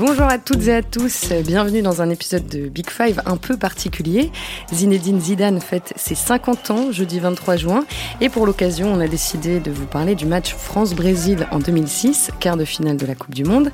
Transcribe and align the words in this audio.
Bonjour 0.00 0.24
à 0.24 0.38
toutes 0.38 0.66
et 0.66 0.74
à 0.74 0.82
tous, 0.82 1.30
bienvenue 1.44 1.82
dans 1.82 2.00
un 2.00 2.08
épisode 2.08 2.46
de 2.46 2.70
Big 2.70 2.88
Five 2.88 3.20
un 3.26 3.36
peu 3.36 3.58
particulier. 3.58 4.32
Zinedine 4.72 5.20
Zidane 5.20 5.60
fête 5.60 5.92
ses 5.94 6.14
50 6.14 6.70
ans 6.70 6.90
jeudi 6.90 7.20
23 7.20 7.56
juin 7.56 7.84
et 8.22 8.30
pour 8.30 8.46
l'occasion 8.46 8.90
on 8.90 8.98
a 9.00 9.08
décidé 9.08 9.60
de 9.60 9.70
vous 9.70 9.84
parler 9.84 10.14
du 10.14 10.24
match 10.24 10.54
France-Brésil 10.54 11.46
en 11.50 11.58
2006, 11.58 12.30
quart 12.40 12.56
de 12.56 12.64
finale 12.64 12.96
de 12.96 13.04
la 13.04 13.14
Coupe 13.14 13.34
du 13.34 13.44
Monde. 13.44 13.70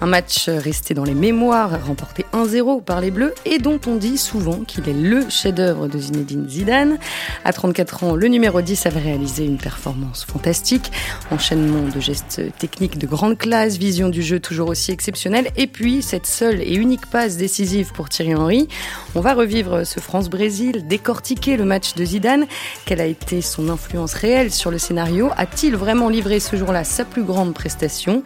Un 0.00 0.06
match 0.06 0.48
resté 0.48 0.94
dans 0.94 1.04
les 1.04 1.12
mémoires, 1.12 1.84
remporté 1.84 2.24
1-0 2.32 2.82
par 2.82 3.02
les 3.02 3.10
Bleus 3.10 3.34
et 3.44 3.58
dont 3.58 3.78
on 3.86 3.96
dit 3.96 4.16
souvent 4.16 4.60
qu'il 4.60 4.88
est 4.88 4.94
le 4.94 5.28
chef-d'œuvre 5.28 5.88
de 5.88 5.98
Zinedine 5.98 6.48
Zidane. 6.48 6.96
À 7.44 7.52
34 7.52 8.04
ans, 8.04 8.14
le 8.14 8.28
numéro 8.28 8.62
10 8.62 8.86
avait 8.86 9.00
réalisé 9.00 9.44
une 9.44 9.58
performance 9.58 10.24
fantastique, 10.24 10.90
enchaînement 11.30 11.86
de 11.94 12.00
gestes 12.00 12.40
techniques 12.58 12.96
de 12.96 13.06
grande 13.06 13.36
classe, 13.36 13.76
vision 13.76 14.08
du 14.08 14.22
jeu 14.22 14.40
toujours 14.40 14.70
aussi 14.70 14.90
exceptionnelle 14.90 15.50
et 15.58 15.65
puis, 15.66 16.02
cette 16.02 16.26
seule 16.26 16.60
et 16.60 16.74
unique 16.74 17.06
passe 17.06 17.36
décisive 17.36 17.92
pour 17.92 18.08
Thierry 18.08 18.34
Henry. 18.34 18.68
On 19.14 19.20
va 19.20 19.34
revivre 19.34 19.86
ce 19.86 20.00
France-Brésil, 20.00 20.86
décortiquer 20.86 21.56
le 21.56 21.64
match 21.64 21.94
de 21.94 22.04
Zidane. 22.04 22.46
Quelle 22.84 23.00
a 23.00 23.06
été 23.06 23.40
son 23.40 23.68
influence 23.68 24.14
réelle 24.14 24.52
sur 24.52 24.70
le 24.70 24.78
scénario? 24.78 25.30
A-t-il 25.36 25.76
vraiment 25.76 26.08
livré 26.08 26.40
ce 26.40 26.56
jour-là 26.56 26.84
sa 26.84 27.04
plus 27.04 27.24
grande 27.24 27.54
prestation? 27.54 28.22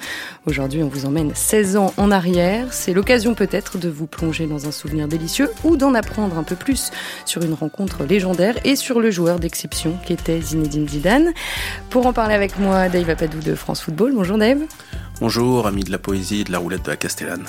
Aujourd'hui, 0.47 0.83
on 0.83 0.89
vous 0.89 1.07
emmène 1.07 1.33
16 1.35 1.77
ans 1.77 1.93
en 1.97 2.11
arrière. 2.11 2.73
C'est 2.73 2.93
l'occasion 2.93 3.35
peut-être 3.35 3.79
de 3.79 3.88
vous 3.88 4.07
plonger 4.07 4.47
dans 4.47 4.66
un 4.66 4.73
souvenir 4.73 5.09
délicieux 5.09 5.51
ou 5.65 5.77
d'en 5.77 5.95
apprendre 5.95 6.38
un 6.38 6.43
peu 6.43 6.57
plus 6.57 6.91
sur 7.25 7.43
une 7.43 7.55
rencontre 7.55 8.05
légendaire 8.05 8.55
et 8.65 8.77
sur 8.77 9.01
le 9.01 9.11
joueur 9.11 9.38
d'exception 9.38 9.97
qu'était 10.05 10.41
Zinedine 10.41 10.88
Zidane. 10.88 11.33
Pour 11.91 12.07
en 12.07 12.13
parler 12.13 12.35
avec 12.35 12.59
moi, 12.59 12.88
Dave 12.88 13.11
Apadou 13.11 13.41
de 13.41 13.55
France 13.55 13.83
Football. 13.83 14.13
Bonjour 14.15 14.38
Dave. 14.38 14.61
Bonjour, 15.20 15.66
amis 15.66 15.84
de 15.84 15.92
la 15.92 15.98
poésie 15.98 16.41
et 16.41 16.45
de 16.45 16.52
la 16.52 16.59
roulette 16.59 16.87
de 16.87 16.91
la 16.91 16.97
Castellane. 16.97 17.45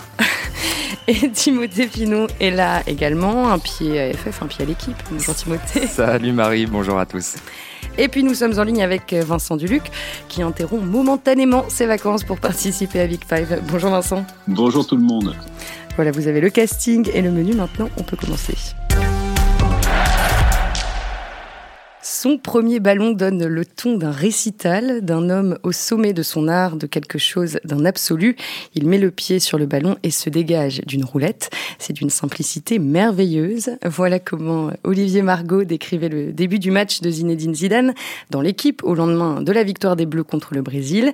et 1.07 1.31
Timothée 1.31 1.87
Pinot 1.87 2.27
est 2.41 2.51
là 2.51 2.83
également, 2.85 3.49
un 3.49 3.59
pied 3.59 3.97
à 3.97 4.11
FF, 4.11 4.41
un 4.43 4.47
pied 4.47 4.65
à 4.65 4.67
l'équipe. 4.67 4.97
Bonjour 5.09 5.33
Timothée. 5.33 5.87
Salut 5.87 6.33
Marie, 6.33 6.65
bonjour 6.65 6.99
à 6.99 7.05
tous. 7.05 7.35
Et 7.97 8.09
puis 8.09 8.23
nous 8.23 8.33
sommes 8.33 8.59
en 8.59 8.63
ligne 8.65 8.83
avec 8.83 9.13
Vincent 9.13 9.55
Duluc 9.55 9.83
qui 10.27 10.41
interrompt 10.41 10.83
momentanément 10.83 11.63
ses 11.69 11.85
vacances 11.85 12.25
pour 12.25 12.41
participer 12.41 12.99
à 12.99 13.07
Big 13.07 13.21
Five. 13.23 13.61
Bonjour 13.71 13.91
Vincent. 13.91 14.25
Bonjour 14.49 14.85
tout 14.85 14.97
le 14.97 15.03
monde. 15.03 15.33
Voilà, 15.95 16.11
vous 16.11 16.27
avez 16.27 16.41
le 16.41 16.49
casting 16.49 17.09
et 17.13 17.21
le 17.21 17.31
menu 17.31 17.53
maintenant, 17.53 17.89
on 17.97 18.03
peut 18.03 18.17
commencer. 18.17 18.55
Son 22.23 22.37
premier 22.37 22.79
ballon 22.79 23.13
donne 23.13 23.47
le 23.47 23.65
ton 23.65 23.97
d'un 23.97 24.11
récital, 24.11 25.03
d'un 25.03 25.31
homme 25.31 25.57
au 25.63 25.71
sommet 25.71 26.13
de 26.13 26.21
son 26.21 26.47
art, 26.47 26.75
de 26.75 26.85
quelque 26.85 27.17
chose 27.17 27.57
d'un 27.63 27.83
absolu. 27.83 28.35
Il 28.75 28.87
met 28.87 28.99
le 28.99 29.09
pied 29.09 29.39
sur 29.39 29.57
le 29.57 29.65
ballon 29.65 29.97
et 30.03 30.11
se 30.11 30.29
dégage 30.29 30.83
d'une 30.85 31.03
roulette. 31.03 31.49
C'est 31.79 31.93
d'une 31.93 32.11
simplicité 32.11 32.77
merveilleuse. 32.77 33.71
Voilà 33.83 34.19
comment 34.19 34.69
Olivier 34.83 35.23
Margot 35.23 35.63
décrivait 35.63 36.09
le 36.09 36.31
début 36.31 36.59
du 36.59 36.69
match 36.69 37.01
de 37.01 37.09
Zinedine 37.09 37.55
Zidane 37.55 37.95
dans 38.29 38.41
l'équipe 38.41 38.83
au 38.83 38.93
lendemain 38.93 39.41
de 39.41 39.51
la 39.51 39.63
victoire 39.63 39.95
des 39.95 40.05
Bleus 40.05 40.23
contre 40.23 40.53
le 40.53 40.61
Brésil. 40.61 41.13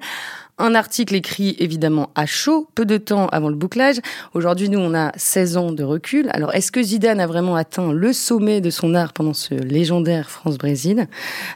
Un 0.60 0.74
article 0.74 1.14
écrit 1.14 1.56
évidemment 1.60 2.10
à 2.16 2.26
chaud, 2.26 2.68
peu 2.74 2.84
de 2.84 2.98
temps 2.98 3.28
avant 3.28 3.50
le 3.50 3.56
bouclage. 3.56 3.98
Aujourd'hui, 4.34 4.70
nous, 4.70 4.80
on 4.80 4.96
a 4.96 5.12
16 5.16 5.56
ans 5.56 5.72
de 5.72 5.84
recul. 5.84 6.30
Alors, 6.32 6.52
est-ce 6.56 6.72
que 6.72 6.82
Zidane 6.82 7.20
a 7.20 7.28
vraiment 7.28 7.56
atteint 7.56 7.94
le 7.94 8.12
sommet 8.12 8.60
de 8.60 8.72
son 8.72 8.96
art 8.96 9.14
pendant 9.14 9.36
ce 9.36 9.54
légendaire 9.54 10.32
France-Brésil? 10.32 11.08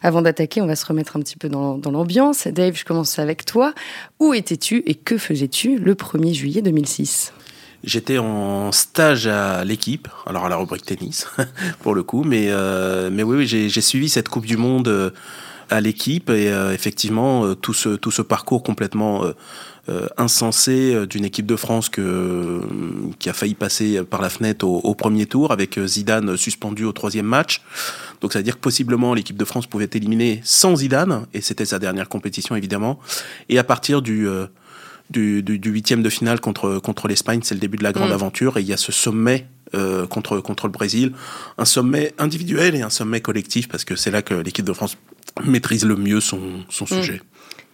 Avant 0.03 0.21
d'attaquer, 0.21 0.61
on 0.61 0.67
va 0.67 0.75
se 0.75 0.85
remettre 0.85 1.17
un 1.17 1.21
petit 1.21 1.35
peu 1.35 1.49
dans, 1.49 1.80
l'ambiance. 1.83 2.45
Dave, 2.45 2.75
je 2.75 2.85
commence 2.85 3.17
avec 3.17 3.43
toi. 3.43 3.73
Où 4.19 4.35
étais-tu 4.35 4.83
et 4.85 4.93
que 4.93 5.17
faisais-tu 5.17 5.80
le 5.80 5.95
1er 5.95 6.33
juillet 6.36 6.61
2006 6.61 7.33
J'étais 7.83 8.19
en 8.19 8.71
stage 8.71 9.25
à 9.25 9.65
l'équipe, 9.65 10.09
alors 10.27 10.45
à 10.45 10.49
la 10.49 10.58
rubrique 10.58 10.86
tennis 10.86 11.26
pour 11.80 11.95
le 11.95 12.03
coup, 12.03 12.23
mais, 12.23 12.49
euh, 12.49 13.09
oui 13.23 13.47
j'ai 13.47 13.81
suivi 13.81 14.08
cette 14.08 14.30
Coupe 14.30 14.45
du 14.45 14.58
Monde 14.58 14.87
euh, 14.87 15.09
à 15.71 15.82
l'équipe 15.82 16.30
et 16.30 16.52
euh, 16.52 16.73
effectivement 16.73 17.45
euh, 17.45 17.55
tout 17.55 17.73
ce 17.73 17.89
tout 17.89 18.11
ce 18.11 18.21
parcours 18.21 18.61
complètement 18.61 19.23
euh, 19.89 20.08
insensé 20.17 21.08
d'une 21.08 21.26
équipe 21.26 21.48
de 21.48 21.55
France 21.55 21.89
que 21.89 22.61
qui 23.17 23.30
a 23.30 23.33
failli 23.33 23.55
passer 23.55 24.04
par 24.04 24.21
la 24.21 24.30
fenêtre 24.30 24.65
au, 24.65 24.77
au 24.80 24.93
premier 24.93 25.26
tour 25.26 25.52
avec 25.52 25.80
Zidane 25.80 26.37
suspendu 26.37 26.86
au 26.86 26.92
troisième 26.92 27.26
match. 27.26 27.61
Donc 28.21 28.33
ça 28.33 28.39
veut 28.39 28.43
dire 28.43 28.55
que 28.55 28.61
possiblement 28.61 29.14
l'équipe 29.14 29.37
de 29.37 29.45
France 29.45 29.65
pouvait 29.65 29.86
être 29.86 29.95
éliminée 29.95 30.42
sans 30.43 30.76
Zidane 30.76 31.26
et 31.33 31.42
c'était 31.42 31.65
sa 31.65 31.80
dernière 31.80 32.09
compétition 32.09 32.55
évidemment. 32.55 32.99
Et 33.49 33.58
à 33.58 33.64
partir 33.64 34.02
du 34.02 34.27
du, 35.09 35.43
du, 35.43 35.70
huitième 35.70 36.02
de 36.03 36.09
finale 36.09 36.39
contre, 36.39 36.80
contre 36.80 37.09
l'Espagne, 37.09 37.42
c'est 37.43 37.53
le 37.53 37.59
début 37.59 37.77
de 37.77 37.83
la 37.83 37.92
grande 37.92 38.11
mm. 38.11 38.14
aventure 38.14 38.58
et 38.58 38.61
il 38.61 38.67
y 38.67 38.73
a 38.73 38.77
ce 38.77 38.93
sommet 38.93 39.48
euh, 39.73 40.05
contre, 40.05 40.42
contre 40.42 40.67
le 40.67 40.71
Brésil, 40.73 41.14
un 41.58 41.64
sommet 41.64 42.14
individuel 42.17 42.76
et 42.76 42.82
un 42.82 42.89
sommet 42.89 43.21
collectif 43.21 43.70
parce 43.70 43.86
que 43.86 43.95
c'est 43.95 44.11
là 44.11 44.21
que 44.21 44.33
l'équipe 44.33 44.65
de 44.65 44.73
France 44.73 44.98
maîtrise 45.43 45.86
le 45.86 45.95
mieux 45.95 46.19
son, 46.19 46.42
son 46.69 46.86
mm. 46.86 46.87
sujet. 46.87 47.21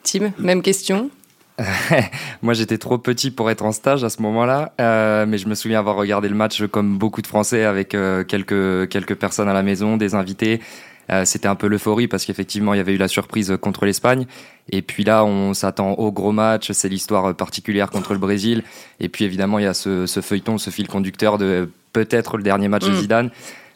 Tim, 0.03 0.31
même 0.37 0.61
question 0.61 1.09
Moi, 2.41 2.53
j'étais 2.53 2.77
trop 2.77 2.97
petit 2.97 3.31
pour 3.31 3.49
être 3.49 3.65
en 3.65 3.71
stage 3.71 4.03
à 4.03 4.09
ce 4.09 4.21
moment-là, 4.21 4.73
euh, 4.79 5.25
mais 5.27 5.37
je 5.37 5.47
me 5.47 5.55
souviens 5.55 5.79
avoir 5.79 5.95
regardé 5.95 6.29
le 6.29 6.35
match 6.35 6.63
comme 6.67 6.97
beaucoup 6.97 7.21
de 7.21 7.27
Français 7.27 7.63
avec 7.63 7.95
euh, 7.95 8.23
quelques 8.23 8.89
quelques 8.89 9.15
personnes 9.15 9.49
à 9.49 9.53
la 9.53 9.63
maison, 9.63 9.97
des 9.97 10.13
invités. 10.13 10.61
Euh, 11.09 11.23
c'était 11.25 11.47
un 11.47 11.55
peu 11.55 11.67
l'euphorie 11.67 12.07
parce 12.07 12.25
qu'effectivement 12.25 12.73
il 12.73 12.77
y 12.77 12.79
avait 12.81 12.93
eu 12.93 12.97
la 12.97 13.07
surprise 13.07 13.55
contre 13.61 13.85
l'Espagne 13.85 14.25
et 14.69 14.81
puis 14.81 15.05
là 15.05 15.23
on 15.23 15.53
s'attend 15.53 15.93
au 15.93 16.11
gros 16.11 16.33
match 16.33 16.73
c'est 16.73 16.89
l'histoire 16.89 17.33
particulière 17.33 17.89
contre 17.89 18.11
le 18.11 18.19
Brésil 18.19 18.61
et 18.99 19.07
puis 19.07 19.23
évidemment 19.23 19.57
il 19.57 19.63
y 19.63 19.67
a 19.67 19.73
ce, 19.73 20.05
ce 20.05 20.19
feuilleton 20.19 20.57
ce 20.57 20.69
fil 20.69 20.85
conducteur 20.89 21.37
de 21.37 21.69
peut-être 21.93 22.35
le 22.35 22.43
dernier 22.43 22.67
match 22.67 22.83
de 22.83 22.91
mm. 22.91 22.99
Zidane 22.99 23.31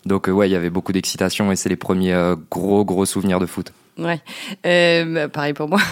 donc 0.05 0.27
ouais 0.27 0.49
il 0.49 0.51
y 0.51 0.55
avait 0.55 0.69
beaucoup 0.69 0.91
d'excitation 0.91 1.51
et 1.51 1.55
c'est 1.55 1.69
les 1.69 1.75
premiers 1.75 2.35
gros 2.49 2.83
gros 2.85 3.05
souvenirs 3.05 3.39
de 3.39 3.45
foot 3.45 3.71
Ouais, 3.97 4.21
euh, 4.65 5.05
bah, 5.05 5.29
pareil 5.29 5.53
pour 5.53 5.69
moi. 5.69 5.79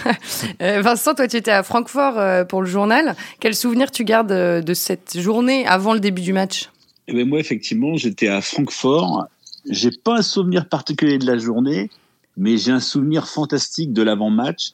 Euh, 0.61 0.81
Vincent, 0.81 1.15
toi, 1.15 1.27
tu 1.27 1.37
étais 1.37 1.51
à 1.51 1.63
Francfort 1.63 2.17
euh, 2.17 2.43
pour 2.43 2.61
le 2.61 2.67
journal. 2.67 3.15
Quel 3.39 3.55
souvenir 3.55 3.91
tu 3.91 4.03
gardes 4.03 4.31
de 4.31 4.73
cette 4.73 5.19
journée 5.19 5.65
avant 5.65 5.93
le 5.93 5.99
début 5.99 6.21
du 6.21 6.33
match? 6.33 6.69
Eh 7.07 7.13
ben, 7.13 7.27
Moi, 7.27 7.39
effectivement, 7.39 7.95
j'étais 7.95 8.27
à 8.27 8.41
Francfort. 8.41 9.27
J'ai 9.69 9.91
pas 9.91 10.17
un 10.17 10.21
souvenir 10.21 10.67
particulier 10.67 11.17
de 11.17 11.25
la 11.25 11.37
journée, 11.37 11.89
mais 12.35 12.57
j'ai 12.57 12.71
un 12.71 12.79
souvenir 12.79 13.27
fantastique 13.27 13.93
de 13.93 14.01
l'avant-match. 14.01 14.73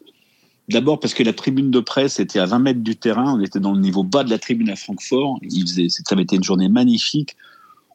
D'abord 0.69 0.99
parce 0.99 1.13
que 1.13 1.23
la 1.23 1.33
tribune 1.33 1.69
de 1.69 1.79
presse 1.79 2.19
était 2.19 2.39
à 2.39 2.45
20 2.45 2.59
mètres 2.59 2.81
du 2.81 2.95
terrain. 2.95 3.35
On 3.37 3.41
était 3.41 3.59
dans 3.59 3.73
le 3.73 3.79
niveau 3.79 4.03
bas 4.03 4.23
de 4.23 4.31
la 4.31 4.39
tribune 4.39 4.69
à 4.69 4.75
Francfort. 4.75 5.39
Il 5.43 5.61
faisait, 5.61 5.89
ça 5.89 6.01
avait 6.11 6.23
été 6.23 6.35
une 6.35 6.43
journée 6.43 6.69
magnifique. 6.69 7.35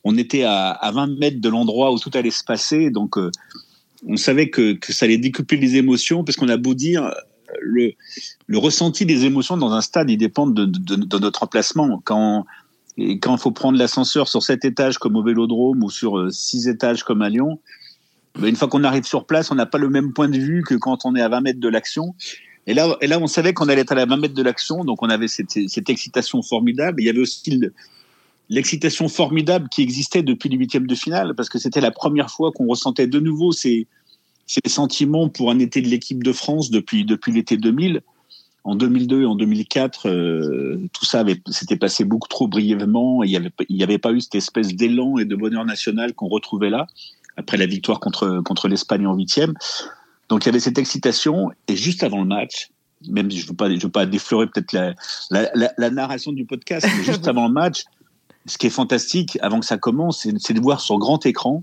On 0.04 0.16
était 0.16 0.44
à, 0.44 0.70
à 0.70 0.90
20 0.92 1.18
mètres 1.18 1.40
de 1.40 1.48
l'endroit 1.48 1.92
où 1.92 1.98
tout 1.98 2.10
allait 2.14 2.30
se 2.30 2.44
passer. 2.44 2.90
Donc, 2.90 3.16
on 4.06 4.16
savait 4.16 4.50
que, 4.50 4.78
ça 4.88 5.04
allait 5.04 5.18
décupler 5.18 5.58
les 5.58 5.76
émotions, 5.76 6.24
parce 6.24 6.36
qu'on 6.36 6.48
a 6.48 6.56
beau 6.56 6.74
dire, 6.74 7.12
le, 7.60 7.92
ressenti 8.54 9.06
des 9.06 9.24
émotions 9.24 9.56
dans 9.56 9.72
un 9.72 9.80
stade, 9.80 10.10
il 10.10 10.16
dépend 10.16 10.46
de, 10.46 11.18
notre 11.18 11.42
emplacement. 11.42 12.00
Quand 12.04 12.46
et 12.96 13.18
quand 13.18 13.36
il 13.36 13.40
faut 13.40 13.52
prendre 13.52 13.78
l'ascenseur 13.78 14.28
sur 14.28 14.42
sept 14.42 14.64
étages 14.64 14.98
comme 14.98 15.16
au 15.16 15.22
Vélodrome 15.22 15.82
ou 15.82 15.90
sur 15.90 16.18
euh, 16.18 16.30
six 16.30 16.68
étages 16.68 17.02
comme 17.02 17.22
à 17.22 17.30
Lyon, 17.30 17.58
ben 18.38 18.48
une 18.48 18.56
fois 18.56 18.68
qu'on 18.68 18.84
arrive 18.84 19.04
sur 19.04 19.26
place, 19.26 19.50
on 19.50 19.54
n'a 19.54 19.64
pas 19.64 19.78
le 19.78 19.88
même 19.88 20.12
point 20.12 20.28
de 20.28 20.36
vue 20.36 20.62
que 20.62 20.74
quand 20.74 21.06
on 21.06 21.14
est 21.14 21.22
à 21.22 21.28
20 21.28 21.40
mètres 21.40 21.60
de 21.60 21.68
l'action. 21.68 22.14
Et 22.66 22.74
là, 22.74 22.96
et 23.00 23.06
là, 23.06 23.18
on 23.18 23.26
savait 23.26 23.54
qu'on 23.54 23.68
allait 23.68 23.82
être 23.82 23.96
à 23.96 24.04
20 24.04 24.16
mètres 24.18 24.34
de 24.34 24.42
l'action, 24.42 24.84
donc 24.84 25.02
on 25.02 25.08
avait 25.08 25.28
cette, 25.28 25.56
cette 25.68 25.88
excitation 25.88 26.42
formidable. 26.42 27.00
il 27.00 27.06
y 27.06 27.08
avait 27.08 27.20
aussi 27.20 27.50
le, 27.52 27.72
l'excitation 28.50 29.08
formidable 29.08 29.68
qui 29.70 29.80
existait 29.80 30.22
depuis 30.22 30.48
les 30.48 30.56
huitièmes 30.56 30.86
de 30.86 30.94
finale, 30.94 31.34
parce 31.34 31.48
que 31.48 31.58
c'était 31.58 31.80
la 31.80 31.92
première 31.92 32.30
fois 32.30 32.50
qu'on 32.52 32.66
ressentait 32.66 33.06
de 33.06 33.20
nouveau 33.20 33.52
ces, 33.52 33.86
ces 34.46 34.60
sentiments 34.68 35.28
pour 35.28 35.50
un 35.50 35.58
été 35.60 35.80
de 35.80 35.88
l'équipe 35.88 36.22
de 36.22 36.32
France 36.32 36.70
depuis, 36.70 37.04
depuis 37.04 37.32
l'été 37.32 37.56
2000. 37.56 38.02
En 38.64 38.74
2002 38.74 39.22
et 39.22 39.24
en 39.24 39.36
2004, 39.36 40.08
euh, 40.08 40.88
tout 40.92 41.06
ça 41.06 41.24
s'était 41.50 41.76
passé 41.76 42.04
beaucoup 42.04 42.28
trop 42.28 42.46
brièvement. 42.46 43.22
Il 43.22 43.30
n'y 43.30 43.36
avait, 43.36 43.52
il 43.70 43.76
y 43.76 43.82
avait 43.82 43.98
pas 43.98 44.12
eu 44.12 44.20
cette 44.20 44.34
espèce 44.34 44.74
d'élan 44.74 45.16
et 45.16 45.24
de 45.24 45.34
bonheur 45.34 45.64
national 45.64 46.12
qu'on 46.12 46.28
retrouvait 46.28 46.68
là, 46.68 46.86
après 47.36 47.56
la 47.56 47.64
victoire 47.64 48.00
contre, 48.00 48.42
contre 48.44 48.68
l'Espagne 48.68 49.06
en 49.06 49.14
huitième. 49.14 49.54
Donc 50.28 50.44
il 50.44 50.46
y 50.46 50.50
avait 50.50 50.60
cette 50.60 50.78
excitation, 50.78 51.52
et 51.68 51.76
juste 51.76 52.02
avant 52.02 52.20
le 52.20 52.26
match, 52.26 52.68
même 53.08 53.30
si 53.30 53.38
je 53.38 53.44
ne 53.44 53.48
veux, 53.50 53.56
pas, 53.56 53.74
je 53.74 53.80
veux 53.80 53.90
pas 53.90 54.04
déflorer 54.04 54.46
peut-être 54.46 54.72
la, 54.72 54.94
la, 55.30 55.72
la, 55.78 55.90
narration 55.90 56.32
du 56.32 56.44
podcast, 56.44 56.86
mais 56.98 57.02
juste 57.02 57.26
avant 57.28 57.46
le 57.46 57.54
match, 57.54 57.84
ce 58.46 58.58
qui 58.58 58.66
est 58.66 58.70
fantastique, 58.70 59.38
avant 59.42 59.60
que 59.60 59.66
ça 59.66 59.78
commence, 59.78 60.26
c'est 60.38 60.54
de 60.54 60.60
voir 60.60 60.80
sur 60.80 60.98
grand 60.98 61.24
écran 61.26 61.62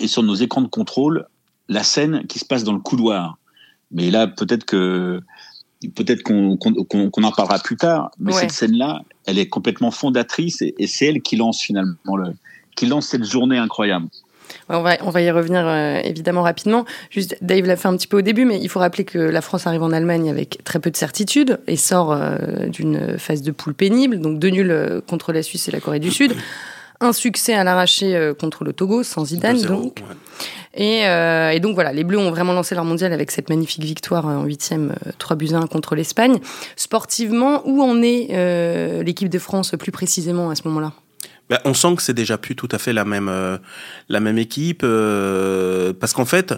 et 0.00 0.08
sur 0.08 0.22
nos 0.22 0.34
écrans 0.34 0.62
de 0.62 0.68
contrôle 0.68 1.26
la 1.68 1.82
scène 1.82 2.26
qui 2.26 2.38
se 2.38 2.44
passe 2.44 2.64
dans 2.64 2.72
le 2.72 2.80
couloir. 2.80 3.38
Mais 3.90 4.10
là, 4.10 4.26
peut-être 4.26 4.64
que 4.64 5.22
peut-être 5.88 6.22
qu'on 6.22 6.56
en 7.22 7.32
parlera 7.32 7.58
plus 7.58 7.76
tard. 7.76 8.10
Mais 8.18 8.32
cette 8.32 8.52
scène-là, 8.52 9.02
elle 9.26 9.38
est 9.38 9.48
complètement 9.48 9.90
fondatrice 9.90 10.62
et, 10.62 10.86
c'est 10.86 11.06
elle 11.06 11.22
qui 11.22 11.36
lance 11.36 11.60
finalement 11.60 12.16
le, 12.16 12.34
qui 12.76 12.86
lance 12.86 13.08
cette 13.08 13.24
journée 13.24 13.58
incroyable. 13.58 14.08
On 14.68 14.82
va, 14.82 14.96
on 15.02 15.10
va 15.10 15.22
y 15.22 15.30
revenir 15.30 15.66
euh, 15.66 16.00
évidemment 16.04 16.42
rapidement. 16.42 16.84
Juste, 17.10 17.36
Dave 17.40 17.66
l'a 17.66 17.76
fait 17.76 17.88
un 17.88 17.96
petit 17.96 18.06
peu 18.06 18.18
au 18.18 18.22
début, 18.22 18.44
mais 18.44 18.58
il 18.60 18.68
faut 18.68 18.80
rappeler 18.80 19.04
que 19.04 19.18
la 19.18 19.40
France 19.40 19.66
arrive 19.66 19.82
en 19.82 19.92
Allemagne 19.92 20.30
avec 20.30 20.62
très 20.64 20.78
peu 20.78 20.90
de 20.90 20.96
certitude 20.96 21.60
et 21.66 21.76
sort 21.76 22.12
euh, 22.12 22.36
d'une 22.66 23.18
phase 23.18 23.42
de 23.42 23.50
poule 23.50 23.74
pénible, 23.74 24.20
donc 24.20 24.38
deux 24.38 24.50
nuls 24.50 24.70
euh, 24.70 25.00
contre 25.00 25.32
la 25.32 25.42
Suisse 25.42 25.68
et 25.68 25.70
la 25.70 25.80
Corée 25.80 26.00
du 26.00 26.10
Sud. 26.10 26.34
Un 27.00 27.12
succès 27.12 27.54
à 27.54 27.64
l'arraché 27.64 28.30
contre 28.38 28.62
le 28.62 28.72
Togo, 28.72 29.02
sans 29.02 29.24
Zidane 29.24 29.60
donc. 29.62 30.04
Et, 30.74 31.00
et, 31.00 31.58
donc 31.58 31.74
voilà, 31.74 31.92
les 31.92 32.04
Bleus 32.04 32.18
ont 32.18 32.30
vraiment 32.30 32.52
lancé 32.52 32.76
leur 32.76 32.84
mondial 32.84 33.12
avec 33.12 33.32
cette 33.32 33.48
magnifique 33.48 33.82
victoire 33.82 34.24
en 34.24 34.44
huitième, 34.44 34.94
3 35.18 35.34
buts 35.36 35.52
1 35.52 35.66
contre 35.66 35.96
l'Espagne. 35.96 36.38
Sportivement, 36.76 37.62
où 37.64 37.82
en 37.82 38.00
est 38.02 39.02
l'équipe 39.02 39.28
de 39.28 39.38
France 39.40 39.74
plus 39.76 39.90
précisément 39.90 40.50
à 40.50 40.54
ce 40.54 40.62
moment-là? 40.68 40.92
Ben, 41.48 41.58
on 41.64 41.74
sent 41.74 41.96
que 41.96 42.02
c'est 42.02 42.14
déjà 42.14 42.38
plus 42.38 42.56
tout 42.56 42.68
à 42.70 42.78
fait 42.78 42.92
la 42.92 43.04
même, 43.04 43.28
euh, 43.28 43.58
la 44.08 44.20
même 44.20 44.38
équipe, 44.38 44.82
euh, 44.84 45.92
parce 45.92 46.12
qu'en 46.12 46.24
fait, 46.24 46.54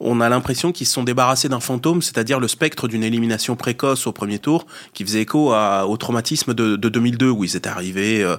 on 0.00 0.20
a 0.20 0.28
l'impression 0.28 0.72
qu'ils 0.72 0.86
se 0.86 0.92
sont 0.92 1.04
débarrassés 1.04 1.48
d'un 1.48 1.60
fantôme, 1.60 2.02
c'est-à-dire 2.02 2.40
le 2.40 2.48
spectre 2.48 2.88
d'une 2.88 3.02
élimination 3.02 3.56
précoce 3.56 4.06
au 4.06 4.12
premier 4.12 4.38
tour, 4.38 4.66
qui 4.92 5.04
faisait 5.04 5.22
écho 5.22 5.52
au 5.54 5.96
traumatisme 5.96 6.54
de, 6.54 6.76
de, 6.76 6.88
2002, 6.88 7.30
où 7.30 7.44
ils 7.44 7.56
étaient 7.56 7.68
arrivés 7.68 8.22
euh, 8.22 8.36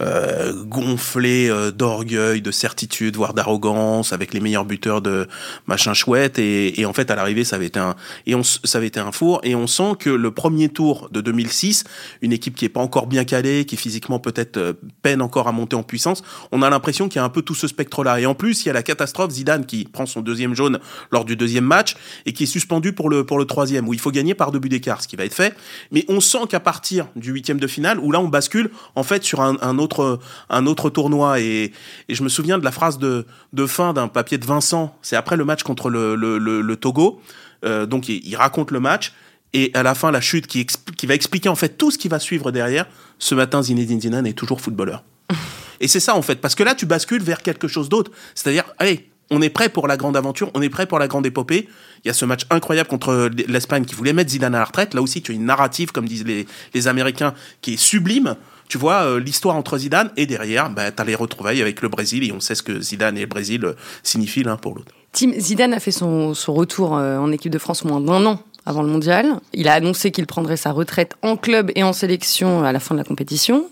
euh, 0.00 0.52
gonflés 0.64 1.48
euh, 1.48 1.70
d'orgueil, 1.70 2.42
de 2.42 2.50
certitude, 2.50 3.16
voire 3.16 3.34
d'arrogance, 3.34 4.12
avec 4.12 4.34
les 4.34 4.40
meilleurs 4.40 4.64
buteurs 4.64 5.02
de 5.02 5.28
machin 5.66 5.94
chouette, 5.94 6.38
et, 6.38 6.80
et 6.80 6.86
en 6.86 6.92
fait 6.92 7.10
à 7.10 7.14
l'arrivée 7.14 7.44
ça 7.44 7.56
avait 7.56 7.66
été 7.66 7.78
un 7.78 7.94
on, 8.28 8.42
ça 8.42 8.78
avait 8.78 8.86
été 8.86 9.00
un 9.00 9.12
four, 9.12 9.40
et 9.42 9.54
on 9.54 9.66
sent 9.66 9.94
que 9.98 10.10
le 10.10 10.30
premier 10.30 10.68
tour 10.68 11.08
de 11.10 11.20
2006, 11.20 11.84
une 12.22 12.32
équipe 12.32 12.54
qui 12.54 12.64
est 12.64 12.70
pas 12.70 12.80
encore 12.80 13.06
bien 13.06 13.24
calée, 13.24 13.64
qui 13.64 13.76
physiquement 13.76 14.18
peut-être 14.18 14.56
euh, 14.56 14.72
peine 15.02 15.22
encore 15.22 15.48
à 15.48 15.52
monter 15.52 15.76
en 15.76 15.82
puissance, 15.82 16.22
on 16.50 16.62
a 16.62 16.70
l'impression 16.70 17.08
qu'il 17.08 17.16
y 17.16 17.20
a 17.20 17.24
un 17.24 17.28
peu 17.28 17.42
tout 17.42 17.54
ce 17.54 17.66
spectre-là, 17.66 18.20
et 18.20 18.26
en 18.26 18.34
plus 18.34 18.64
il 18.64 18.68
y 18.68 18.70
a 18.70 18.74
la 18.74 18.82
catastrophe 18.82 19.32
Zidane 19.32 19.66
qui 19.66 19.84
prend 19.84 20.06
son 20.06 20.20
deuxième 20.20 20.54
jaune 20.54 20.78
lors 21.10 21.24
du 21.24 21.36
deuxième 21.36 21.64
match 21.64 21.96
et 22.26 22.32
qui 22.32 22.44
est 22.44 22.46
suspendu 22.46 22.92
pour 22.92 23.10
le, 23.10 23.24
pour 23.24 23.38
le 23.38 23.44
troisième, 23.44 23.88
où 23.88 23.94
il 23.94 24.00
faut 24.00 24.10
gagner 24.10 24.34
par 24.34 24.52
deux 24.52 24.58
buts 24.58 24.68
d'écart, 24.68 25.02
ce 25.02 25.08
qui 25.08 25.16
va 25.16 25.24
être 25.24 25.34
fait. 25.34 25.56
Mais 25.90 26.04
on 26.08 26.20
sent 26.20 26.46
qu'à 26.48 26.60
partir 26.60 27.08
du 27.16 27.32
huitième 27.32 27.60
de 27.60 27.66
finale, 27.66 27.98
où 28.00 28.12
là 28.12 28.20
on 28.20 28.28
bascule 28.28 28.70
en 28.94 29.02
fait 29.02 29.24
sur 29.24 29.40
un, 29.40 29.56
un 29.60 29.78
autre, 29.78 30.20
un 30.48 30.66
autre 30.66 30.90
tournoi. 30.90 31.40
Et, 31.40 31.72
et, 32.08 32.14
je 32.14 32.22
me 32.22 32.28
souviens 32.28 32.58
de 32.58 32.64
la 32.64 32.72
phrase 32.72 32.98
de, 32.98 33.26
de 33.52 33.66
fin 33.66 33.92
d'un 33.92 34.08
papier 34.08 34.38
de 34.38 34.46
Vincent, 34.46 34.96
c'est 35.02 35.16
après 35.16 35.36
le 35.36 35.44
match 35.44 35.62
contre 35.62 35.90
le, 35.90 36.14
le, 36.14 36.38
le, 36.38 36.76
Togo. 36.76 37.20
Euh, 37.64 37.86
donc 37.86 38.08
il, 38.08 38.26
il, 38.26 38.36
raconte 38.36 38.70
le 38.70 38.80
match. 38.80 39.12
Et 39.54 39.70
à 39.74 39.82
la 39.82 39.94
fin, 39.94 40.10
la 40.10 40.20
chute 40.20 40.46
qui, 40.46 40.66
qui 40.96 41.06
va 41.06 41.14
expliquer 41.14 41.48
en 41.48 41.54
fait 41.54 41.76
tout 41.76 41.90
ce 41.90 41.98
qui 41.98 42.08
va 42.08 42.18
suivre 42.18 42.50
derrière. 42.50 42.86
Ce 43.18 43.34
matin, 43.34 43.62
Zinedine 43.62 44.00
Zidane 44.00 44.26
est 44.26 44.32
toujours 44.32 44.60
footballeur. 44.60 45.04
Et 45.80 45.88
c'est 45.88 46.00
ça 46.00 46.14
en 46.14 46.22
fait, 46.22 46.36
parce 46.36 46.54
que 46.54 46.62
là 46.62 46.76
tu 46.76 46.86
bascules 46.86 47.22
vers 47.22 47.42
quelque 47.42 47.66
chose 47.66 47.88
d'autre. 47.88 48.12
C'est-à-dire, 48.36 48.64
allez, 48.78 49.10
on 49.30 49.40
est 49.42 49.50
prêt 49.50 49.68
pour 49.68 49.88
la 49.88 49.96
grande 49.96 50.16
aventure, 50.16 50.50
on 50.54 50.62
est 50.62 50.68
prêt 50.68 50.86
pour 50.86 50.98
la 50.98 51.08
grande 51.08 51.26
épopée. 51.26 51.68
Il 52.04 52.08
y 52.08 52.10
a 52.10 52.14
ce 52.14 52.24
match 52.24 52.42
incroyable 52.50 52.88
contre 52.88 53.30
l'Espagne 53.48 53.84
qui 53.84 53.94
voulait 53.94 54.12
mettre 54.12 54.30
Zidane 54.30 54.54
à 54.54 54.58
la 54.58 54.64
retraite. 54.64 54.94
Là 54.94 55.02
aussi, 55.02 55.22
tu 55.22 55.32
as 55.32 55.34
une 55.34 55.46
narrative, 55.46 55.92
comme 55.92 56.06
disent 56.06 56.24
les, 56.24 56.88
Américains, 56.88 57.34
qui 57.60 57.74
est 57.74 57.76
sublime. 57.76 58.36
Tu 58.68 58.78
vois, 58.78 59.02
euh, 59.02 59.20
l'histoire 59.20 59.56
entre 59.56 59.78
Zidane 59.78 60.10
et 60.16 60.26
derrière, 60.26 60.70
bah, 60.70 60.90
tu 60.90 61.00
as 61.00 61.04
les 61.04 61.14
retrouvailles 61.14 61.60
avec 61.60 61.82
le 61.82 61.88
Brésil 61.88 62.24
et 62.24 62.32
on 62.32 62.40
sait 62.40 62.54
ce 62.54 62.62
que 62.62 62.80
Zidane 62.80 63.16
et 63.18 63.22
le 63.22 63.26
Brésil 63.26 63.64
euh, 63.64 63.74
signifient 64.02 64.42
l'un 64.42 64.56
pour 64.56 64.74
l'autre. 64.74 64.92
Tim 65.12 65.32
Zidane 65.38 65.74
a 65.74 65.80
fait 65.80 65.90
son, 65.90 66.32
retour 66.48 66.96
euh, 66.96 67.18
en 67.18 67.30
équipe 67.32 67.52
de 67.52 67.58
France 67.58 67.84
moins 67.84 68.00
d'un 68.00 68.24
an 68.24 68.42
avant 68.64 68.82
le 68.82 68.88
mondial. 68.88 69.26
Il 69.52 69.68
a 69.68 69.74
annoncé 69.74 70.10
qu'il 70.10 70.26
prendrait 70.26 70.56
sa 70.56 70.72
retraite 70.72 71.14
en 71.22 71.36
club 71.36 71.70
et 71.74 71.82
en 71.82 71.92
sélection 71.92 72.64
à 72.64 72.72
la 72.72 72.80
fin 72.80 72.94
de 72.94 73.00
la 73.00 73.04
compétition 73.04 73.66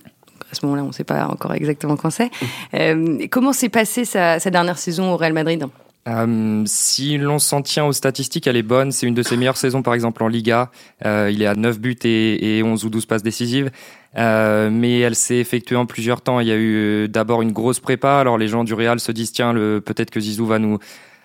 à 0.50 0.54
ce 0.54 0.64
moment-là, 0.66 0.84
on 0.84 0.88
ne 0.88 0.92
sait 0.92 1.04
pas 1.04 1.26
encore 1.26 1.54
exactement 1.54 1.96
quand 1.96 2.10
c'est. 2.10 2.30
Euh, 2.74 3.26
comment 3.30 3.52
s'est 3.52 3.68
passée 3.68 4.04
sa, 4.04 4.38
dernière 4.38 4.78
saison 4.78 5.12
au 5.12 5.16
Real 5.16 5.32
Madrid? 5.32 5.66
Euh, 6.08 6.62
si 6.66 7.18
l'on 7.18 7.38
s'en 7.38 7.62
tient 7.62 7.84
aux 7.84 7.92
statistiques, 7.92 8.46
elle 8.46 8.56
est 8.56 8.62
bonne. 8.62 8.90
C'est 8.90 9.06
une 9.06 9.14
de 9.14 9.22
ses 9.22 9.36
meilleures 9.36 9.56
saisons, 9.56 9.82
par 9.82 9.94
exemple, 9.94 10.22
en 10.22 10.28
Liga. 10.28 10.70
Euh, 11.04 11.30
il 11.32 11.42
est 11.42 11.46
à 11.46 11.54
9 11.54 11.78
buts 11.78 11.98
et, 12.04 12.58
et 12.58 12.62
11 12.62 12.84
ou 12.84 12.90
12 12.90 13.06
passes 13.06 13.22
décisives. 13.22 13.70
Euh, 14.16 14.70
mais 14.72 15.00
elle 15.00 15.14
s'est 15.14 15.36
effectuée 15.36 15.76
en 15.76 15.86
plusieurs 15.86 16.22
temps. 16.22 16.40
Il 16.40 16.48
y 16.48 16.52
a 16.52 16.56
eu 16.56 17.08
d'abord 17.08 17.42
une 17.42 17.52
grosse 17.52 17.80
prépa. 17.80 18.18
Alors 18.18 18.38
les 18.38 18.48
gens 18.48 18.64
du 18.64 18.74
Real 18.74 18.98
se 18.98 19.12
disent 19.12 19.32
tiens, 19.32 19.52
peut-être 19.54 20.10
que 20.10 20.20
Zizou 20.20 20.46
va 20.46 20.58
nous 20.58 20.78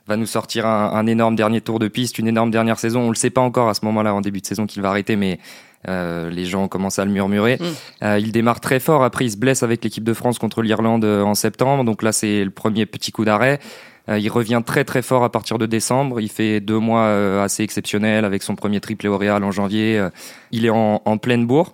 va 0.07 0.17
nous 0.17 0.27
sortir 0.27 0.67
un, 0.67 0.91
un, 0.94 1.07
énorme 1.07 1.35
dernier 1.35 1.62
tour 1.62 1.79
de 1.79 1.88
piste, 1.88 2.19
une 2.19 2.27
énorme 2.27 2.51
dernière 2.51 2.77
saison. 2.77 3.01
On 3.01 3.09
le 3.09 3.15
sait 3.15 3.31
pas 3.31 3.41
encore 3.41 3.69
à 3.69 3.73
ce 3.73 3.83
moment-là, 3.85 4.13
en 4.13 4.21
début 4.21 4.39
de 4.39 4.45
saison, 4.45 4.67
qu'il 4.67 4.83
va 4.83 4.89
arrêter, 4.89 5.15
mais 5.15 5.39
euh, 5.88 6.30
les 6.30 6.46
gens 6.46 6.68
commencent 6.68 7.00
à 7.00 7.06
le 7.06 7.12
murmurer. 7.12 7.58
Mm. 7.60 7.64
Euh, 8.04 8.20
il 8.20 8.32
démarre 8.32 8.60
très 8.60 8.80
fort. 8.80 9.04
Après, 9.04 9.26
il 9.26 9.32
se 9.32 9.38
blesse 9.38 9.64
avec 9.64 9.84
l'équipe 9.84 10.04
de 10.04 10.14
France 10.14 10.40
contre 10.40 10.62
l'Irlande 10.62 11.06
euh, 11.06 11.24
en 11.24 11.36
septembre. 11.36 11.84
Donc 11.84 12.04
là, 12.04 12.12
c'est 12.12 12.44
le 12.44 12.52
premier 12.52 12.86
petit 12.86 13.12
coup 13.12 13.26
d'arrêt. 13.26 13.60
il 14.08 14.30
revient 14.30 14.62
très 14.66 14.84
très 14.84 15.02
fort 15.02 15.24
à 15.24 15.32
partir 15.32 15.58
de 15.58 15.66
décembre. 15.66 16.22
Il 16.22 16.30
fait 16.30 16.60
deux 16.60 16.80
mois 16.80 17.42
assez 17.42 17.64
exceptionnels 17.64 18.24
avec 18.24 18.44
son 18.44 18.56
premier 18.56 18.80
triplé 18.80 19.10
au 19.10 19.18
Real 19.18 19.44
en 19.44 19.52
janvier. 19.52 20.08
il 20.52 20.66
est 20.66 20.70
en, 20.70 21.02
en 21.04 21.18
pleine 21.18 21.48
bourre. 21.48 21.74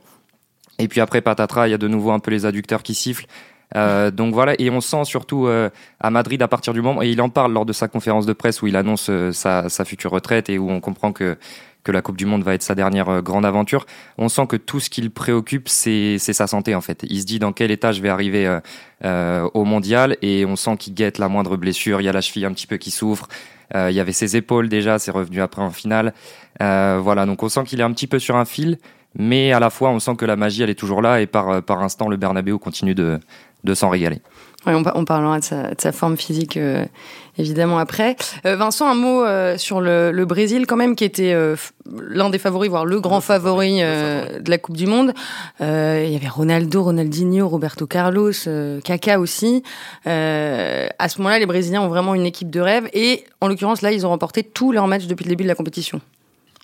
Et 0.79 0.87
puis 0.87 1.01
après, 1.01 1.21
patatras, 1.21 1.67
il 1.67 1.71
y 1.71 1.73
a 1.73 1.77
de 1.77 1.87
nouveau 1.89 2.11
un 2.11 2.19
peu 2.19 2.31
les 2.31 2.45
adducteurs 2.45 2.83
qui 2.83 2.93
sifflent. 2.93 3.27
Euh, 3.75 4.11
donc 4.11 4.33
voilà, 4.33 4.53
et 4.59 4.69
on 4.69 4.81
sent 4.81 5.05
surtout 5.05 5.47
euh, 5.47 5.69
à 5.99 6.09
Madrid 6.09 6.41
à 6.41 6.47
partir 6.47 6.73
du 6.73 6.81
moment, 6.81 7.01
et 7.01 7.09
il 7.09 7.21
en 7.21 7.29
parle 7.29 7.53
lors 7.53 7.65
de 7.65 7.73
sa 7.73 7.87
conférence 7.87 8.25
de 8.25 8.33
presse 8.33 8.61
où 8.61 8.67
il 8.67 8.75
annonce 8.75 9.09
sa, 9.31 9.69
sa, 9.69 9.85
future 9.85 10.11
retraite 10.11 10.49
et 10.49 10.57
où 10.57 10.69
on 10.69 10.81
comprend 10.81 11.13
que 11.13 11.37
que 11.83 11.91
la 11.91 12.01
Coupe 12.01 12.17
du 12.17 12.25
Monde 12.25 12.43
va 12.43 12.53
être 12.53 12.63
sa 12.63 12.75
dernière 12.75 13.09
euh, 13.09 13.21
grande 13.21 13.45
aventure, 13.45 13.85
on 14.17 14.29
sent 14.29 14.47
que 14.47 14.55
tout 14.55 14.79
ce 14.79 14.89
qui 14.89 15.01
le 15.01 15.09
préoccupe, 15.09 15.67
c'est 15.69 16.17
sa 16.19 16.47
santé 16.47 16.75
en 16.75 16.81
fait. 16.81 17.03
Il 17.09 17.21
se 17.21 17.25
dit 17.25 17.39
dans 17.39 17.53
quel 17.53 17.71
état 17.71 17.91
je 17.91 18.01
vais 18.01 18.09
arriver 18.09 18.45
euh, 18.45 18.59
euh, 19.03 19.49
au 19.53 19.65
mondial 19.65 20.17
et 20.21 20.45
on 20.45 20.55
sent 20.55 20.77
qu'il 20.77 20.93
guette 20.93 21.17
la 21.17 21.27
moindre 21.27 21.57
blessure. 21.57 22.01
Il 22.01 22.05
y 22.05 22.09
a 22.09 22.13
la 22.13 22.21
cheville 22.21 22.45
un 22.45 22.53
petit 22.53 22.67
peu 22.67 22.77
qui 22.77 22.91
souffre. 22.91 23.27
Il 23.73 23.93
y 23.93 24.01
avait 24.01 24.11
ses 24.11 24.35
épaules 24.35 24.67
déjà, 24.67 24.99
c'est 24.99 25.11
revenu 25.11 25.39
après 25.39 25.61
en 25.61 25.69
finale. 25.69 26.13
Voilà, 26.59 27.25
donc 27.25 27.41
on 27.41 27.47
sent 27.47 27.63
qu'il 27.63 27.79
est 27.79 27.83
un 27.83 27.93
petit 27.93 28.05
peu 28.05 28.19
sur 28.19 28.35
un 28.35 28.43
fil, 28.43 28.77
mais 29.15 29.53
à 29.53 29.61
la 29.61 29.69
fois 29.69 29.91
on 29.91 29.99
sent 29.99 30.17
que 30.17 30.25
la 30.25 30.35
magie 30.35 30.61
elle 30.61 30.69
est 30.69 30.75
toujours 30.75 31.01
là 31.01 31.21
et 31.21 31.25
par 31.25 31.81
instant 31.81 32.09
le 32.09 32.17
Bernabeu 32.17 32.57
continue 32.57 32.95
de 32.95 33.73
s'en 33.73 33.87
régaler. 33.87 34.21
Oui, 34.67 34.73
on, 34.73 34.83
on, 34.93 35.05
parlera 35.05 35.39
de 35.39 35.45
sa, 35.77 35.91
forme 35.93 36.17
physique 36.17 36.59
évidemment 37.37 37.77
après. 37.77 38.15
Euh, 38.45 38.55
Vincent, 38.55 38.87
un 38.87 38.95
mot 38.95 39.23
euh, 39.23 39.57
sur 39.57 39.81
le, 39.81 40.11
le, 40.11 40.25
Brésil 40.25 40.65
quand 40.67 40.75
même, 40.75 40.95
qui 40.95 41.03
était 41.03 41.33
euh, 41.33 41.55
l'un 41.89 42.29
des 42.29 42.37
favoris, 42.37 42.69
voire 42.69 42.85
le 42.85 42.99
grand 42.99 43.21
favori 43.21 43.79
de 43.79 44.49
la 44.49 44.57
Coupe 44.57 44.77
du 44.77 44.85
Monde. 44.85 45.13
il 45.59 45.65
y 45.65 46.15
avait 46.15 46.27
Ronaldo, 46.27 46.83
Ronaldinho, 46.83 47.47
Roberto 47.47 47.87
Carlos, 47.87 48.31
Kaká 48.83 49.19
aussi. 49.19 49.63
à 50.05 51.09
ce 51.09 51.17
moment-là, 51.17 51.39
les 51.39 51.45
Brésiliens 51.45 51.81
ont 51.81 51.89
vraiment 51.89 52.15
une 52.15 52.25
équipe 52.25 52.49
de 52.49 52.59
rêve 52.59 52.89
et 52.93 53.23
en 53.41 53.47
l'occurrence 53.47 53.81
là, 53.81 53.91
ils 53.91 54.05
ont 54.05 54.09
remporté 54.09 54.43
tous 54.43 54.71
leurs 54.71 54.87
matchs 54.87 55.05
depuis 55.05 55.25
le 55.25 55.29
début 55.29 55.43
de 55.43 55.49
la 55.49 55.55
compétition. 55.55 56.01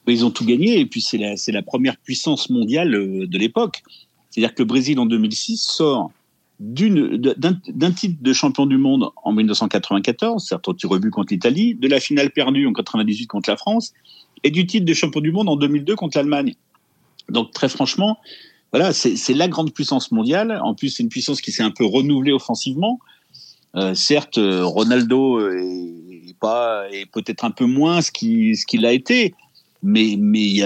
Ils 0.08 0.24
ont 0.24 0.32
tout 0.32 0.46
gagné 0.46 0.80
et 0.80 0.86
puis 0.86 1.02
c'est 1.02 1.18
la, 1.18 1.36
la 1.48 1.62
première 1.62 1.98
puissance 1.98 2.50
mondiale 2.50 2.92
de 2.92 3.38
l'époque. 3.38 3.84
C'est-à-dire 4.30 4.54
que 4.54 4.62
le 4.62 4.68
Brésil 4.68 5.00
en 5.00 5.06
2006 5.06 5.58
sort 5.58 6.12
d'un 6.60 7.92
titre 7.92 8.18
de 8.22 8.34
champion 8.34 8.66
du 8.66 8.78
monde 8.78 9.10
en 9.24 9.32
1994, 9.32 10.44
certes 10.44 10.68
au 10.68 10.74
tir 10.74 10.90
rebut 10.90 11.12
contre 11.12 11.34
l'Italie, 11.34 11.76
de 11.76 11.88
la 11.88 12.00
finale 12.00 12.32
perdue 12.32 12.66
en 12.66 12.74
98 12.74 13.28
contre 13.28 13.50
la 13.50 13.58
France, 13.58 13.94
et 14.44 14.50
du 14.50 14.66
titre 14.66 14.86
de 14.86 14.94
champion 14.94 15.22
du 15.22 15.32
monde 15.32 15.50
en 15.50 15.56
2002 15.56 15.96
contre 15.96 16.18
l'Allemagne. 16.18 16.56
Donc 17.30 17.52
très 17.52 17.70
franchement, 17.70 18.18
voilà, 18.72 18.92
c'est 18.92 19.34
la 19.34 19.48
grande 19.48 19.72
puissance 19.72 20.12
mondiale. 20.12 20.60
En 20.64 20.74
plus, 20.74 20.90
c'est 20.90 21.04
une 21.04 21.10
puissance 21.10 21.42
qui 21.42 21.52
s'est 21.52 21.64
un 21.64 21.72
peu 21.72 21.86
renouvelée 21.86 22.32
offensivement. 22.32 23.00
Euh, 23.76 23.94
certes, 23.94 24.40
Ronaldo 24.42 25.40
est, 25.52 26.36
pas 26.40 26.86
est 26.92 27.06
peut-être 27.06 27.46
un 27.46 27.52
peu 27.52 27.66
moins 27.66 28.02
ce 28.02 28.12
qu'il 28.12 28.58
ce 28.58 28.86
a 28.86 28.92
été, 28.92 29.36
mais 29.84 30.16
mais 30.18 30.62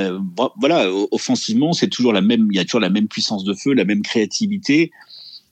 voilà, 0.57 0.89
offensivement, 1.11 1.73
c'est 1.73 1.89
toujours 1.89 2.13
la 2.13 2.21
même. 2.21 2.47
Il 2.51 2.55
y 2.55 2.59
a 2.59 2.63
toujours 2.63 2.79
la 2.79 2.89
même 2.89 3.07
puissance 3.07 3.43
de 3.43 3.53
feu, 3.53 3.73
la 3.73 3.85
même 3.85 4.01
créativité 4.01 4.91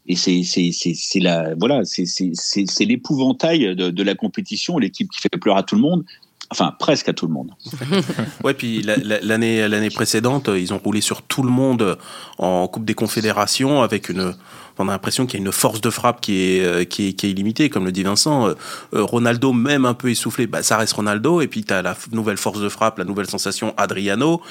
et 0.09 0.15
c'est 0.15 1.19
la 1.19 1.53
voilà 1.55 1.81
c'est 1.85 2.85
l'épouvantail 2.85 3.75
de, 3.75 3.89
de 3.89 4.03
la 4.03 4.15
compétition 4.15 4.77
l'équipe 4.77 5.09
qui 5.09 5.21
fait 5.21 5.29
pleurer 5.29 5.59
à 5.59 5.63
tout 5.63 5.75
le 5.75 5.81
monde 5.81 6.03
enfin 6.49 6.73
presque 6.79 7.09
à 7.09 7.13
tout 7.13 7.27
le 7.27 7.33
monde. 7.33 7.51
ouais, 8.43 8.53
puis 8.53 8.81
l'année 8.81 9.67
l'année 9.67 9.89
précédente, 9.89 10.49
ils 10.53 10.73
ont 10.73 10.79
roulé 10.79 11.01
sur 11.01 11.21
tout 11.21 11.43
le 11.43 11.49
monde 11.49 11.97
en 12.37 12.67
Coupe 12.67 12.85
des 12.85 12.95
Confédérations 12.95 13.81
avec 13.81 14.09
une 14.09 14.33
on 14.79 14.87
a 14.87 14.93
l'impression 14.93 15.25
qu'il 15.25 15.39
y 15.39 15.43
a 15.43 15.45
une 15.45 15.51
force 15.51 15.81
de 15.81 15.89
frappe 15.89 16.21
qui 16.21 16.41
est, 16.41 16.65
euh, 16.65 16.85
qui 16.85 17.09
est, 17.09 17.13
qui 17.13 17.27
est 17.27 17.31
illimitée, 17.31 17.69
comme 17.69 17.85
le 17.85 17.91
dit 17.91 18.03
Vincent. 18.03 18.47
Euh, 18.47 18.53
euh, 18.93 19.03
Ronaldo, 19.03 19.51
même 19.51 19.85
un 19.85 19.93
peu 19.93 20.09
essoufflé, 20.09 20.47
bah, 20.47 20.63
ça 20.63 20.77
reste 20.77 20.93
Ronaldo. 20.93 21.41
Et 21.41 21.47
puis, 21.47 21.63
tu 21.63 21.73
as 21.73 21.81
la 21.81 21.95
nouvelle 22.13 22.37
force 22.37 22.61
de 22.61 22.69
frappe, 22.69 22.97
la 22.97 23.03
nouvelle 23.03 23.29
sensation 23.29 23.73
Adriano. 23.77 24.41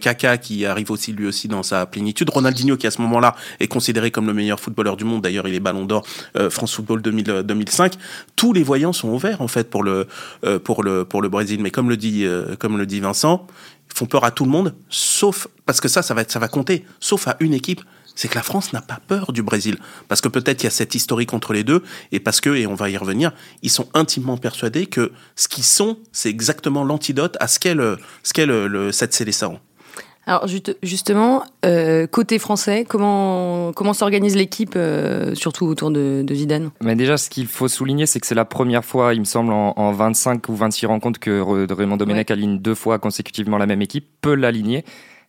Kaka, 0.00 0.38
qui 0.38 0.66
arrive 0.66 0.90
aussi 0.90 1.12
lui 1.12 1.26
aussi 1.26 1.46
dans 1.48 1.62
sa 1.62 1.86
plénitude. 1.86 2.28
Ronaldinho, 2.30 2.76
qui 2.76 2.86
à 2.86 2.90
ce 2.90 3.00
moment-là 3.02 3.36
est 3.60 3.68
considéré 3.68 4.10
comme 4.10 4.26
le 4.26 4.34
meilleur 4.34 4.58
footballeur 4.58 4.96
du 4.96 5.04
monde. 5.04 5.22
D'ailleurs, 5.22 5.46
il 5.46 5.54
est 5.54 5.60
ballon 5.60 5.84
d'or 5.84 6.04
France 6.50 6.74
Football 6.74 7.02
2000, 7.02 7.42
2005. 7.44 7.94
Tous 8.34 8.52
les 8.52 8.62
voyants 8.62 8.92
sont 8.92 9.08
ouverts, 9.08 9.40
en 9.40 9.48
fait, 9.48 9.70
pour 9.70 9.84
le, 9.84 10.08
pour 10.64 10.82
le, 10.82 11.04
pour 11.04 11.22
le 11.22 11.28
Brésil. 11.28 11.60
Mais 11.62 11.70
comme 11.70 11.88
le 11.88 11.96
dit, 11.96 12.26
comme 12.58 12.76
le 12.78 12.86
dit 12.86 13.00
Vincent, 13.00 13.46
font 13.94 14.06
peur 14.06 14.24
à 14.24 14.30
tout 14.30 14.44
le 14.44 14.50
monde, 14.50 14.74
sauf, 14.88 15.48
parce 15.64 15.80
que 15.80 15.88
ça, 15.88 16.02
ça 16.02 16.12
va, 16.14 16.24
ça 16.26 16.38
va 16.38 16.48
compter, 16.48 16.84
sauf 17.00 17.28
à 17.28 17.36
une 17.40 17.54
équipe 17.54 17.82
c'est 18.16 18.26
que 18.26 18.34
la 18.34 18.42
France 18.42 18.72
n'a 18.72 18.80
pas 18.80 18.98
peur 19.06 19.32
du 19.32 19.42
Brésil. 19.42 19.76
Parce 20.08 20.20
que 20.20 20.28
peut-être 20.28 20.62
il 20.62 20.64
y 20.64 20.66
a 20.66 20.70
cette 20.70 20.96
historique 20.96 21.32
entre 21.32 21.52
les 21.52 21.62
deux, 21.62 21.84
et 22.10 22.18
parce 22.18 22.40
que, 22.40 22.50
et 22.50 22.66
on 22.66 22.74
va 22.74 22.90
y 22.90 22.96
revenir, 22.96 23.32
ils 23.62 23.70
sont 23.70 23.86
intimement 23.94 24.36
persuadés 24.36 24.86
que 24.86 25.12
ce 25.36 25.46
qu'ils 25.46 25.64
sont, 25.64 25.98
c'est 26.10 26.30
exactement 26.30 26.82
l'antidote 26.82 27.36
à 27.38 27.46
ce 27.46 27.60
qu'est, 27.60 27.74
le, 27.74 27.98
ce 28.24 28.32
qu'est 28.32 28.46
le, 28.46 28.90
cette 28.90 29.14
Célestin. 29.14 29.60
Alors 30.28 30.48
justement, 30.82 31.44
euh, 31.64 32.08
côté 32.08 32.40
français, 32.40 32.84
comment 32.84 33.72
comment 33.72 33.92
s'organise 33.92 34.34
l'équipe, 34.34 34.74
euh, 34.74 35.36
surtout 35.36 35.66
autour 35.66 35.92
de, 35.92 36.24
de, 36.26 36.34
Zidane? 36.34 36.70
Mais 36.82 36.96
déjà, 36.96 37.16
ce 37.16 37.30
qu'il 37.30 37.46
faut 37.46 37.68
souligner, 37.68 38.06
c'est 38.06 38.18
que 38.18 38.26
c'est 38.26 38.34
la 38.34 38.44
première 38.44 38.84
fois, 38.84 39.14
il 39.14 39.20
me 39.20 39.24
semble, 39.24 39.52
en, 39.52 39.74
en 39.76 39.92
25 39.92 40.48
ou 40.48 40.56
26 40.56 40.86
rencontres 40.86 41.20
que 41.20 41.40
Raymond 41.72 41.96
Domenech 41.96 42.32
aligne 42.32 42.58
deux 42.58 42.74
fois 42.74 42.98
consécutivement 42.98 43.56
la 43.56 43.66
même 43.66 43.82
équipe, 43.82 44.08
peut 44.20 44.34
l'aligner. 44.34 44.84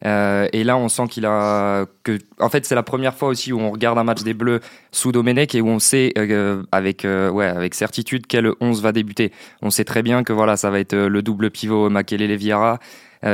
Euh, 0.05 0.47
et 0.53 0.63
là, 0.63 0.77
on 0.77 0.89
sent 0.89 1.07
qu'il 1.09 1.25
a 1.25 1.85
que, 2.03 2.19
en 2.39 2.49
fait, 2.49 2.65
c'est 2.65 2.75
la 2.75 2.83
première 2.83 3.15
fois 3.15 3.29
aussi 3.29 3.51
où 3.51 3.59
on 3.59 3.71
regarde 3.71 3.97
un 3.97 4.03
match 4.03 4.23
des 4.23 4.33
Bleus 4.33 4.59
sous 4.91 5.11
Domenech 5.11 5.55
et 5.55 5.61
où 5.61 5.67
on 5.67 5.79
sait 5.79 6.13
euh, 6.17 6.63
avec 6.71 7.05
euh, 7.05 7.29
ouais 7.29 7.47
avec 7.47 7.73
certitude 7.73 8.27
quel 8.27 8.51
11 8.59 8.81
va 8.81 8.91
débuter. 8.91 9.31
On 9.61 9.69
sait 9.69 9.85
très 9.85 10.03
bien 10.03 10.23
que 10.23 10.33
voilà, 10.33 10.57
ça 10.57 10.69
va 10.69 10.79
être 10.79 10.95
le 10.95 11.21
double 11.21 11.49
pivot 11.49 11.89
Makelele 11.89 12.35
Vieira 12.35 12.79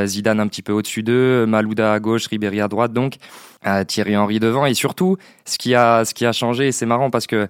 Zidane 0.05 0.39
un 0.39 0.47
petit 0.47 0.61
peu 0.61 0.71
au-dessus 0.71 1.03
d'eux, 1.03 1.45
Malouda 1.45 1.93
à 1.93 1.99
gauche, 1.99 2.27
Ribéry 2.27 2.61
à 2.61 2.69
droite 2.69 2.93
donc, 2.93 3.15
Thierry 3.87 4.15
Henry 4.15 4.39
devant 4.39 4.65
et 4.65 4.73
surtout 4.73 5.17
ce 5.43 5.57
qui 5.57 5.75
a 5.75 6.05
ce 6.05 6.13
qui 6.13 6.25
a 6.25 6.31
changé, 6.31 6.71
c'est 6.71 6.85
marrant 6.85 7.09
parce 7.09 7.27
que 7.27 7.49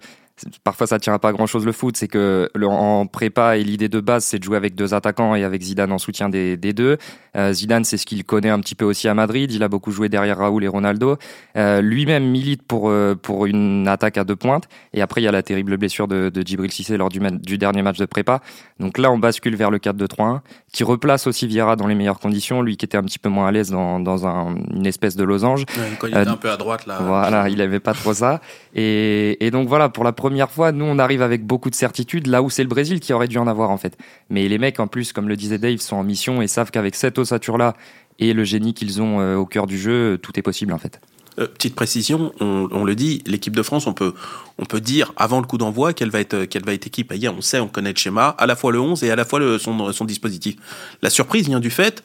parfois 0.64 0.88
ça 0.88 1.00
tient 1.00 1.14
à 1.14 1.20
pas 1.20 1.32
grand 1.32 1.46
chose 1.46 1.66
le 1.66 1.72
foot, 1.72 1.96
c'est 1.96 2.08
que 2.08 2.50
en 2.64 3.06
prépa 3.06 3.58
et 3.58 3.64
l'idée 3.64 3.90
de 3.90 4.00
base 4.00 4.26
c'est 4.26 4.40
de 4.40 4.44
jouer 4.44 4.58
avec 4.58 4.76
deux 4.76 4.94
attaquants 4.94 5.36
et 5.36 5.44
avec 5.44 5.62
Zidane 5.62 5.92
en 5.92 5.98
soutien 5.98 6.30
des, 6.30 6.58
des 6.58 6.74
deux. 6.74 6.98
Euh, 7.36 7.54
Zidane 7.54 7.84
c'est 7.84 7.98
ce 7.98 8.06
qu'il 8.06 8.24
connaît 8.24 8.50
un 8.50 8.60
petit 8.60 8.76
peu 8.76 8.86
aussi 8.86 9.08
à 9.08 9.14
Madrid, 9.14 9.52
il 9.52 9.64
a 9.64 9.68
beaucoup 9.68 9.92
joué 9.92 10.10
derrière 10.10 10.38
Raoul 10.38 10.64
et 10.64 10.68
Ronaldo. 10.68 11.18
Euh, 11.56 11.82
Lui-même 11.82 12.26
milite 12.26 12.64
pour 12.64 12.90
euh, 12.90 13.16
pour 13.16 13.46
une 13.46 13.88
attaque 13.88 14.18
à 14.18 14.24
deux 14.24 14.36
pointes 14.36 14.68
et 14.94 15.02
après 15.02 15.22
il 15.22 15.26
y 15.26 15.28
a 15.28 15.32
la 15.32 15.44
terrible 15.44 15.78
blessure 15.78 16.08
de, 16.08 16.30
de 16.30 16.42
Djibril 16.42 16.72
Cissé 16.72 16.98
lors 16.98 17.10
du, 17.10 17.20
du 17.20 17.58
dernier 17.58 17.82
match 17.82 17.98
de 17.98 18.06
prépa. 18.06 18.42
Donc 18.80 18.98
là 18.98 19.12
on 19.12 19.20
bascule 19.20 19.56
vers 19.56 19.72
le 19.72 19.78
4-2-3-1 19.78 20.40
qui 20.72 20.84
replace 20.84 21.28
aussi 21.28 21.48
Vieira 21.48 21.76
dans 21.76 21.88
les 21.88 21.96
meilleures 21.96 22.20
conditions, 22.20 22.62
lui 22.62 22.78
qui 22.78 22.86
était 22.86 22.98
un 22.98 23.04
petit 23.04 23.20
peu 23.20 23.30
moins 23.30 23.48
à 23.48 23.52
l'aise 23.52 23.70
dans, 23.70 24.00
dans 24.00 24.26
un, 24.26 24.56
une 24.74 24.86
espèce 24.86 25.16
de 25.16 25.24
losange. 25.24 25.66
quand 26.00 26.08
il 26.08 26.18
était 26.18 26.28
un 26.28 26.38
peu 26.38 26.50
à 26.50 26.58
droite 26.58 26.88
là. 26.88 27.00
Voilà, 27.02 27.50
il 27.50 27.62
avait 27.62 27.80
pas 27.80 27.94
trop 27.94 28.14
ça 28.14 28.42
et, 28.74 29.46
et 29.46 29.52
donc 29.52 29.68
voilà 29.68 29.90
pour 29.90 30.04
la 30.04 30.12
première 30.24 30.50
fois, 30.50 30.72
nous, 30.72 30.86
on 30.86 31.00
arrive 31.00 31.22
avec 31.22 31.46
beaucoup 31.46 31.70
de 31.70 31.76
certitude, 31.76 32.28
là 32.28 32.42
où 32.42 32.50
c'est 32.50 32.64
le 32.64 32.70
Brésil 32.70 33.02
qui 33.02 33.12
aurait 33.12 33.28
dû 33.28 33.38
en 33.40 33.46
avoir, 33.46 33.72
en 33.72 33.78
fait. 33.78 33.98
Mais 34.30 34.48
les 34.48 34.58
mecs, 34.58 34.80
en 34.80 34.88
plus, 34.88 35.12
comme 35.12 35.28
le 35.28 35.36
disait 35.36 35.58
Dave, 35.58 35.80
sont 35.80 35.98
en 35.98 36.04
mission 36.06 36.42
et 36.42 36.48
savent 36.48 36.72
qu'avec 36.72 36.96
cette 36.96 37.18
ossature-là 37.18 37.74
et 38.20 38.32
le 38.32 38.46
génie 38.46 38.74
qu'ils 38.74 39.02
ont 39.02 39.20
euh, 39.20 39.36
au 39.36 39.46
cœur 39.46 39.68
du 39.68 39.78
jeu, 39.78 40.18
tout 40.18 40.32
est 40.40 40.42
possible, 40.42 40.72
en 40.72 40.78
fait. 40.78 41.02
Euh, 41.40 41.48
petite 41.48 41.76
précision, 41.76 42.32
on, 42.40 42.86
le 42.86 42.96
dit, 42.96 43.22
l'équipe 43.26 43.54
de 43.54 43.64
France, 43.64 43.86
on 43.86 43.94
peut, 43.94 44.14
on 44.60 44.64
peut 44.64 44.80
dire 44.80 45.12
avant 45.18 45.42
le 45.42 45.46
coup 45.46 45.58
d'envoi 45.58 45.92
qu'elle 45.92 46.10
va 46.10 46.22
être, 46.22 46.46
qu'elle 46.46 46.64
va 46.64 46.74
être 46.74 46.88
équipée. 46.88 47.20
On 47.28 47.42
sait, 47.42 47.60
on 47.60 47.68
connaît 47.68 47.92
le 47.92 47.98
schéma, 47.98 48.30
à 48.38 48.46
la 48.46 48.56
fois 48.56 48.72
le 48.72 48.80
11 48.80 49.04
et 49.04 49.12
à 49.12 49.18
la 49.18 49.26
fois 49.26 49.40
le, 49.40 49.58
son, 49.58 49.92
son 49.92 50.06
dispositif. 50.06 50.56
La 51.02 51.10
surprise 51.10 51.50
vient 51.50 51.60
du 51.60 51.70
fait 51.70 52.02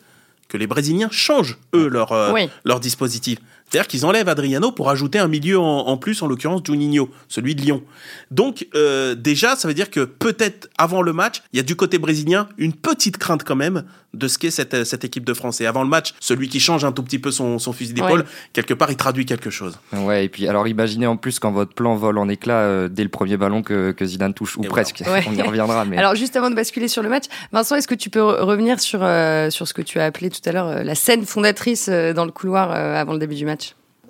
que 0.48 0.56
les 0.56 0.66
Brésiliens 0.66 1.10
changent, 1.12 1.56
eux, 1.72 1.88
leur, 1.88 2.10
euh, 2.10 2.34
leur 2.64 2.80
dispositif. 2.80 3.38
C'est-à-dire 3.68 3.88
qu'ils 3.88 4.06
enlèvent 4.06 4.28
Adriano 4.28 4.72
pour 4.72 4.90
ajouter 4.90 5.18
un 5.18 5.28
milieu 5.28 5.58
en, 5.58 5.96
plus, 5.96 6.22
en 6.22 6.26
l'occurrence 6.26 6.62
Juninho, 6.64 7.10
celui 7.28 7.54
de 7.54 7.60
Lyon. 7.60 7.82
Donc 8.30 8.66
euh, 8.74 9.14
déjà, 9.14 9.56
ça 9.56 9.68
veut 9.68 9.74
dire 9.74 9.90
que 9.90 10.04
peut-être 10.04 10.68
avant 10.78 11.02
le 11.02 11.12
match, 11.12 11.42
il 11.52 11.58
y 11.58 11.60
a 11.60 11.62
du 11.62 11.76
côté 11.76 11.98
brésilien 11.98 12.48
une 12.56 12.72
petite 12.72 13.18
crainte 13.18 13.44
quand 13.44 13.56
même 13.56 13.84
de 14.14 14.26
ce 14.26 14.38
qu'est 14.38 14.50
cette, 14.50 14.84
cette 14.84 15.04
équipe 15.04 15.24
de 15.24 15.34
France. 15.34 15.60
Et 15.60 15.66
avant 15.66 15.82
le 15.82 15.88
match, 15.88 16.14
celui 16.18 16.48
qui 16.48 16.60
change 16.60 16.84
un 16.84 16.92
tout 16.92 17.02
petit 17.02 17.18
peu 17.18 17.30
son, 17.30 17.58
son 17.58 17.72
fusil 17.72 17.92
d'épaule, 17.92 18.24
quelque 18.54 18.72
part, 18.72 18.90
il 18.90 18.96
traduit 18.96 19.26
quelque 19.26 19.50
chose. 19.50 19.78
Ouais, 19.92 20.24
et 20.24 20.28
puis 20.28 20.48
alors 20.48 20.66
imaginez 20.66 21.06
en 21.06 21.16
plus 21.16 21.38
quand 21.38 21.52
votre 21.52 21.74
plan 21.74 21.94
vole 21.94 22.16
en 22.16 22.28
éclat 22.28 22.60
euh, 22.60 22.88
dès 22.88 23.02
le 23.02 23.10
premier 23.10 23.36
ballon 23.36 23.62
que, 23.62 23.92
que 23.92 24.06
Zidane 24.06 24.32
touche, 24.32 24.56
ou 24.56 24.62
presque. 24.62 25.02
On 25.26 25.34
y 25.34 25.42
reviendra. 25.42 25.84
Mais... 25.84 25.98
Alors 25.98 26.14
juste 26.14 26.36
avant 26.36 26.48
de 26.48 26.54
basculer 26.54 26.88
sur 26.88 27.02
le 27.02 27.10
match, 27.10 27.24
Vincent, 27.52 27.76
est-ce 27.76 27.88
que 27.88 27.94
tu 27.94 28.08
peux 28.08 28.22
revenir 28.22 28.80
sur, 28.80 29.00
euh, 29.02 29.50
sur 29.50 29.68
ce 29.68 29.74
que 29.74 29.82
tu 29.82 30.00
as 30.00 30.06
appelé 30.06 30.30
tout 30.30 30.40
à 30.46 30.52
l'heure 30.52 30.84
la 30.84 30.94
scène 30.94 31.26
fondatrice 31.26 31.88
dans 31.88 32.24
le 32.24 32.32
couloir 32.32 32.72
avant 32.72 33.12
le 33.12 33.18
début 33.18 33.34
du 33.34 33.44
match? 33.44 33.57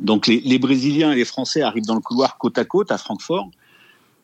Donc 0.00 0.26
les, 0.26 0.58
Brésiliens 0.58 1.12
et 1.12 1.16
les 1.16 1.24
Français 1.24 1.62
arrivent 1.62 1.86
dans 1.86 1.94
le 1.94 2.00
couloir 2.00 2.38
côte 2.38 2.58
à 2.58 2.64
côte 2.64 2.92
à 2.92 2.98
Francfort. 2.98 3.50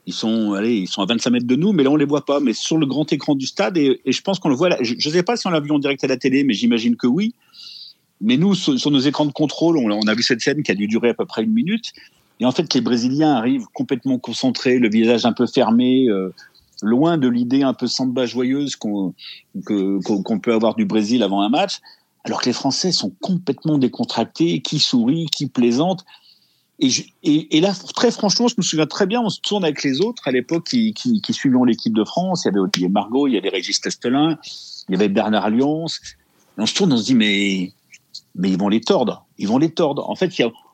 Ils 0.07 0.13
sont, 0.13 0.53
allez, 0.53 0.75
ils 0.75 0.87
sont 0.87 1.03
à 1.03 1.07
25 1.07 1.31
mètres 1.31 1.47
de 1.47 1.57
nous, 1.57 1.73
mais 1.73 1.83
là 1.83 1.91
on 1.91 1.97
les 1.97 2.05
voit 2.05 2.25
pas. 2.25 2.41
Mais 2.41 2.53
sur 2.53 2.77
le 2.77 2.87
grand 2.87 3.11
écran 3.13 3.35
du 3.35 3.47
stade, 3.47 3.77
et, 3.77 4.01
je 4.07 4.21
pense 4.21 4.39
qu'on 4.39 4.51
le 4.51 4.55
voit. 4.55 4.69
Là, 4.69 4.79
je 4.81 4.95
ne 4.95 5.13
sais 5.13 5.23
pas 5.23 5.37
si 5.37 5.47
on 5.47 5.51
l'a 5.51 5.61
vu 5.61 5.71
en 5.71 5.79
direct 5.79 6.05
à 6.05 6.07
la 6.07 6.17
télé, 6.17 6.45
mais 6.45 6.55
j'imagine 6.55 6.97
que 6.97 7.07
oui. 7.07 7.35
Mais 8.21 8.37
nous, 8.37 8.55
sur, 8.55 8.91
nos 8.91 8.99
écrans 8.99 9.27
de 9.27 9.33
contrôle, 9.33 9.77
on, 9.79 10.07
a 10.07 10.15
vu 10.15 10.23
cette 10.23 10.41
scène 10.41 10.63
qui 10.63 10.71
a 10.71 10.75
dû 10.75 10.87
durer 10.87 11.11
à 11.11 11.15
peu 11.15 11.27
près 11.27 11.43
une 11.43 11.53
minute. 11.53 11.93
Et 12.41 12.47
en 12.47 12.53
fait, 12.53 12.73
les 12.75 12.81
Brésiliens 12.81 13.33
arrivent 13.33 13.67
complètement 13.73 14.19
concentrés, 14.19 14.79
le 14.79 14.89
visage 14.89 15.25
un 15.25 15.33
peu 15.33 15.47
fermé, 15.47 16.09
euh, 16.09 16.33
loin 16.83 17.19
de 17.19 17.29
l'idée 17.29 17.63
un 17.63 17.75
peu 17.75 17.87
samba 17.87 18.27
joyeuse 18.27 18.77
qu'on 18.77 19.15
qu'on 19.65 20.39
peut 20.41 20.53
avoir 20.53 20.75
du 20.75 20.85
Brésil 20.85 21.23
avant 21.23 21.43
un 21.43 21.49
match 21.49 21.81
alors 22.25 22.41
que 22.41 22.47
les 22.47 22.55
Français 22.55 22.91
sont 22.91 23.13
complètement 23.21 23.79
décontractés, 23.79 24.61
qui 24.61 24.79
sourient, 24.79 25.27
qui 25.27 25.47
plaisantent. 25.47 26.05
Et, 26.81 26.91
et, 27.23 27.61
là, 27.61 27.73
très 27.95 28.11
franchement, 28.11 28.49
je 28.49 28.55
me 28.59 28.63
souviens 28.63 28.87
très 28.87 29.07
bien, 29.07 29.21
on 29.21 29.29
se 29.29 29.41
tourne 29.41 29.63
avec 29.63 29.85
les 29.85 30.01
autres 30.01 30.27
à 30.27 30.33
l'époque 30.33 30.67
qui, 30.67 30.93
qui, 30.93 31.33
suivions 31.33 31.65
l'équipe 31.65 31.95
de 31.95 32.03
France. 32.03 32.45
Il 32.45 32.49
y 32.49 32.51
avait 32.51 32.59
Olivier 32.59 32.89
Margot, 32.89 33.29
il 33.29 33.35
y 33.35 33.39
avait 33.39 33.51
Régis 33.51 33.81
Testelin, 33.81 34.39
il 34.89 34.93
y 34.93 34.95
avait 34.97 35.09
Bernard 35.09 35.45
Alliance. 35.45 36.01
on 36.59 36.67
se 36.67 36.75
tourne, 36.75 36.93
on 36.93 36.97
se 36.97 37.05
dit, 37.05 37.15
mais, 37.15 37.73
mais 38.35 38.51
ils 38.51 38.59
vont 38.59 38.69
les 38.69 38.81
tordre. 38.81 39.25
Ils 39.39 39.47
vont 39.47 39.59
les 39.59 39.71
tordre. 39.71 40.09
En 40.11 40.17
fait, 40.17 40.33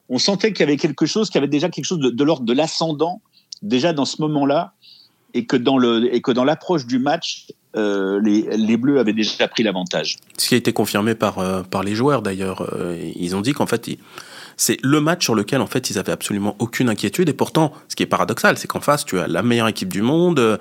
on 0.09 0.19
sentait 0.19 0.52
qu'il 0.52 0.61
y 0.61 0.62
avait 0.62 0.78
quelque 0.78 1.04
chose, 1.04 1.28
qu'il 1.28 1.37
y 1.37 1.42
avait 1.42 1.49
déjà 1.49 1.69
quelque 1.69 1.85
chose 1.85 2.00
de, 2.00 2.25
l'ordre 2.25 2.47
de 2.47 2.52
l'ascendant, 2.52 3.21
déjà 3.61 3.92
dans 3.92 4.07
ce 4.07 4.23
moment-là, 4.23 4.73
et 5.35 5.40
et 5.40 5.47
que 5.47 6.33
dans 6.33 6.45
l'approche 6.45 6.87
du 6.87 6.99
match, 6.99 7.49
euh, 7.77 8.21
les, 8.21 8.77
Bleus 8.77 8.99
avaient 8.99 9.12
déjà 9.12 9.47
pris 9.49 9.62
l'avantage. 9.62 10.17
Ce 10.37 10.49
qui 10.49 10.55
a 10.55 10.59
été 10.59 10.73
confirmé 10.73 11.15
par, 11.15 11.39
euh, 11.39 11.62
par 11.62 11.83
les 11.83 11.95
joueurs 11.95 12.23
d'ailleurs. 12.23 12.69
Euh, 12.75 12.97
ils 13.15 13.37
ont 13.37 13.41
dit 13.41 13.53
qu'en 13.53 13.67
fait, 13.67 13.89
c'est 14.61 14.76
le 14.83 15.00
match 15.00 15.25
sur 15.25 15.35
lequel 15.35 15.62
en 15.62 15.67
fait 15.67 15.88
ils 15.88 15.99
avaient 15.99 16.12
absolument 16.12 16.55
aucune 16.59 16.90
inquiétude. 16.90 17.31
Et 17.31 17.33
pourtant, 17.33 17.73
ce 17.88 17.97
qui 17.97 18.02
est 18.02 18.07
paradoxal, 18.07 18.59
c'est 18.59 18.69
qu'en 18.69 18.81
face, 18.81 19.07
tu 19.07 19.19
as 19.19 19.26
la 19.26 19.43
meilleure 19.43 19.69
équipe 19.69 19.88
du 19.88 20.02
monde, 20.02 20.61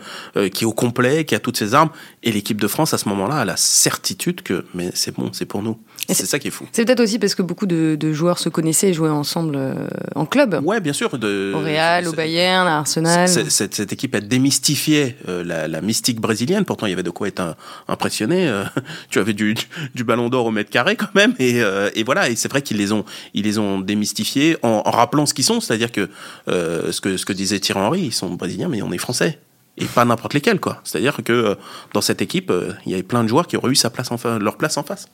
qui 0.53 0.63
est 0.63 0.65
au 0.65 0.71
complet, 0.71 1.25
qui 1.25 1.35
a 1.35 1.39
toutes 1.39 1.57
ses 1.57 1.73
armes, 1.73 1.89
et 2.23 2.31
l'équipe 2.31 2.61
de 2.61 2.67
France 2.67 2.93
à 2.93 2.97
ce 2.97 3.09
moment-là 3.09 3.35
a 3.35 3.45
la 3.45 3.57
certitude 3.57 4.41
que 4.41 4.63
mais 4.73 4.91
c'est 4.93 5.13
bon, 5.13 5.31
c'est 5.33 5.45
pour 5.45 5.61
nous. 5.61 5.77
C'est 6.07 6.25
ça 6.25 6.39
qui 6.39 6.47
est 6.47 6.51
fou. 6.51 6.67
C'est 6.71 6.85
peut-être 6.85 7.01
aussi 7.01 7.19
parce 7.19 7.35
que 7.35 7.41
beaucoup 7.41 7.65
de, 7.65 8.13
joueurs 8.13 8.39
se 8.39 8.49
connaissaient 8.49 8.89
et 8.89 8.93
jouaient 8.93 9.09
ensemble 9.09 9.55
euh, 9.55 9.87
en 10.15 10.25
club. 10.25 10.59
Ouais, 10.63 10.79
bien 10.79 10.93
sûr. 10.93 11.17
De, 11.17 11.53
au 11.55 11.59
Real, 11.59 12.07
au 12.07 12.13
Bayern, 12.13 12.67
à 12.67 12.79
Arsenal. 12.79 13.27
Cette, 13.27 13.93
équipe 13.93 14.15
a 14.15 14.21
démystifié 14.21 15.15
euh, 15.27 15.43
la, 15.43 15.81
mystique 15.81 16.19
brésilienne. 16.19 16.65
Pourtant, 16.65 16.87
il 16.87 16.89
y 16.89 16.93
avait 16.93 17.03
de 17.03 17.09
quoi 17.09 17.27
être 17.27 17.55
impressionné. 17.87 18.47
Euh, 18.47 18.63
tu 19.09 19.19
avais 19.19 19.33
du, 19.33 19.55
du 19.93 20.03
ballon 20.03 20.29
d'or 20.29 20.45
au 20.45 20.51
mètre 20.51 20.69
carré 20.69 20.95
quand 20.95 21.13
même. 21.13 21.33
Et, 21.39 21.61
voilà. 22.03 22.29
Et 22.29 22.35
c'est 22.35 22.49
vrai 22.49 22.61
qu'ils 22.61 22.77
les 22.77 22.91
ont, 22.91 23.05
ils 23.33 23.43
les 23.43 23.59
ont 23.59 23.79
démystifiés 23.89 24.57
en, 24.63 24.81
rappelant 24.81 25.25
ce 25.25 25.33
qu'ils 25.33 25.45
sont. 25.45 25.59
C'est-à-dire 25.59 25.91
que, 25.91 26.09
ce 26.47 27.01
que 27.01 27.17
ce 27.17 27.25
que 27.25 27.33
disait 27.33 27.59
Thierry 27.59 27.81
Henry, 27.81 28.01
ils 28.01 28.13
sont 28.13 28.29
brésiliens, 28.29 28.69
mais 28.69 28.81
on 28.81 28.91
est 28.91 28.97
français 28.97 29.39
et 29.79 29.85
pas 29.85 30.05
n'importe 30.05 30.33
lesquels 30.33 30.59
quoi. 30.59 30.81
C'est-à-dire 30.83 31.17
que 31.23 31.33
euh, 31.33 31.55
dans 31.93 32.01
cette 32.01 32.21
équipe, 32.21 32.51
euh, 32.51 32.73
il 32.85 32.91
y 32.91 32.93
avait 32.93 33.03
plein 33.03 33.23
de 33.23 33.29
joueurs 33.29 33.47
qui 33.47 33.57
auraient 33.57 33.71
eu 33.71 33.75
sa 33.75 33.89
place 33.89 34.11
en 34.11 34.17
leur 34.39 34.57
place 34.57 34.77
en 34.77 34.83
face. 34.83 35.07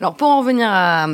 Alors 0.00 0.14
pour 0.14 0.28
en 0.28 0.40
revenir 0.40 0.68
à, 0.70 1.08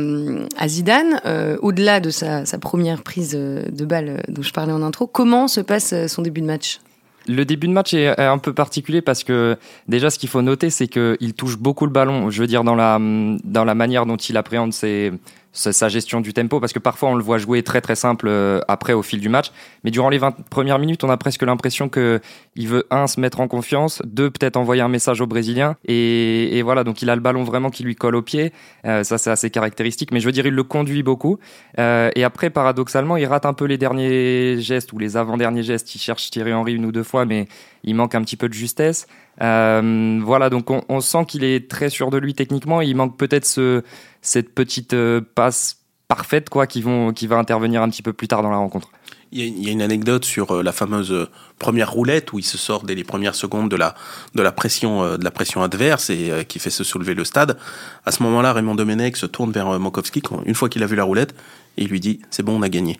Zidane, 0.66 1.20
euh, 1.24 1.56
au-delà 1.62 2.00
de 2.00 2.10
sa, 2.10 2.44
première 2.60 3.02
prise 3.02 3.32
de 3.32 3.84
balle 3.84 4.22
dont 4.28 4.42
je 4.42 4.52
parlais 4.52 4.72
en 4.72 4.82
intro, 4.82 5.06
comment 5.06 5.48
se 5.48 5.60
passe 5.60 5.94
son 6.08 6.22
début 6.22 6.40
de 6.40 6.46
match? 6.46 6.80
Le 7.28 7.44
début 7.44 7.68
de 7.68 7.72
match 7.72 7.92
est 7.92 8.18
un 8.18 8.38
peu 8.38 8.54
particulier 8.54 9.02
parce 9.02 9.22
que 9.22 9.58
déjà 9.86 10.08
ce 10.08 10.18
qu'il 10.18 10.30
faut 10.30 10.40
noter 10.40 10.70
c'est 10.70 10.88
qu'il 10.88 11.34
touche 11.34 11.58
beaucoup 11.58 11.84
le 11.84 11.92
ballon. 11.92 12.30
Je 12.30 12.40
veux 12.40 12.46
dire 12.46 12.64
dans 12.64 12.74
la 12.74 12.98
dans 12.98 13.64
la 13.66 13.74
manière 13.74 14.06
dont 14.06 14.16
il 14.16 14.36
appréhende 14.38 14.72
ses 14.72 15.12
sa 15.52 15.88
gestion 15.88 16.20
du 16.20 16.32
tempo, 16.32 16.60
parce 16.60 16.72
que 16.72 16.78
parfois 16.78 17.08
on 17.08 17.14
le 17.14 17.22
voit 17.22 17.38
jouer 17.38 17.62
très 17.62 17.80
très 17.80 17.94
simple 17.94 18.26
euh, 18.28 18.60
après 18.68 18.92
au 18.92 19.02
fil 19.02 19.20
du 19.20 19.28
match, 19.28 19.50
mais 19.82 19.90
durant 19.90 20.08
les 20.08 20.18
20 20.18 20.44
premières 20.50 20.78
minutes, 20.78 21.04
on 21.04 21.10
a 21.10 21.16
presque 21.16 21.42
l'impression 21.42 21.88
que 21.88 22.20
il 22.54 22.68
veut 22.68 22.86
un 22.90 23.06
se 23.06 23.18
mettre 23.18 23.40
en 23.40 23.48
confiance, 23.48 24.02
deux 24.04 24.30
peut-être 24.30 24.56
envoyer 24.56 24.82
un 24.82 24.88
message 24.88 25.20
aux 25.20 25.26
Brésiliens, 25.26 25.76
et, 25.86 26.60
voilà, 26.62 26.84
donc 26.84 27.02
il 27.02 27.10
a 27.10 27.14
le 27.14 27.20
ballon 27.20 27.44
vraiment 27.44 27.70
qui 27.70 27.82
lui 27.82 27.96
colle 27.96 28.16
au 28.16 28.22
pied, 28.22 28.52
euh, 28.84 29.02
ça 29.04 29.18
c'est 29.18 29.30
assez 29.30 29.50
caractéristique, 29.50 30.12
mais 30.12 30.20
je 30.20 30.26
veux 30.26 30.32
dire 30.32 30.46
il 30.46 30.54
le 30.54 30.64
conduit 30.64 31.02
beaucoup, 31.02 31.38
euh, 31.78 32.10
et 32.14 32.24
après 32.24 32.50
paradoxalement 32.50 33.16
il 33.16 33.26
rate 33.26 33.46
un 33.46 33.54
peu 33.54 33.64
les 33.64 33.78
derniers 33.78 34.60
gestes 34.60 34.92
ou 34.92 34.98
les 34.98 35.16
avant-derniers 35.16 35.62
gestes, 35.62 35.94
il 35.94 35.98
cherche 35.98 36.30
Thierry 36.30 36.52
Henry 36.52 36.74
une 36.74 36.84
ou 36.84 36.92
deux 36.92 37.02
fois, 37.02 37.24
mais 37.24 37.46
il 37.84 37.94
manque 37.94 38.14
un 38.14 38.22
petit 38.22 38.36
peu 38.36 38.48
de 38.48 38.54
justesse. 38.54 39.06
Voilà, 39.40 40.50
donc 40.50 40.70
on, 40.70 41.00
sent 41.00 41.24
qu'il 41.26 41.44
est 41.44 41.70
très 41.70 41.90
sûr 41.90 42.10
de 42.10 42.18
lui 42.18 42.34
techniquement, 42.34 42.80
il 42.80 42.96
manque 42.96 43.16
peut-être 43.16 43.46
ce 43.46 43.82
cette 44.20 44.54
petite 44.54 44.94
euh, 44.94 45.20
passe 45.34 45.78
parfaite 46.08 46.48
quoi 46.48 46.66
qui 46.66 46.82
vont 46.82 47.12
qui 47.12 47.26
va 47.26 47.36
intervenir 47.36 47.82
un 47.82 47.88
petit 47.88 48.02
peu 48.02 48.12
plus 48.12 48.28
tard 48.28 48.42
dans 48.42 48.50
la 48.50 48.56
rencontre. 48.56 48.90
Il 49.30 49.62
y, 49.62 49.68
a, 49.68 49.72
une 49.72 49.82
anecdote 49.82 50.24
sur 50.24 50.52
euh, 50.52 50.62
la 50.62 50.72
fameuse 50.72 51.12
euh, 51.12 51.28
première 51.58 51.92
roulette 51.92 52.32
où 52.32 52.38
il 52.38 52.44
se 52.44 52.56
sort 52.56 52.84
dès 52.84 52.94
les 52.94 53.04
premières 53.04 53.34
secondes 53.34 53.70
de 53.70 53.76
la 53.76 53.94
de 54.34 54.42
la 54.42 54.52
pression 54.52 55.16
de 55.16 55.22
la 55.22 55.30
pression 55.30 55.62
adverse 55.62 56.10
et 56.10 56.46
qui 56.48 56.58
fait 56.58 56.70
se 56.70 56.82
soulever 56.82 57.14
le 57.14 57.24
stade. 57.24 57.58
À 58.06 58.10
ce 58.10 58.22
moment-là, 58.22 58.52
Raymond 58.52 58.74
Domenech 58.74 59.16
se 59.16 59.26
tourne 59.26 59.52
vers 59.52 59.78
Mokovski 59.78 60.22
une 60.46 60.54
fois 60.54 60.68
qu'il 60.68 60.82
a 60.82 60.86
vu 60.86 60.96
la 60.96 61.04
roulette 61.04 61.34
et 61.76 61.82
il 61.82 61.88
lui 61.88 62.00
dit 62.00 62.20
c'est 62.30 62.42
bon, 62.42 62.58
on 62.58 62.62
a 62.62 62.68
gagné. 62.68 62.98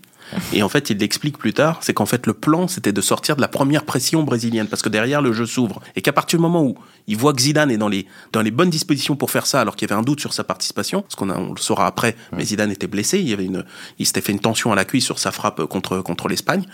Et 0.52 0.62
en 0.62 0.68
fait, 0.68 0.90
il 0.90 0.98
l'explique 0.98 1.38
plus 1.38 1.52
tard, 1.52 1.78
c'est 1.82 1.94
qu'en 1.94 2.06
fait, 2.06 2.26
le 2.26 2.34
plan, 2.34 2.68
c'était 2.68 2.92
de 2.92 3.00
sortir 3.00 3.36
de 3.36 3.40
la 3.40 3.48
première 3.48 3.84
pression 3.84 4.22
brésilienne, 4.22 4.66
parce 4.66 4.82
que 4.82 4.88
derrière, 4.88 5.22
le 5.22 5.32
jeu 5.32 5.46
s'ouvre. 5.46 5.80
Et 5.96 6.02
qu'à 6.02 6.12
partir 6.12 6.38
du 6.38 6.42
moment 6.42 6.62
où 6.62 6.76
il 7.06 7.16
voit 7.16 7.32
que 7.32 7.40
Zidane 7.40 7.70
est 7.70 7.78
dans 7.78 7.88
les, 7.88 8.06
dans 8.32 8.42
les 8.42 8.50
bonnes 8.50 8.70
dispositions 8.70 9.16
pour 9.16 9.30
faire 9.30 9.46
ça, 9.46 9.60
alors 9.60 9.76
qu'il 9.76 9.88
y 9.88 9.92
avait 9.92 9.98
un 9.98 10.04
doute 10.04 10.20
sur 10.20 10.32
sa 10.32 10.44
participation, 10.44 11.02
parce 11.02 11.14
qu'on 11.14 11.30
on 11.30 11.54
le 11.54 11.60
saura 11.60 11.86
après, 11.86 12.16
mais 12.32 12.44
Zidane 12.44 12.70
était 12.70 12.86
blessé, 12.86 13.18
il 13.18 13.28
y 13.28 13.32
avait 13.32 13.46
une, 13.46 13.64
il 13.98 14.06
s'était 14.06 14.20
fait 14.20 14.32
une 14.32 14.40
tension 14.40 14.72
à 14.72 14.76
la 14.76 14.84
cuisse 14.84 15.04
sur 15.04 15.18
sa 15.18 15.30
frappe 15.30 15.64
contre, 15.64 16.00
contre 16.00 16.28
l'Espagne. 16.28 16.64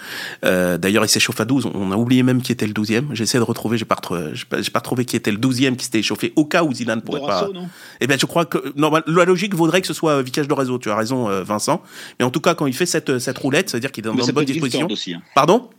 Euh, 0.45 0.77
D'ailleurs, 0.77 1.05
il 1.05 1.09
s'échauffe 1.09 1.41
à 1.41 1.45
12, 1.45 1.71
on 1.73 1.93
a 1.93 1.97
oublié 1.97 2.23
même 2.23 2.43
qui 2.43 2.53
était 2.53 2.67
le 2.67 2.73
12e. 2.73 3.15
J'essaie 3.15 3.39
de 3.39 3.45
retrouver, 3.45 3.79
j'ai 3.79 3.85
pas, 3.85 3.97
pas, 3.97 4.59
pas 4.73 4.81
trouvé 4.81 5.05
qui 5.05 5.17
était 5.17 5.31
le 5.31 5.39
12e 5.39 5.77
qui 5.77 5.85
s'était 5.85 6.01
échauffé 6.01 6.33
au 6.37 6.45
cas 6.45 6.65
où 6.65 6.75
Zidane 6.75 7.01
pourrait 7.03 7.21
pas. 7.21 7.49
Non? 7.55 7.69
Eh 8.01 8.07
bien, 8.07 8.17
je 8.19 8.27
crois 8.27 8.45
que, 8.45 8.59
la 8.77 9.25
logique 9.25 9.55
vaudrait 9.55 9.81
que 9.81 9.87
ce 9.87 9.95
soit 9.95 10.23
Vicage 10.23 10.49
de 10.49 10.55
réseau, 10.55 10.79
tu 10.79 10.91
as 10.91 10.97
raison, 10.97 11.29
euh, 11.29 11.43
Vincent. 11.43 11.83
Mais 12.19 12.25
en 12.25 12.31
tout 12.31 12.41
cas, 12.41 12.55
quand 12.55 12.67
il 12.67 12.75
fait 12.75 12.87
cette, 12.87 13.19
cette 13.19 13.39
roulette, 13.45 13.71
c'est-à-dire 13.71 13.93
qu'il 13.93 14.05
est 14.05 14.11
dans, 14.11 14.15
une 14.15 14.33
bonne 14.33 14.45
disposition. 14.45 14.89
Aussi, 14.91 15.15
hein. 15.15 15.23
Pardon? 15.35 15.71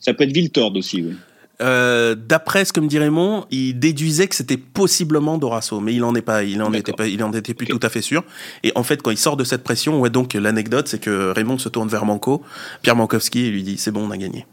Ça 0.00 0.12
peut 0.14 0.24
être 0.24 0.32
Viltord 0.32 0.74
aussi, 0.76 1.02
oui. 1.02 1.14
Euh, 1.60 2.14
D'après 2.14 2.64
ce 2.64 2.72
que 2.72 2.80
me 2.80 2.88
dit 2.88 2.98
Raymond, 2.98 3.46
il 3.50 3.78
déduisait 3.78 4.26
que 4.26 4.34
c'était 4.34 4.56
possiblement 4.56 5.38
Dorasso, 5.38 5.80
mais 5.80 5.94
il 5.94 6.02
en 6.02 6.14
est 6.14 6.22
pas, 6.22 6.42
il 6.42 6.60
en 6.62 6.72
était 6.72 6.92
pas, 6.92 7.06
il 7.06 7.22
en 7.22 7.32
était 7.32 7.54
plus 7.54 7.66
tout 7.66 7.80
à 7.82 7.88
fait 7.88 8.02
sûr. 8.02 8.24
Et 8.62 8.72
en 8.74 8.82
fait, 8.82 9.02
quand 9.02 9.10
il 9.10 9.18
sort 9.18 9.36
de 9.36 9.44
cette 9.44 9.62
pression, 9.62 10.00
ouais, 10.00 10.10
donc 10.10 10.34
l'anecdote, 10.34 10.88
c'est 10.88 10.98
que 10.98 11.30
Raymond 11.30 11.58
se 11.58 11.68
tourne 11.68 11.88
vers 11.88 12.04
Manco, 12.04 12.42
Pierre 12.82 12.96
Mankowski, 12.96 13.46
et 13.46 13.50
lui 13.50 13.62
dit 13.62 13.78
c'est 13.78 13.92
bon, 13.92 14.06
on 14.06 14.10
a 14.10 14.16
gagné. 14.16 14.46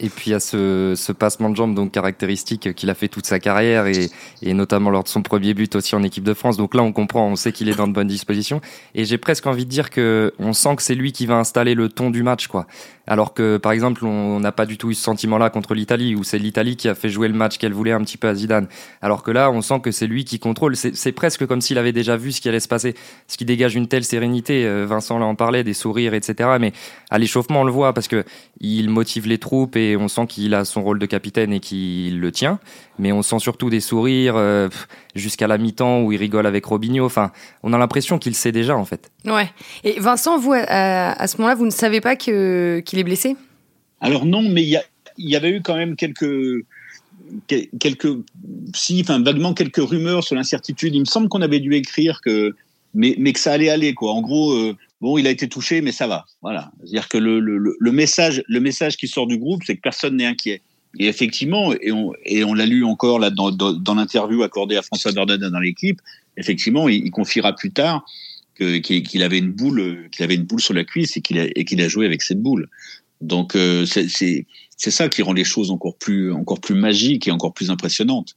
Et 0.00 0.08
puis 0.08 0.30
il 0.30 0.32
y 0.32 0.34
a 0.34 0.40
ce, 0.40 0.94
ce 0.96 1.12
passement 1.12 1.50
de 1.50 1.56
jambes 1.56 1.74
donc 1.74 1.92
caractéristique 1.92 2.74
qu'il 2.74 2.90
a 2.90 2.94
fait 2.94 3.08
toute 3.08 3.26
sa 3.26 3.38
carrière 3.38 3.86
et, 3.86 4.10
et, 4.42 4.54
notamment 4.54 4.90
lors 4.90 5.04
de 5.04 5.08
son 5.08 5.22
premier 5.22 5.54
but 5.54 5.76
aussi 5.76 5.94
en 5.94 6.02
équipe 6.02 6.24
de 6.24 6.34
France. 6.34 6.56
Donc 6.56 6.74
là 6.74 6.82
on 6.82 6.92
comprend, 6.92 7.28
on 7.28 7.36
sait 7.36 7.52
qu'il 7.52 7.68
est 7.68 7.74
dans 7.76 7.86
de 7.86 7.92
bonnes 7.92 8.08
dispositions. 8.08 8.60
Et 8.94 9.04
j'ai 9.04 9.18
presque 9.18 9.46
envie 9.46 9.64
de 9.64 9.70
dire 9.70 9.90
que 9.90 10.32
on 10.38 10.52
sent 10.52 10.76
que 10.76 10.82
c'est 10.82 10.94
lui 10.94 11.12
qui 11.12 11.26
va 11.26 11.36
installer 11.36 11.74
le 11.74 11.88
ton 11.88 12.10
du 12.10 12.22
match, 12.22 12.46
quoi. 12.48 12.66
Alors 13.06 13.34
que 13.34 13.56
par 13.56 13.72
exemple 13.72 14.04
on 14.04 14.38
n'a 14.38 14.52
pas 14.52 14.64
du 14.66 14.78
tout 14.78 14.90
eu 14.90 14.94
ce 14.94 15.02
sentiment-là 15.02 15.50
contre 15.50 15.74
l'Italie 15.74 16.14
où 16.14 16.22
c'est 16.22 16.38
l'Italie 16.38 16.76
qui 16.76 16.88
a 16.88 16.94
fait 16.94 17.08
jouer 17.08 17.26
le 17.26 17.34
match 17.34 17.58
qu'elle 17.58 17.72
voulait 17.72 17.92
un 17.92 18.00
petit 18.00 18.16
peu 18.16 18.28
à 18.28 18.34
Zidane. 18.34 18.68
Alors 19.00 19.22
que 19.22 19.30
là 19.30 19.50
on 19.50 19.60
sent 19.60 19.80
que 19.80 19.90
c'est 19.90 20.06
lui 20.06 20.24
qui 20.24 20.38
contrôle. 20.38 20.76
C'est 20.76 21.12
presque 21.12 21.46
comme 21.46 21.60
s'il 21.60 21.78
avait 21.78 21.92
déjà 21.92 22.16
vu 22.16 22.32
ce 22.32 22.40
qui 22.40 22.48
allait 22.48 22.60
se 22.60 22.68
passer, 22.68 22.94
ce 23.26 23.36
qui 23.36 23.44
dégage 23.44 23.74
une 23.74 23.88
telle 23.88 24.04
sérénité. 24.04 24.64
Euh, 24.64 24.86
Vincent 24.86 25.18
là 25.18 25.26
en 25.26 25.34
parlait, 25.34 25.64
des 25.64 25.74
sourires, 25.74 26.14
etc. 26.14 26.50
Mais 26.60 26.72
à 27.10 27.18
l'échauffement 27.18 27.62
on 27.62 27.64
le 27.64 27.72
voit 27.72 27.92
parce 27.92 28.08
que 28.08 28.24
il 28.60 28.88
motive 28.88 29.26
les 29.26 29.38
troupes 29.38 29.76
et 29.76 29.91
on 29.96 30.08
sent 30.08 30.26
qu'il 30.26 30.54
a 30.54 30.64
son 30.64 30.82
rôle 30.82 30.98
de 30.98 31.06
capitaine 31.06 31.52
et 31.52 31.60
qu'il 31.60 32.20
le 32.20 32.32
tient, 32.32 32.58
mais 32.98 33.12
on 33.12 33.22
sent 33.22 33.38
surtout 33.38 33.70
des 33.70 33.80
sourires 33.80 34.36
euh, 34.36 34.68
jusqu'à 35.14 35.46
la 35.46 35.58
mi-temps 35.58 36.02
où 36.02 36.12
il 36.12 36.18
rigole 36.18 36.46
avec 36.46 36.64
Robinho. 36.64 37.04
Enfin, 37.04 37.32
on 37.62 37.72
a 37.72 37.78
l'impression 37.78 38.18
qu'il 38.18 38.34
sait 38.34 38.52
déjà 38.52 38.76
en 38.76 38.84
fait. 38.84 39.10
Ouais. 39.24 39.50
Et 39.84 39.98
Vincent, 40.00 40.38
vous 40.38 40.52
à, 40.54 41.26
ce 41.26 41.36
moment-là, 41.38 41.54
vous 41.54 41.66
ne 41.66 41.70
savez 41.70 42.00
pas 42.00 42.16
qu'il 42.16 42.32
est 42.32 43.04
blessé? 43.04 43.36
Alors 44.00 44.26
non, 44.26 44.42
mais 44.42 44.62
il 44.62 44.80
y, 45.18 45.36
avait 45.36 45.50
eu 45.50 45.62
quand 45.62 45.76
même 45.76 45.96
quelques 45.96 46.64
quelques 47.48 48.08
si 48.74 49.00
enfin 49.00 49.22
vaguement 49.22 49.54
quelques 49.54 49.76
rumeurs 49.76 50.22
sur 50.22 50.34
l'incertitude 50.34 50.94
il 50.94 51.00
me 51.00 51.04
semble 51.06 51.30
qu'on 51.30 51.40
avait 51.40 51.60
dû 51.60 51.74
écrire 51.74 52.20
que 52.20 52.54
mais, 52.92 53.14
mais 53.18 53.32
que 53.32 53.38
ça 53.38 53.52
allait 53.52 53.70
aller 53.70 53.94
quoi 53.94 54.12
en 54.12 54.20
gros 54.20 54.52
euh, 54.52 54.76
bon, 55.02 55.18
il 55.18 55.26
a 55.26 55.30
été 55.30 55.48
touché, 55.48 55.82
mais 55.82 55.92
ça 55.92 56.06
va. 56.06 56.24
Voilà. 56.40 56.70
C'est-à-dire 56.78 57.08
que 57.08 57.18
le, 57.18 57.40
le, 57.40 57.58
le, 57.78 57.92
message, 57.92 58.42
le 58.48 58.60
message 58.60 58.96
qui 58.96 59.08
sort 59.08 59.26
du 59.26 59.36
groupe, 59.36 59.62
c'est 59.66 59.76
que 59.76 59.82
personne 59.82 60.16
n'est 60.16 60.26
inquiet. 60.26 60.62
Et 60.98 61.08
effectivement, 61.08 61.72
et 61.74 61.90
on, 61.90 62.12
et 62.24 62.44
on 62.44 62.54
l'a 62.54 62.66
lu 62.66 62.84
encore 62.84 63.18
là 63.18 63.30
dans, 63.30 63.50
dans, 63.50 63.94
l'interview 63.94 64.42
accordée 64.42 64.76
à 64.76 64.82
François 64.82 65.12
Dordain 65.12 65.38
dans 65.38 65.58
l'équipe, 65.58 66.00
effectivement, 66.36 66.88
il, 66.88 67.10
confiera 67.10 67.54
plus 67.54 67.72
tard 67.72 68.04
qu'il 68.54 69.22
avait 69.22 69.38
une 69.38 69.50
boule, 69.50 70.08
avait 70.20 70.34
une 70.34 70.44
boule 70.44 70.60
sur 70.60 70.74
la 70.74 70.84
cuisse 70.84 71.16
et 71.16 71.20
qu'il 71.20 71.38
a, 71.40 71.84
a 71.84 71.88
joué 71.88 72.06
avec 72.06 72.22
cette 72.22 72.40
boule. 72.40 72.68
Donc 73.20 73.56
euh, 73.56 73.86
c'est 73.86 74.46
c'est 74.76 74.90
ça 74.90 75.08
qui 75.08 75.22
rend 75.22 75.32
les 75.32 75.44
choses 75.44 75.70
encore 75.70 75.96
plus 75.96 76.32
encore 76.32 76.60
plus 76.60 76.74
magiques 76.74 77.28
et 77.28 77.30
encore 77.30 77.54
plus 77.54 77.70
impressionnantes. 77.70 78.36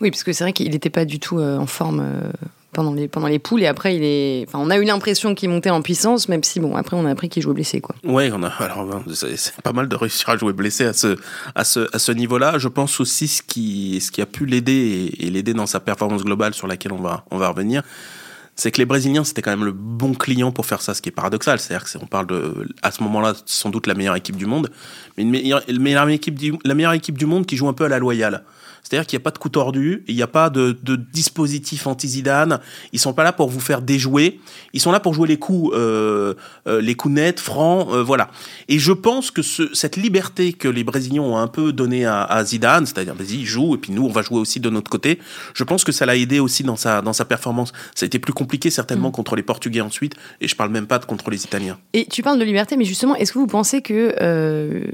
Oui, 0.00 0.10
parce 0.10 0.24
que 0.24 0.32
c'est 0.32 0.44
vrai 0.44 0.52
qu'il 0.52 0.70
n'était 0.70 0.90
pas 0.90 1.04
du 1.04 1.20
tout 1.20 1.38
euh, 1.38 1.58
en 1.58 1.66
forme 1.66 2.00
euh, 2.00 2.32
pendant 2.74 2.92
les, 2.92 3.08
pendant 3.08 3.26
les 3.26 3.38
poules 3.38 3.62
et 3.62 3.66
après 3.66 3.96
il 3.96 4.04
est 4.04 4.44
enfin 4.46 4.58
on 4.60 4.68
a 4.68 4.76
eu 4.76 4.84
l'impression 4.84 5.34
qu'il 5.34 5.48
montait 5.48 5.70
en 5.70 5.80
puissance 5.80 6.28
même 6.28 6.42
si 6.42 6.60
bon 6.60 6.76
après 6.76 6.96
on 6.96 7.06
a 7.06 7.10
appris 7.10 7.30
qu'il 7.30 7.42
jouait 7.42 7.54
blessé 7.54 7.80
quoi. 7.80 7.94
Ouais, 8.04 8.30
on 8.34 8.42
a 8.42 8.48
alors 8.48 9.02
c'est 9.14 9.60
pas 9.62 9.72
mal 9.72 9.88
de 9.88 9.96
réussir 9.96 10.28
à 10.28 10.36
jouer 10.36 10.52
blessé 10.52 10.84
à 10.84 10.92
ce 10.92 11.16
à 11.54 11.64
ce 11.64 11.88
à 11.94 11.98
ce 11.98 12.12
niveau-là, 12.12 12.58
je 12.58 12.68
pense 12.68 13.00
aussi 13.00 13.28
ce 13.28 13.42
qui 13.42 14.00
ce 14.00 14.10
qui 14.10 14.20
a 14.20 14.26
pu 14.26 14.44
l'aider 14.44 15.10
et, 15.18 15.30
l'aider 15.30 15.54
dans 15.54 15.66
sa 15.66 15.80
performance 15.80 16.24
globale 16.24 16.52
sur 16.52 16.66
laquelle 16.66 16.92
on 16.92 17.00
va 17.00 17.24
on 17.30 17.38
va 17.38 17.48
revenir. 17.48 17.82
C'est 18.56 18.70
que 18.70 18.78
les 18.78 18.84
Brésiliens, 18.84 19.24
c'était 19.24 19.42
quand 19.42 19.50
même 19.50 19.64
le 19.64 19.72
bon 19.72 20.14
client 20.14 20.52
pour 20.52 20.64
faire 20.64 20.80
ça, 20.80 20.94
ce 20.94 21.02
qui 21.02 21.08
est 21.08 21.12
paradoxal. 21.12 21.58
C'est-à-dire 21.58 21.90
qu'on 21.90 22.06
parle 22.06 22.28
de, 22.28 22.68
à 22.82 22.92
ce 22.92 23.02
moment-là, 23.02 23.34
sans 23.46 23.68
doute 23.70 23.88
la 23.88 23.94
meilleure 23.94 24.14
équipe 24.14 24.36
du 24.36 24.46
monde, 24.46 24.70
mais 25.16 25.24
une 25.24 25.30
meilleure, 25.30 26.08
équipe 26.08 26.38
du, 26.38 26.54
la 26.64 26.74
meilleure 26.74 26.92
équipe 26.92 27.18
du 27.18 27.26
monde 27.26 27.46
qui 27.46 27.56
joue 27.56 27.66
un 27.66 27.72
peu 27.72 27.84
à 27.84 27.88
la 27.88 27.98
loyale. 27.98 28.44
C'est-à-dire 28.84 29.06
qu'il 29.06 29.16
n'y 29.16 29.22
a 29.22 29.24
pas 29.24 29.30
de 29.30 29.38
coup 29.38 29.48
tordu, 29.48 30.04
il 30.08 30.14
n'y 30.14 30.22
a 30.22 30.26
pas 30.26 30.50
de, 30.50 30.76
de 30.82 30.96
dispositif 30.96 31.86
anti-Zidane. 31.86 32.60
Ils 32.92 33.00
sont 33.00 33.14
pas 33.14 33.24
là 33.24 33.32
pour 33.32 33.48
vous 33.48 33.60
faire 33.60 33.80
déjouer. 33.80 34.40
Ils 34.74 34.80
sont 34.80 34.92
là 34.92 35.00
pour 35.00 35.14
jouer 35.14 35.26
les 35.26 35.38
coups, 35.38 35.74
euh, 35.74 36.34
euh, 36.66 36.82
les 36.82 36.94
coups 36.94 37.14
nets, 37.14 37.40
francs, 37.40 37.88
euh, 37.90 38.02
voilà. 38.02 38.30
Et 38.68 38.78
je 38.78 38.92
pense 38.92 39.30
que 39.30 39.40
ce, 39.40 39.74
cette 39.74 39.96
liberté 39.96 40.52
que 40.52 40.68
les 40.68 40.84
Brésiliens 40.84 41.22
ont 41.22 41.38
un 41.38 41.46
peu 41.46 41.72
donnée 41.72 42.04
à, 42.04 42.24
à 42.24 42.44
Zidane, 42.44 42.84
c'est-à-dire 42.84 43.14
vas-y 43.14 43.44
joue 43.44 43.74
et 43.74 43.78
puis 43.78 43.90
nous 43.90 44.04
on 44.04 44.10
va 44.10 44.20
jouer 44.20 44.38
aussi 44.38 44.60
de 44.60 44.68
notre 44.68 44.90
côté. 44.90 45.18
Je 45.54 45.64
pense 45.64 45.82
que 45.82 45.92
ça 45.92 46.04
l'a 46.04 46.16
aidé 46.16 46.38
aussi 46.38 46.62
dans 46.62 46.76
sa 46.76 47.00
dans 47.00 47.14
sa 47.14 47.24
performance. 47.24 47.72
Ça 47.94 48.04
a 48.04 48.06
été 48.06 48.18
plus 48.18 48.34
compliqué 48.34 48.68
certainement 48.68 49.08
mm. 49.08 49.12
contre 49.12 49.34
les 49.34 49.42
Portugais 49.42 49.80
ensuite, 49.80 50.14
et 50.42 50.48
je 50.48 50.54
parle 50.54 50.70
même 50.70 50.86
pas 50.86 50.98
de 50.98 51.06
contre 51.06 51.30
les 51.30 51.44
Italiens. 51.44 51.78
Et 51.94 52.04
tu 52.04 52.22
parles 52.22 52.38
de 52.38 52.44
liberté, 52.44 52.76
mais 52.76 52.84
justement, 52.84 53.16
est-ce 53.16 53.32
que 53.32 53.38
vous 53.38 53.46
pensez 53.46 53.80
que 53.80 54.14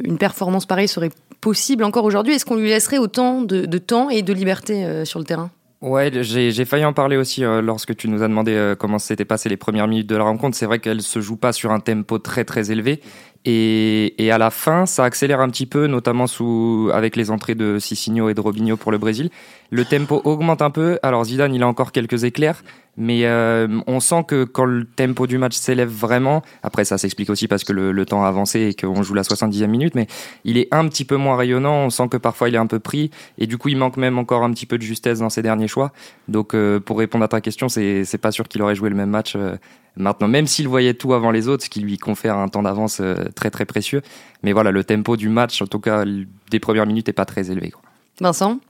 une 0.04 0.18
performance 0.18 0.66
pareille 0.66 0.88
serait 0.88 1.10
possible 1.40 1.84
encore 1.84 2.04
aujourd'hui. 2.04 2.34
Est-ce 2.34 2.44
qu'on 2.44 2.56
lui 2.56 2.68
laisserait 2.68 2.98
autant 2.98 3.42
de, 3.42 3.78
temps 3.78 4.10
et 4.10 4.22
de 4.22 4.32
liberté 4.32 4.84
euh, 4.84 5.04
sur 5.04 5.18
le 5.18 5.24
terrain? 5.24 5.50
Ouais, 5.80 6.10
j'ai 6.22 6.64
failli 6.66 6.84
en 6.84 6.92
parler 6.92 7.16
aussi 7.16 7.42
euh, 7.42 7.62
lorsque 7.62 7.96
tu 7.96 8.08
nous 8.08 8.22
as 8.22 8.28
demandé 8.28 8.52
euh, 8.52 8.74
comment 8.74 8.98
s'étaient 8.98 9.24
passées 9.24 9.48
les 9.48 9.56
premières 9.56 9.88
minutes 9.88 10.08
de 10.08 10.16
la 10.16 10.24
rencontre. 10.24 10.54
C'est 10.54 10.66
vrai 10.66 10.78
qu'elle 10.78 11.00
se 11.00 11.20
joue 11.20 11.36
pas 11.36 11.54
sur 11.54 11.72
un 11.72 11.80
tempo 11.80 12.18
très 12.18 12.44
très 12.44 12.70
élevé 12.70 13.00
et, 13.44 14.22
et, 14.22 14.30
à 14.30 14.38
la 14.38 14.50
fin, 14.50 14.84
ça 14.84 15.04
accélère 15.04 15.40
un 15.40 15.48
petit 15.48 15.66
peu, 15.66 15.86
notamment 15.86 16.26
sous 16.26 16.90
avec 16.92 17.16
les 17.16 17.30
entrées 17.30 17.54
de 17.54 17.78
Cicinho 17.78 18.28
et 18.28 18.34
de 18.34 18.40
Robinho 18.40 18.76
pour 18.76 18.92
le 18.92 18.98
Brésil. 18.98 19.30
Le 19.70 19.84
tempo 19.84 20.20
augmente 20.24 20.62
un 20.62 20.70
peu. 20.70 20.98
Alors 21.02 21.24
Zidane, 21.24 21.54
il 21.54 21.62
a 21.62 21.66
encore 21.68 21.92
quelques 21.92 22.24
éclairs, 22.24 22.62
mais 22.96 23.24
euh, 23.24 23.80
on 23.86 24.00
sent 24.00 24.24
que 24.26 24.44
quand 24.44 24.64
le 24.64 24.84
tempo 24.84 25.26
du 25.26 25.38
match 25.38 25.56
s'élève 25.56 25.88
vraiment, 25.88 26.42
après 26.62 26.84
ça 26.84 26.98
s'explique 26.98 27.30
aussi 27.30 27.46
parce 27.46 27.62
que 27.62 27.72
le, 27.72 28.04
temps 28.04 28.24
a 28.24 28.28
avancé 28.28 28.60
et 28.60 28.74
qu'on 28.74 29.02
joue 29.02 29.14
la 29.14 29.22
70e 29.22 29.66
minute, 29.68 29.94
mais 29.94 30.06
il 30.44 30.58
est 30.58 30.68
un 30.72 30.88
petit 30.88 31.04
peu 31.04 31.16
moins 31.16 31.36
rayonnant, 31.36 31.84
on 31.84 31.90
sent 31.90 32.08
que 32.08 32.16
parfois 32.16 32.48
il 32.48 32.56
est 32.56 32.58
un 32.58 32.66
peu 32.66 32.80
pris, 32.80 33.10
et 33.38 33.46
du 33.46 33.58
coup 33.58 33.68
il 33.68 33.76
manque 33.76 33.96
même 33.96 34.18
encore 34.18 34.42
un 34.42 34.50
petit 34.50 34.66
peu 34.66 34.76
de 34.76 34.82
justesse 34.82 35.20
dans 35.20 35.30
ses 35.30 35.42
derniers 35.42 35.68
choix. 35.68 35.92
Donc 36.28 36.54
euh, 36.54 36.80
pour 36.80 36.98
répondre 36.98 37.24
à 37.24 37.28
ta 37.28 37.40
question, 37.40 37.68
c'est 37.68 38.20
pas 38.20 38.32
sûr 38.32 38.48
qu'il 38.48 38.60
aurait 38.62 38.74
joué 38.74 38.90
le 38.90 38.96
même 38.96 39.10
match 39.10 39.34
euh, 39.36 39.56
maintenant, 40.00 40.28
même 40.28 40.46
s'il 40.46 40.66
voyait 40.66 40.94
tout 40.94 41.14
avant 41.14 41.30
les 41.30 41.46
autres, 41.46 41.64
ce 41.64 41.70
qui 41.70 41.80
lui 41.80 41.98
confère 41.98 42.36
un 42.36 42.48
temps 42.48 42.62
d'avance 42.62 43.00
très 43.34 43.50
très 43.50 43.66
précieux. 43.66 44.02
Mais 44.42 44.52
voilà, 44.52 44.70
le 44.70 44.82
tempo 44.82 45.16
du 45.16 45.28
match, 45.28 45.62
en 45.62 45.66
tout 45.66 45.80
cas 45.80 46.04
des 46.50 46.60
premières 46.60 46.86
minutes, 46.86 47.08
est 47.08 47.12
pas 47.12 47.26
très 47.26 47.50
élevé. 47.50 47.70
Quoi. 47.70 47.82
Vincent? 48.20 48.60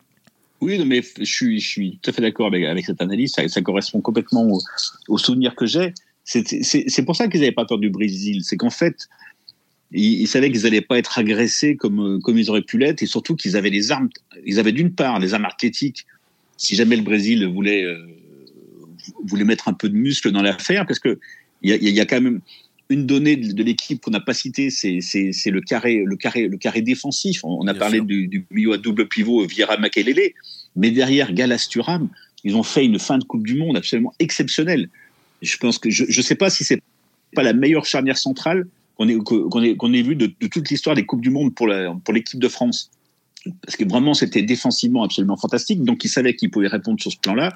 Oui, 0.61 0.85
mais 0.85 1.01
je 1.19 1.25
suis, 1.25 1.59
je 1.59 1.69
suis 1.69 1.99
tout 2.03 2.11
à 2.11 2.13
fait 2.13 2.21
d'accord 2.21 2.49
avec, 2.49 2.65
avec 2.65 2.85
cette 2.85 3.01
analyse. 3.01 3.33
Ça, 3.33 3.49
ça 3.49 3.63
correspond 3.63 4.03
complètement 4.03 4.47
au, 4.47 4.61
au 5.09 5.17
souvenir 5.17 5.55
que 5.55 5.65
j'ai. 5.65 5.95
C'est 6.25 7.05
pour 7.05 7.17
ça 7.17 7.29
qu'ils 7.29 7.41
n'avaient 7.41 7.53
pas 7.53 7.65
peur 7.65 7.79
du 7.79 7.89
Brésil. 7.89 8.43
C'est 8.45 8.59
qu'en 8.59 8.71
fait, 8.71 9.09
ils, 9.91 10.21
ils 10.21 10.29
savaient 10.29 10.53
qu'ils 10.53 10.65
n'allaient 10.65 10.83
pas 10.83 10.99
être 10.99 11.19
agressés 11.19 11.77
comme, 11.77 12.21
comme 12.23 12.37
ils 12.37 12.51
auraient 12.51 12.61
pu 12.61 12.77
l'être, 12.77 13.03
et 13.03 13.07
surtout 13.07 13.37
qu'ils 13.37 13.57
avaient 13.57 13.71
des 13.71 13.91
armes. 13.91 14.11
Ils 14.45 14.59
avaient 14.59 14.73
d'une 14.73 14.93
part 14.93 15.19
des 15.19 15.33
armes 15.33 15.47
athlétiques. 15.47 16.07
Si 16.59 16.77
jamais 16.77 16.97
le 16.97 17.03
Brésil 17.03 17.47
voulait 17.47 17.85
euh, 17.85 18.07
voulait 19.25 19.45
mettre 19.45 19.69
un 19.69 19.73
peu 19.73 19.89
de 19.89 19.97
muscle 19.97 20.31
dans 20.33 20.43
l'affaire, 20.43 20.87
parce 20.87 20.99
que 20.99 21.19
il 21.63 21.71
y 21.71 21.75
a, 21.75 21.77
y 21.77 22.01
a 22.01 22.07
quand 22.07 22.21
même 22.21 22.41
une 22.91 23.07
donnée 23.07 23.37
de, 23.37 23.63
l'équipe 23.63 24.01
qu'on 24.01 24.11
n'a 24.11 24.21
pas 24.21 24.35
citée, 24.35 24.69
c'est 24.71 25.01
le 25.47 25.61
carré, 25.61 26.03
le 26.05 26.17
carré, 26.17 26.49
le 26.49 26.57
carré 26.57 26.83
défensif. 26.83 27.45
On, 27.45 27.67
a 27.69 27.75
parlé 27.75 28.01
du, 28.01 28.27
du, 28.27 28.45
milieu 28.51 28.73
à 28.73 28.79
double 28.79 29.09
pivot 29.09 29.47
Vieira 29.47 29.77
Makelele, 29.77 30.33
mais 30.75 30.91
derrière 30.91 31.33
Galasturam, 31.33 32.09
ils 32.43 32.57
ont 32.57 32.65
fait 32.65 32.85
une 32.85 32.99
fin 32.99 33.19
de 33.19 33.25
Coupe 33.25 33.47
du 33.47 33.57
Monde 33.57 33.77
absolument 33.77 34.13
exceptionnelle. 34.19 34.89
Je 35.41 35.57
pense 35.57 35.79
que 35.79 35.89
je 35.89 36.05
ne 36.05 36.23
sais 36.23 36.35
pas 36.35 36.51
si 36.51 36.65
c'est 36.65 36.83
pas 37.35 37.45
la 37.45 37.53
meilleure 37.53 37.87
charnière 37.87 38.19
centrale 38.19 38.67
qu'on 38.97 39.09
ait, 39.09 39.17
qu'on 39.17 39.63
ait, 39.63 39.77
qu'on 39.77 39.93
ait 39.93 40.03
vue 40.03 40.17
de, 40.17 40.27
de, 40.27 40.47
toute 40.49 40.69
l'histoire 40.69 40.97
des 40.97 41.07
Coupes 41.07 41.23
du 41.23 41.31
Monde 41.31 41.55
pour 41.55 41.69
l'équipe 41.69 42.01
pour 42.05 42.41
de 42.41 42.49
France. 42.49 42.91
Parce 43.63 43.77
que 43.77 43.89
vraiment, 43.89 44.15
c'était 44.15 44.43
défensivement 44.43 45.05
absolument 45.05 45.37
fantastique. 45.37 45.85
Donc, 45.85 46.05
ils 46.05 46.09
savaient 46.09 46.35
qu'ils 46.35 46.51
pouvaient 46.51 46.69
répondre 46.69 47.01
sur 47.01 47.13
ce 47.13 47.17
plan-là 47.19 47.55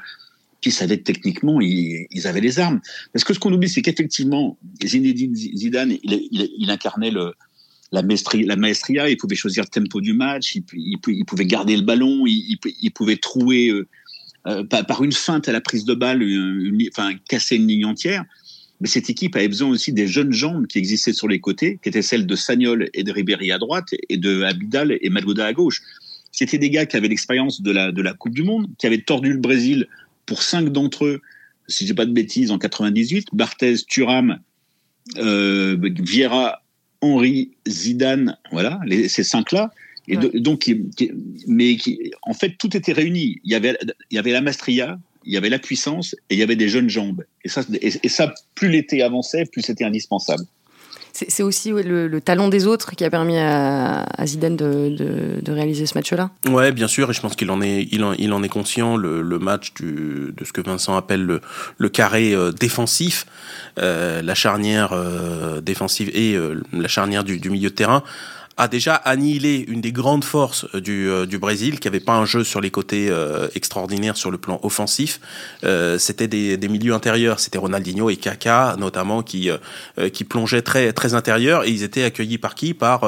qui 0.64 0.70
savaient 0.70 0.96
techniquement, 0.96 1.60
ils, 1.60 2.26
avaient 2.26 2.40
les 2.40 2.58
armes. 2.58 2.80
Parce 3.12 3.22
que 3.22 3.34
ce 3.34 3.38
qu'on 3.38 3.52
oublie, 3.52 3.68
c'est 3.68 3.82
qu'effectivement, 3.82 4.56
Zinedine 4.82 5.34
Zidane, 5.34 5.98
il, 6.02 6.70
incarnait 6.70 7.10
la, 7.92 8.02
maestria, 8.02 9.10
il 9.10 9.18
pouvait 9.18 9.36
choisir 9.36 9.64
le 9.64 9.68
tempo 9.68 10.00
du 10.00 10.14
match, 10.14 10.56
il, 10.72 11.24
pouvait 11.26 11.44
garder 11.44 11.76
le 11.76 11.82
ballon, 11.82 12.24
il, 12.26 12.92
pouvait 12.94 13.18
trouer 13.18 13.68
euh, 13.68 13.86
euh, 14.46 14.64
par 14.64 15.04
une 15.04 15.12
feinte 15.12 15.50
à 15.50 15.52
la 15.52 15.60
prise 15.60 15.84
de 15.84 15.92
balle, 15.92 16.24
enfin 16.90 17.12
casser 17.28 17.56
une 17.56 17.68
ligne 17.68 17.84
entière. 17.84 18.24
mais 18.80 18.88
cette 18.88 19.10
équipe 19.10 19.36
avait 19.36 19.48
besoin 19.48 19.68
aussi 19.68 19.92
des 19.92 20.08
jeunes 20.08 20.32
jambes 20.32 20.66
qui 20.66 20.78
existaient 20.78 21.12
sur 21.12 21.28
les 21.28 21.40
côtés, 21.40 21.78
qui 21.82 21.90
étaient 21.90 22.00
celles 22.00 22.26
de 22.26 22.36
Sagnol 22.36 22.88
et 22.94 23.02
de 23.02 23.12
Ribéry 23.12 23.52
à 23.52 23.58
droite, 23.58 23.88
et 24.08 24.16
de 24.16 24.44
Abidal 24.44 24.96
et 24.98 25.10
Malgoda 25.10 25.44
à 25.44 25.52
gauche. 25.52 25.82
C'était 26.32 26.56
des 26.56 26.70
gars 26.70 26.86
qui 26.86 26.96
avaient 26.96 27.08
l'expérience 27.08 27.60
de 27.60 27.70
la 27.70 28.14
Coupe 28.14 28.34
du 28.34 28.44
Monde, 28.44 28.66
qui 28.78 28.86
avaient 28.86 29.02
tordu 29.02 29.30
le 29.30 29.40
Brésil 29.40 29.88
pour 30.26 30.42
cinq 30.42 30.70
d'entre 30.70 31.06
eux, 31.06 31.22
si 31.68 31.86
j'ai 31.86 31.94
pas 31.94 32.06
de 32.06 32.12
bêtises, 32.12 32.50
en 32.50 32.58
98. 32.58 33.28
Barthez, 33.32 33.76
Thuram, 33.86 34.38
euh, 35.18 35.76
Vieira, 35.80 36.62
Henri, 37.00 37.52
Zidane, 37.68 38.36
voilà, 38.50 38.80
les, 38.86 39.08
ces 39.08 39.24
cinq-là. 39.24 39.72
Et 40.06 40.16
donc, 40.16 40.70
mais 41.46 41.78
en 42.22 42.34
fait, 42.34 42.56
tout 42.58 42.76
était 42.76 42.92
réuni. 42.92 43.40
Il 43.42 43.50
y 43.50 43.54
avait, 43.54 43.78
il 44.10 44.16
y 44.16 44.18
avait 44.18 44.32
la 44.32 44.42
Mastria, 44.42 44.98
il 45.24 45.32
y 45.32 45.36
avait 45.38 45.48
la 45.48 45.58
puissance 45.58 46.14
et 46.28 46.34
il 46.34 46.38
y 46.38 46.42
avait 46.42 46.56
des 46.56 46.68
jeunes 46.68 46.90
jambes. 46.90 47.24
Et 47.42 47.48
ça, 47.48 47.62
et, 47.80 48.08
ça 48.08 48.34
plus 48.54 48.68
l'été 48.68 49.02
avançait, 49.02 49.46
plus 49.46 49.62
c'était 49.62 49.84
indispensable. 49.84 50.44
C'est 51.16 51.44
aussi 51.44 51.70
le, 51.70 52.20
talent 52.20 52.48
des 52.48 52.66
autres 52.66 52.96
qui 52.96 53.04
a 53.04 53.10
permis 53.10 53.38
à, 53.38 54.04
Zidane 54.24 54.56
de, 54.56 55.40
de, 55.40 55.52
réaliser 55.52 55.86
ce 55.86 55.96
match-là. 55.96 56.30
Ouais, 56.48 56.72
bien 56.72 56.88
sûr, 56.88 57.08
et 57.08 57.12
je 57.12 57.20
pense 57.20 57.36
qu'il 57.36 57.52
en 57.52 57.62
est, 57.62 57.86
il 57.92 58.02
en, 58.02 58.14
il 58.14 58.32
en 58.32 58.42
est 58.42 58.48
conscient. 58.48 58.96
Le, 58.96 59.22
le, 59.22 59.38
match 59.38 59.74
du, 59.74 60.34
de 60.36 60.44
ce 60.44 60.52
que 60.52 60.60
Vincent 60.60 60.96
appelle 60.96 61.22
le, 61.22 61.40
le 61.78 61.88
carré 61.88 62.34
euh, 62.34 62.50
défensif, 62.50 63.26
euh, 63.78 64.22
la 64.22 64.34
charnière 64.34 64.90
euh, 64.92 65.60
défensive 65.60 66.10
et 66.14 66.36
la 66.72 66.88
charnière 66.88 67.22
du, 67.22 67.38
du 67.38 67.48
milieu 67.48 67.70
de 67.70 67.74
terrain 67.74 68.02
a 68.56 68.68
déjà 68.68 68.94
annihilé 68.94 69.64
une 69.68 69.80
des 69.80 69.92
grandes 69.92 70.24
forces 70.24 70.66
euh, 70.74 70.80
du, 70.80 71.08
euh, 71.08 71.26
du 71.26 71.38
Brésil, 71.38 71.80
qui 71.80 71.88
avait 71.88 72.00
pas 72.00 72.14
un 72.14 72.24
jeu 72.24 72.44
sur 72.44 72.60
les 72.60 72.70
côtés 72.70 73.08
euh, 73.10 73.48
extraordinaire 73.54 74.16
sur 74.16 74.30
le 74.30 74.38
plan 74.38 74.60
offensif. 74.62 75.20
Euh, 75.64 75.98
c'était 75.98 76.28
des, 76.28 76.56
des, 76.56 76.68
milieux 76.68 76.94
intérieurs, 76.94 77.40
c'était 77.40 77.58
Ronaldinho 77.58 78.10
et 78.10 78.16
Kaká 78.16 78.76
notamment 78.78 79.22
qui 79.22 79.50
qui 80.12 80.24
plongeaient 80.24 80.62
très 80.62 80.92
très 80.92 81.14
intérieur 81.14 81.64
et 81.64 81.70
ils 81.70 81.82
étaient 81.82 82.04
accueillis 82.04 82.38
par 82.38 82.54
qui? 82.54 82.74
Par 82.74 83.04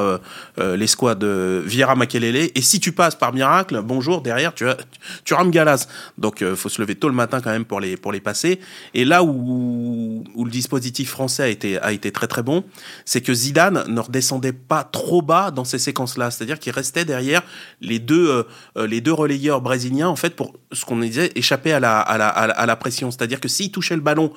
l'escouade 0.58 1.18
de 1.18 1.62
Vieira 1.64 1.94
Makelele. 1.94 2.50
Et 2.54 2.62
si 2.62 2.80
tu 2.80 2.92
passes 2.92 3.14
par 3.14 3.32
miracle, 3.32 3.80
bonjour 3.82 4.20
derrière, 4.20 4.54
tu 4.54 4.68
as 4.68 4.76
tu 5.24 5.34
rames 5.34 5.50
Galas. 5.50 5.88
Donc 6.18 6.44
faut 6.54 6.68
se 6.68 6.80
lever 6.80 6.94
tôt 6.94 7.08
le 7.08 7.14
matin 7.14 7.40
quand 7.40 7.50
même 7.50 7.64
pour 7.64 7.80
les 7.80 7.96
pour 7.96 8.12
les 8.12 8.20
passer. 8.20 8.60
Et 8.94 9.04
là 9.04 9.22
où 9.24 10.24
où 10.34 10.44
le 10.44 10.50
dispositif 10.50 11.10
français 11.10 11.42
a 11.42 11.48
été 11.48 11.78
a 11.78 11.92
été 11.92 12.12
très 12.12 12.26
très 12.26 12.42
bon, 12.42 12.64
c'est 13.04 13.20
que 13.20 13.34
Zidane 13.34 13.84
ne 13.88 14.00
redescendait 14.00 14.52
pas 14.52 14.84
trop 14.84 15.22
bas 15.22 15.35
dans 15.50 15.64
ces 15.64 15.78
séquences-là. 15.78 16.30
C'est-à-dire 16.30 16.58
qu'il 16.58 16.72
restait 16.72 17.04
derrière 17.04 17.42
les 17.80 17.98
deux, 17.98 18.28
euh, 18.28 18.42
euh, 18.76 18.86
les 18.86 19.00
deux 19.00 19.12
relayeurs 19.12 19.60
brésiliens, 19.60 20.08
en 20.08 20.16
fait, 20.16 20.34
pour 20.34 20.54
ce 20.72 20.84
qu'on 20.84 20.98
disait, 20.98 21.32
échapper 21.34 21.72
à 21.72 21.80
la, 21.80 21.98
à 22.00 22.18
la, 22.18 22.28
à 22.28 22.66
la 22.66 22.76
pression. 22.76 23.10
C'est-à-dire 23.10 23.40
que 23.40 23.48
s'il 23.48 23.70
touchait 23.70 23.96
le 23.96 24.02
ballon 24.02 24.32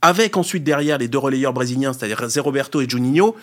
avec 0.00 0.36
ensuite 0.36 0.64
derrière 0.64 0.98
les 0.98 1.08
deux 1.08 1.18
relayeurs 1.18 1.52
brésiliens, 1.52 1.92
c'est-à-dire 1.92 2.28
Zé 2.28 2.40
Roberto 2.40 2.80
et 2.80 2.88
Juninho, 2.88 3.36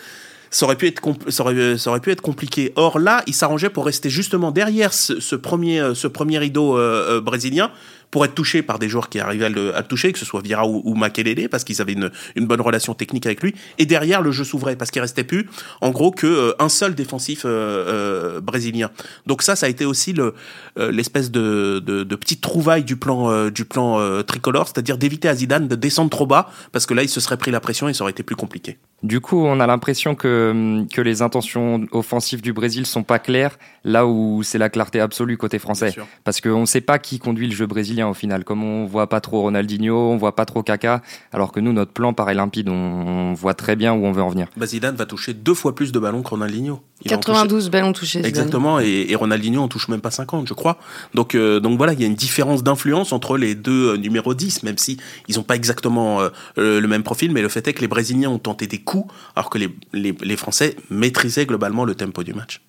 ça 0.52 0.66
aurait 0.66 0.76
pu 0.76 0.88
être 0.88 1.02
ça 1.30 1.44
aurait, 1.44 1.78
ça 1.78 1.92
aurait, 1.92 2.00
pu 2.00 2.12
être 2.12 2.22
compliqué. 2.22 2.74
Or 2.76 3.00
là, 3.00 3.24
il 3.28 3.34
s'arrangeait 3.34 3.70
pour 3.70 3.86
rester 3.86 4.10
justement 4.10 4.52
derrière 4.52 4.94
ce, 4.94 5.36
premier 5.36 5.94
ce 5.94 6.08
premier 6.08 6.40
rideau 6.40 6.78
euh, 6.78 7.22
brésilien 7.22 7.72
pour 8.12 8.26
être 8.26 8.36
touché 8.36 8.62
par 8.62 8.80
des 8.80 8.90
joueurs 8.90 9.10
qui 9.10 9.20
arrivaient 9.20 9.46
à 9.46 9.50
le, 9.50 9.74
toucher, 9.88 10.12
que 10.12 10.20
ce 10.20 10.26
soit 10.26 10.42
Vira 10.42 10.68
ou, 10.68 10.82
ou 10.84 10.96
Makelele, 10.96 11.50
parce 11.50 11.64
qu'ils 11.64 11.82
avaient 11.82 11.94
une, 11.94 12.12
une, 12.36 12.48
bonne 12.48 12.62
relation 12.62 12.94
technique 12.94 13.26
avec 13.26 13.42
lui. 13.42 13.54
Et 13.78 13.86
derrière, 13.86 14.22
le 14.22 14.32
jeu 14.32 14.44
s'ouvrait, 14.44 14.76
parce 14.76 14.92
qu'il 14.92 15.02
restait 15.02 15.24
plus, 15.24 15.48
en 15.82 15.92
gros, 15.92 16.12
que 16.12 16.28
euh, 16.28 16.54
un 16.60 16.70
seul 16.70 16.96
défensif 16.96 17.44
euh, 17.46 17.50
euh, 17.50 18.42
brésilien. 18.42 18.90
Donc 19.28 19.42
ça, 19.42 19.56
ça 19.56 19.66
a 19.66 19.70
été 19.70 19.86
aussi 19.86 20.14
le 20.14 20.34
l'espèce 20.78 21.30
de, 21.30 21.82
de, 21.86 22.04
de, 22.04 22.16
petite 22.16 22.40
trouvaille 22.40 22.86
du 22.86 22.96
plan 22.96 23.50
du 23.50 23.66
plan 23.66 24.24
tricolore, 24.24 24.68
c'est-à-dire 24.68 24.98
d'éviter 24.98 25.28
à 25.28 25.36
Zidane 25.36 25.68
de 25.68 25.76
descendre 25.76 26.10
trop 26.10 26.26
bas, 26.26 26.50
parce 26.72 26.86
que 26.86 26.94
là, 26.94 27.04
il 27.04 27.10
se 27.10 27.20
serait 27.20 27.36
pris 27.36 27.52
la 27.52 27.60
pression 27.60 27.90
et 27.90 27.94
ça 27.94 28.04
aurait 28.04 28.12
été 28.12 28.24
plus 28.24 28.38
compliqué. 28.38 28.78
Du 29.04 29.20
coup, 29.20 29.38
on 29.38 29.60
a 29.60 29.68
l'impression 29.68 30.16
que, 30.16 30.86
que 30.94 31.02
les 31.02 31.22
intentions 31.22 31.86
offensives 31.92 32.42
du 32.42 32.54
Brésil 32.54 32.86
sont 32.86 33.04
pas 33.04 33.20
claires, 33.20 33.58
là 33.84 34.06
où 34.06 34.44
c'est 34.44 34.58
la 34.58 34.70
clarté 34.70 35.00
absolue 35.00 35.38
côté 35.38 35.60
français. 35.60 35.96
Parce 36.24 36.42
qu'on 36.42 36.62
ne 36.62 36.66
sait 36.66 36.82
pas 36.82 37.00
qui 37.00 37.20
conduit 37.20 37.48
le 37.48 37.56
jeu 37.56 37.66
brésilien 37.66 37.99
au 38.08 38.14
final. 38.14 38.44
Comme 38.44 38.64
on 38.64 38.86
voit 38.86 39.08
pas 39.08 39.20
trop 39.22 39.42
Ronaldinho, 39.42 40.12
on 40.12 40.18
voit 40.18 40.36
pas 40.36 40.46
trop 40.46 40.64
Kaka, 40.64 41.02
alors 41.34 41.52
que 41.52 41.60
nous, 41.60 41.74
notre 41.74 41.92
plan 41.92 42.14
paraît 42.14 42.34
limpide, 42.34 42.70
on, 42.70 43.34
voit 43.34 43.54
très 43.54 43.76
bien 43.76 43.94
où 43.94 44.06
on 44.06 44.12
veut 44.12 44.22
en 44.22 44.30
venir. 44.30 44.48
Bah 44.58 44.66
Zidane 44.66 44.96
va 44.96 45.06
toucher 45.06 45.34
deux 45.34 45.54
fois 45.54 45.76
plus 45.76 45.92
de 45.92 46.00
ballons 46.00 46.22
que 46.22 46.30
Ronaldinho. 46.30 46.82
92 47.06 47.70
ballons 47.70 47.94
touchés. 47.94 48.26
Exactement, 48.26 48.80
et, 48.80 49.16
Ronaldinho 49.16 49.62
en 49.62 49.68
touche 49.68 49.88
même 49.88 50.02
pas 50.02 50.12
50, 50.12 50.48
je 50.48 50.54
crois. 50.54 50.78
Donc, 51.14 51.36
euh, 51.36 51.60
donc 51.60 51.78
voilà, 51.78 51.94
il 51.94 52.00
y 52.00 52.04
a 52.04 52.08
une 52.08 52.16
différence 52.16 52.64
d'influence 52.64 53.14
entre 53.14 53.38
les 53.38 53.56
deux 53.56 53.94
euh, 53.94 53.98
numéros 53.98 54.34
10, 54.34 54.64
même 54.64 54.78
si 54.78 54.98
ils 55.28 55.38
n'ont 55.38 55.44
pas 55.44 55.56
exactement 55.56 56.22
euh, 56.22 56.30
le 56.56 56.88
même 56.88 57.04
profil, 57.04 57.32
mais 57.32 57.42
le 57.42 57.50
fait 57.50 57.68
est 57.68 57.74
que 57.74 57.82
les 57.82 57.88
Brésiliens 57.88 58.30
ont 58.30 58.40
tenté 58.40 58.68
des 58.68 58.80
coups, 58.80 59.12
alors 59.36 59.50
que 59.50 59.58
les, 59.58 59.70
les, 59.94 60.16
les 60.22 60.38
Français 60.38 60.76
maîtrisaient 60.90 61.46
globalement 61.46 61.86
le 61.86 61.96
tempo 61.96 62.24
du 62.24 62.34
match. 62.34 62.62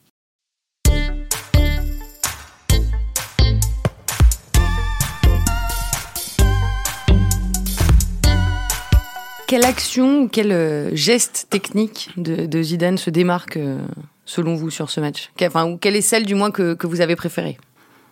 Quelle 9.50 9.64
action 9.64 10.20
ou 10.20 10.28
quel 10.28 10.52
euh, 10.52 10.94
geste 10.94 11.48
technique 11.50 12.10
de, 12.16 12.62
Zidane 12.62 12.98
se 12.98 13.10
démarque 13.10 13.56
euh, 13.56 13.80
selon 14.24 14.54
vous 14.54 14.70
sur 14.70 14.90
ce 14.90 15.00
match? 15.00 15.32
Enfin, 15.42 15.66
Ou 15.66 15.76
quelle 15.76 15.96
est 15.96 16.02
celle 16.02 16.24
du 16.24 16.36
moins 16.36 16.52
que, 16.52 16.76
vous 16.86 17.00
avez 17.00 17.16
préférée? 17.16 17.58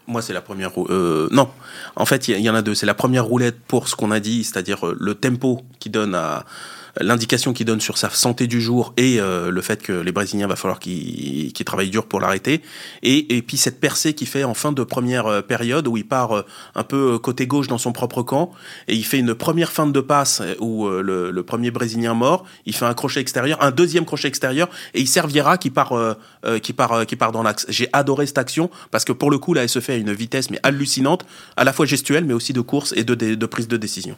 Moi, 0.09 0.21
c'est 0.21 0.33
la 0.33 0.41
première. 0.41 0.73
Euh, 0.91 1.29
non, 1.31 1.49
en 1.95 2.07
fait, 2.07 2.27
il 2.27 2.41
y, 2.41 2.43
y, 2.43 2.51
en 2.51 2.57
a 2.57 2.63
deux. 2.63 2.75
C'est 2.75 2.87
la 2.87 2.95
première 2.95 3.25
roulette 3.25 3.61
pour 3.69 3.87
ce 3.87 3.95
qu'on 3.95 4.11
a 4.11 4.19
dit, 4.19 4.43
c'est-à-dire 4.43 4.85
le 4.99 5.15
tempo 5.15 5.61
qui 5.79 5.91
donne 5.91 6.17
à, 6.17 6.45
l'indication 7.01 7.53
qu'il 7.53 7.67
donne 7.67 7.81
sur 7.81 7.99
sa 7.99 8.11
santé 8.11 8.47
du 8.47 8.61
jour 8.61 8.93
et 8.97 9.21
euh, 9.21 9.51
le 9.51 9.61
fait 9.61 9.83
que 9.83 9.93
les 9.93 10.13
Brésiliens 10.13 10.47
va 10.47 10.57
falloir 10.57 10.79
qu'ils 10.79 11.53
travaillent 11.65 11.91
dur 11.91 12.07
pour 12.07 12.21
l'arrêter 12.21 12.63
et, 13.03 13.37
et 13.37 13.43
puis 13.43 13.57
cette 13.57 13.81
percée 13.81 14.15
qu'il 14.15 14.27
fait 14.27 14.45
en 14.45 14.55
fin 14.55 14.73
de 14.73 14.83
première 14.83 15.27
euh, 15.27 15.43
période 15.43 15.87
où 15.87 15.97
il 15.97 16.07
part 16.07 16.37
euh, 16.37 16.43
un 16.75 16.85
peu 16.85 17.19
côté 17.19 17.47
gauche 17.47 17.69
dans 17.69 17.79
son 17.79 17.93
propre 17.93 18.23
camp 18.23 18.53
et 18.87 18.95
il 18.95 19.05
fait 19.05 19.19
une 19.19 19.35
première 19.35 19.73
feinte 19.73 19.93
de 19.93 20.01
passe 20.01 20.43
où 20.61 20.89
le, 20.89 21.31
le, 21.31 21.43
premier 21.43 21.71
Brésilien 21.71 22.15
mort, 22.15 22.45
il 22.67 22.75
fait 22.75 22.85
un 22.85 22.95
crochet 22.95 23.21
extérieur, 23.21 23.63
un 23.63 23.71
deuxième 23.71 24.05
crochet 24.05 24.29
extérieur 24.29 24.69
et 24.95 25.01
il 25.01 25.09
servira 25.09 25.59
qui 25.59 25.71
part 25.71 25.95
qui 26.63 26.73
part 26.73 27.07
qui 27.07 27.17
part 27.17 27.33
dans 27.33 27.43
l'axe. 27.43 27.67
J'ai 27.69 27.89
adoré 27.93 28.27
cette 28.27 28.39
action 28.39 28.71
parce 28.91 29.05
que 29.05 29.13
pour 29.13 29.31
le 29.31 29.39
coup 29.39 29.55
là 29.55 29.63
elle 29.63 29.69
se 29.69 29.81
fait 29.81 29.95
à 29.95 29.97
une 29.97 30.13
vitesse 30.13 30.51
mais 30.51 30.61
hallucinante, 30.63 31.25
à 31.57 31.65
la 31.65 31.73
fois 31.73 31.87
gestuelle 31.87 32.25
mais 32.25 32.35
aussi 32.35 32.53
de 32.53 32.61
course 32.61 32.93
et 32.97 33.05
de, 33.05 33.15
de 33.15 33.47
prise 33.47 33.69
de 33.69 33.77
décision. 33.77 34.17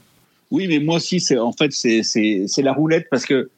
Oui, 0.51 0.67
mais 0.69 0.79
moi 0.79 0.97
aussi, 0.97 1.21
c'est 1.21 1.39
en 1.39 1.53
fait 1.53 1.73
c'est 1.73 2.63
la 2.63 2.73
roulette 2.73 3.07
parce 3.11 3.25
que 3.25 3.51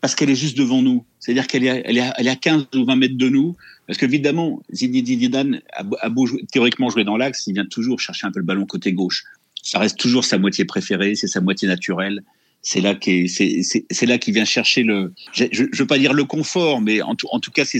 parce 0.00 0.14
qu'elle 0.14 0.30
est 0.30 0.36
juste 0.36 0.56
devant 0.56 0.82
nous. 0.82 1.04
C'est-à-dire 1.18 1.46
qu'elle 1.46 1.64
est, 1.64 1.82
elle 1.84 1.98
est, 1.98 2.12
elle 2.16 2.26
est 2.26 2.30
à 2.30 2.36
15 2.36 2.66
ou 2.74 2.84
20 2.84 2.96
mètres 2.96 3.16
de 3.16 3.28
nous. 3.28 3.56
Parce 3.86 3.98
que 3.98 4.04
évidemment, 4.04 4.62
Zinedine 4.72 5.60
a, 5.72 6.08
beau 6.08 6.28
théoriquement 6.52 6.90
jouer 6.90 7.04
dans 7.04 7.16
l'axe, 7.16 7.46
il 7.46 7.54
vient 7.54 7.66
toujours 7.66 8.00
chercher 8.00 8.26
un 8.26 8.32
peu 8.32 8.40
le 8.40 8.44
ballon 8.44 8.66
côté 8.66 8.92
gauche. 8.92 9.24
Ça 9.62 9.78
reste 9.78 9.98
toujours 9.98 10.24
sa 10.24 10.38
moitié 10.38 10.64
préférée, 10.64 11.14
c'est 11.14 11.26
sa 11.26 11.40
moitié 11.40 11.66
naturelle. 11.66 12.22
C'est 12.62 12.80
là 12.80 12.94
qu'il 12.96 13.28
c'est 13.30 14.06
là 14.06 14.18
qu'il 14.18 14.34
vient 14.34 14.44
chercher 14.44 14.82
le. 14.82 15.12
Je, 15.32 15.44
je, 15.52 15.64
veux 15.76 15.86
pas 15.86 15.98
dire 15.98 16.12
le 16.12 16.24
confort, 16.24 16.80
mais 16.80 17.00
en 17.00 17.14
tout, 17.14 17.28
en 17.30 17.38
tout 17.38 17.52
cas, 17.52 17.64
c'est 17.64 17.78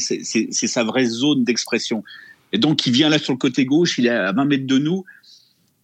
sa 0.50 0.84
vraie 0.84 1.06
zone 1.06 1.42
d'expression. 1.42 2.04
Et 2.52 2.58
donc, 2.58 2.86
il 2.86 2.92
vient 2.92 3.08
là 3.08 3.18
sur 3.18 3.32
le 3.32 3.38
côté 3.38 3.64
gauche, 3.64 3.98
il 3.98 4.06
est 4.06 4.10
à 4.10 4.32
20 4.32 4.44
mètres 4.44 4.66
de 4.66 4.78
nous. 4.78 5.04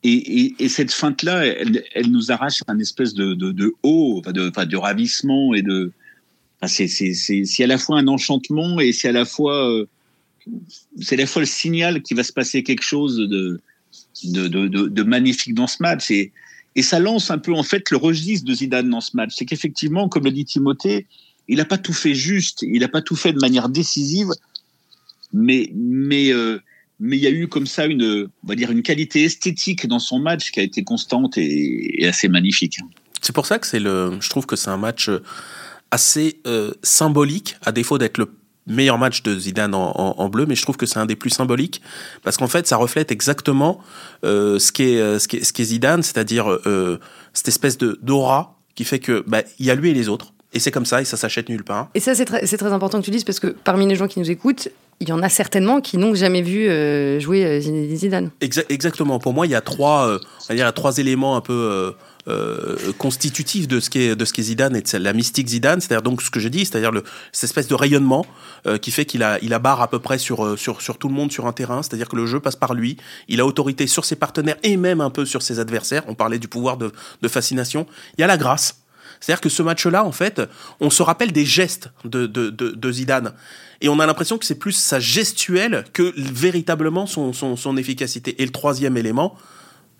Et, 0.04 0.54
et, 0.58 0.68
cette 0.68 0.92
feinte-là, 0.92 1.46
elle, 1.46 1.84
elle, 1.94 2.10
nous 2.10 2.32
arrache 2.32 2.62
un 2.66 2.78
espèce 2.80 3.14
de, 3.14 3.34
de, 3.34 3.52
de 3.52 3.72
haut, 3.84 4.20
de, 4.26 4.48
enfin, 4.48 4.66
de 4.66 4.76
ravissement 4.76 5.54
et 5.54 5.62
de. 5.62 5.92
C'est 6.66 7.62
à 7.62 7.66
la 7.66 7.78
fois 7.78 7.98
un 7.98 8.08
enchantement 8.08 8.80
et 8.80 8.92
c'est 8.92 9.08
à 9.08 9.12
la 9.12 9.24
fois 9.24 9.68
euh, 9.68 9.86
c'est 11.00 11.16
à 11.16 11.18
la 11.18 11.26
fois 11.26 11.42
le 11.42 11.46
signal 11.46 12.02
qu'il 12.02 12.16
va 12.16 12.22
se 12.22 12.32
passer 12.32 12.62
quelque 12.62 12.84
chose 12.84 13.16
de 13.16 13.60
de, 14.24 14.46
de, 14.46 14.68
de, 14.68 15.02
magnifique 15.02 15.54
dans 15.54 15.66
ce 15.66 15.78
match 15.80 16.10
et, 16.10 16.32
et 16.76 16.82
ça 16.82 17.00
lance 17.00 17.30
un 17.30 17.38
peu 17.38 17.52
en 17.52 17.64
fait 17.64 17.90
le 17.90 17.96
registre 17.96 18.46
de 18.46 18.54
Zidane 18.54 18.88
dans 18.88 19.00
ce 19.00 19.16
match. 19.16 19.32
C'est 19.36 19.44
qu'effectivement, 19.44 20.08
comme 20.08 20.24
le 20.24 20.30
dit 20.30 20.44
Timothée, 20.44 21.06
il 21.48 21.56
n'a 21.56 21.64
pas 21.64 21.78
tout 21.78 21.92
fait 21.92 22.14
juste, 22.14 22.62
il 22.62 22.80
n'a 22.80 22.88
pas 22.88 23.02
tout 23.02 23.16
fait 23.16 23.32
de 23.32 23.40
manière 23.40 23.68
décisive, 23.68 24.28
mais 25.32 25.70
mais 25.74 26.32
euh, 26.32 26.60
mais 27.02 27.16
il 27.16 27.22
y 27.22 27.26
a 27.26 27.30
eu 27.30 27.48
comme 27.48 27.66
ça 27.66 27.86
une, 27.86 28.28
on 28.44 28.48
va 28.48 28.54
dire, 28.54 28.70
une 28.70 28.82
qualité 28.82 29.24
esthétique 29.24 29.88
dans 29.88 29.98
son 29.98 30.20
match 30.20 30.52
qui 30.52 30.60
a 30.60 30.62
été 30.62 30.84
constante 30.84 31.36
et, 31.36 32.06
assez 32.06 32.28
magnifique. 32.28 32.78
C'est 33.20 33.34
pour 33.34 33.44
ça 33.44 33.58
que 33.58 33.66
c'est 33.66 33.80
le, 33.80 34.16
je 34.20 34.30
trouve 34.30 34.46
que 34.46 34.54
c'est 34.54 34.70
un 34.70 34.76
match 34.76 35.08
euh, 35.08 35.20
assez 35.90 36.40
euh, 36.46 36.72
symbolique, 36.84 37.56
à 37.64 37.72
défaut 37.72 37.98
d'être 37.98 38.18
le 38.18 38.28
meilleur 38.68 38.98
match 38.98 39.24
de 39.24 39.36
Zidane 39.36 39.74
en, 39.74 40.28
bleu, 40.28 40.46
mais 40.46 40.54
je 40.54 40.62
trouve 40.62 40.76
que 40.76 40.86
c'est 40.86 41.00
un 41.00 41.06
des 41.06 41.16
plus 41.16 41.30
symboliques 41.30 41.82
parce 42.22 42.36
qu'en 42.36 42.46
fait, 42.46 42.68
ça 42.68 42.76
reflète 42.76 43.10
exactement 43.10 43.80
euh, 44.24 44.60
ce 44.60 44.70
qu'est 44.70 45.18
ce 45.18 45.26
qu'est 45.26 45.42
ce 45.42 45.52
qu'est 45.52 45.64
Zidane, 45.64 46.04
c'est-à-dire 46.04 46.48
euh, 46.48 47.00
cette 47.32 47.48
espèce 47.48 47.76
de 47.76 47.98
d'aura 48.02 48.60
qui 48.76 48.84
fait 48.84 49.00
que 49.00 49.24
bah, 49.26 49.42
il 49.58 49.66
y 49.66 49.70
a 49.72 49.74
lui 49.74 49.90
et 49.90 49.94
les 49.94 50.08
autres. 50.08 50.32
Et 50.54 50.60
c'est 50.60 50.70
comme 50.70 50.86
ça, 50.86 51.00
et 51.00 51.04
ça 51.04 51.16
s'achète 51.16 51.48
nulle 51.48 51.64
part. 51.64 51.88
Et 51.94 52.00
ça, 52.00 52.14
c'est 52.14 52.26
très, 52.26 52.44
très, 52.44 52.72
important 52.72 53.00
que 53.00 53.04
tu 53.06 53.10
dises, 53.10 53.24
parce 53.24 53.40
que 53.40 53.46
parmi 53.46 53.86
les 53.86 53.96
gens 53.96 54.06
qui 54.06 54.18
nous 54.18 54.30
écoutent, 54.30 54.68
il 55.02 55.08
y 55.08 55.12
en 55.12 55.22
a 55.22 55.28
certainement 55.28 55.80
qui 55.80 55.98
n'ont 55.98 56.14
jamais 56.14 56.42
vu 56.42 56.68
euh, 56.68 57.20
jouer 57.20 57.44
euh, 57.44 57.60
Zidane. 57.60 58.30
exactement. 58.40 59.18
Pour 59.18 59.34
moi, 59.34 59.46
il 59.46 59.50
y 59.50 59.54
a 59.54 59.60
trois, 59.60 60.06
euh, 60.06 60.18
il 60.48 60.56
y 60.56 60.62
a 60.62 60.72
trois 60.72 60.98
éléments 60.98 61.36
un 61.36 61.40
peu 61.40 61.94
euh, 62.28 62.76
constitutif 62.98 63.66
de 63.66 63.80
ce 63.80 63.90
qu'est 63.90 64.14
de 64.14 64.24
ce 64.24 64.32
Zidane 64.40 64.76
et 64.76 64.82
de 64.82 64.98
la 64.98 65.12
mystique 65.12 65.48
Zidane, 65.48 65.80
c'est-à-dire 65.80 66.02
donc 66.02 66.22
ce 66.22 66.30
que 66.30 66.38
je 66.38 66.46
dis, 66.46 66.64
c'est-à-dire 66.64 66.92
cette 67.32 67.48
espèce 67.48 67.66
de 67.66 67.74
rayonnement 67.74 68.24
euh, 68.64 68.78
qui 68.78 68.92
fait 68.92 69.04
qu'il 69.04 69.24
a 69.24 69.40
il 69.42 69.52
a 69.52 69.58
barre 69.58 69.82
à 69.82 69.88
peu 69.88 69.98
près 69.98 70.18
sur 70.18 70.44
euh, 70.44 70.56
sur 70.56 70.82
sur 70.82 70.98
tout 70.98 71.08
le 71.08 71.14
monde 71.14 71.32
sur 71.32 71.48
un 71.48 71.52
terrain, 71.52 71.82
c'est-à-dire 71.82 72.08
que 72.08 72.14
le 72.14 72.26
jeu 72.26 72.38
passe 72.38 72.54
par 72.54 72.74
lui, 72.74 72.96
il 73.26 73.40
a 73.40 73.44
autorité 73.44 73.88
sur 73.88 74.04
ses 74.04 74.14
partenaires 74.14 74.54
et 74.62 74.76
même 74.76 75.00
un 75.00 75.10
peu 75.10 75.24
sur 75.24 75.42
ses 75.42 75.58
adversaires. 75.58 76.04
On 76.06 76.14
parlait 76.14 76.38
du 76.38 76.46
pouvoir 76.46 76.76
de, 76.76 76.92
de 77.22 77.28
fascination. 77.28 77.88
Il 78.16 78.20
y 78.20 78.24
a 78.24 78.28
la 78.28 78.36
grâce. 78.36 78.81
C'est-à-dire 79.22 79.40
que 79.40 79.48
ce 79.48 79.62
match-là, 79.62 80.04
en 80.04 80.12
fait, 80.12 80.42
on 80.80 80.90
se 80.90 81.02
rappelle 81.02 81.30
des 81.30 81.46
gestes 81.46 81.90
de, 82.04 82.26
de, 82.26 82.50
de, 82.50 82.92
Zidane. 82.92 83.32
Et 83.80 83.88
on 83.88 84.00
a 84.00 84.06
l'impression 84.06 84.36
que 84.36 84.44
c'est 84.44 84.58
plus 84.58 84.72
sa 84.72 84.98
gestuelle 84.98 85.84
que 85.92 86.12
véritablement 86.16 87.06
son, 87.06 87.32
son, 87.32 87.56
son 87.56 87.76
efficacité. 87.76 88.42
Et 88.42 88.44
le 88.44 88.50
troisième 88.50 88.96
élément, 88.96 89.36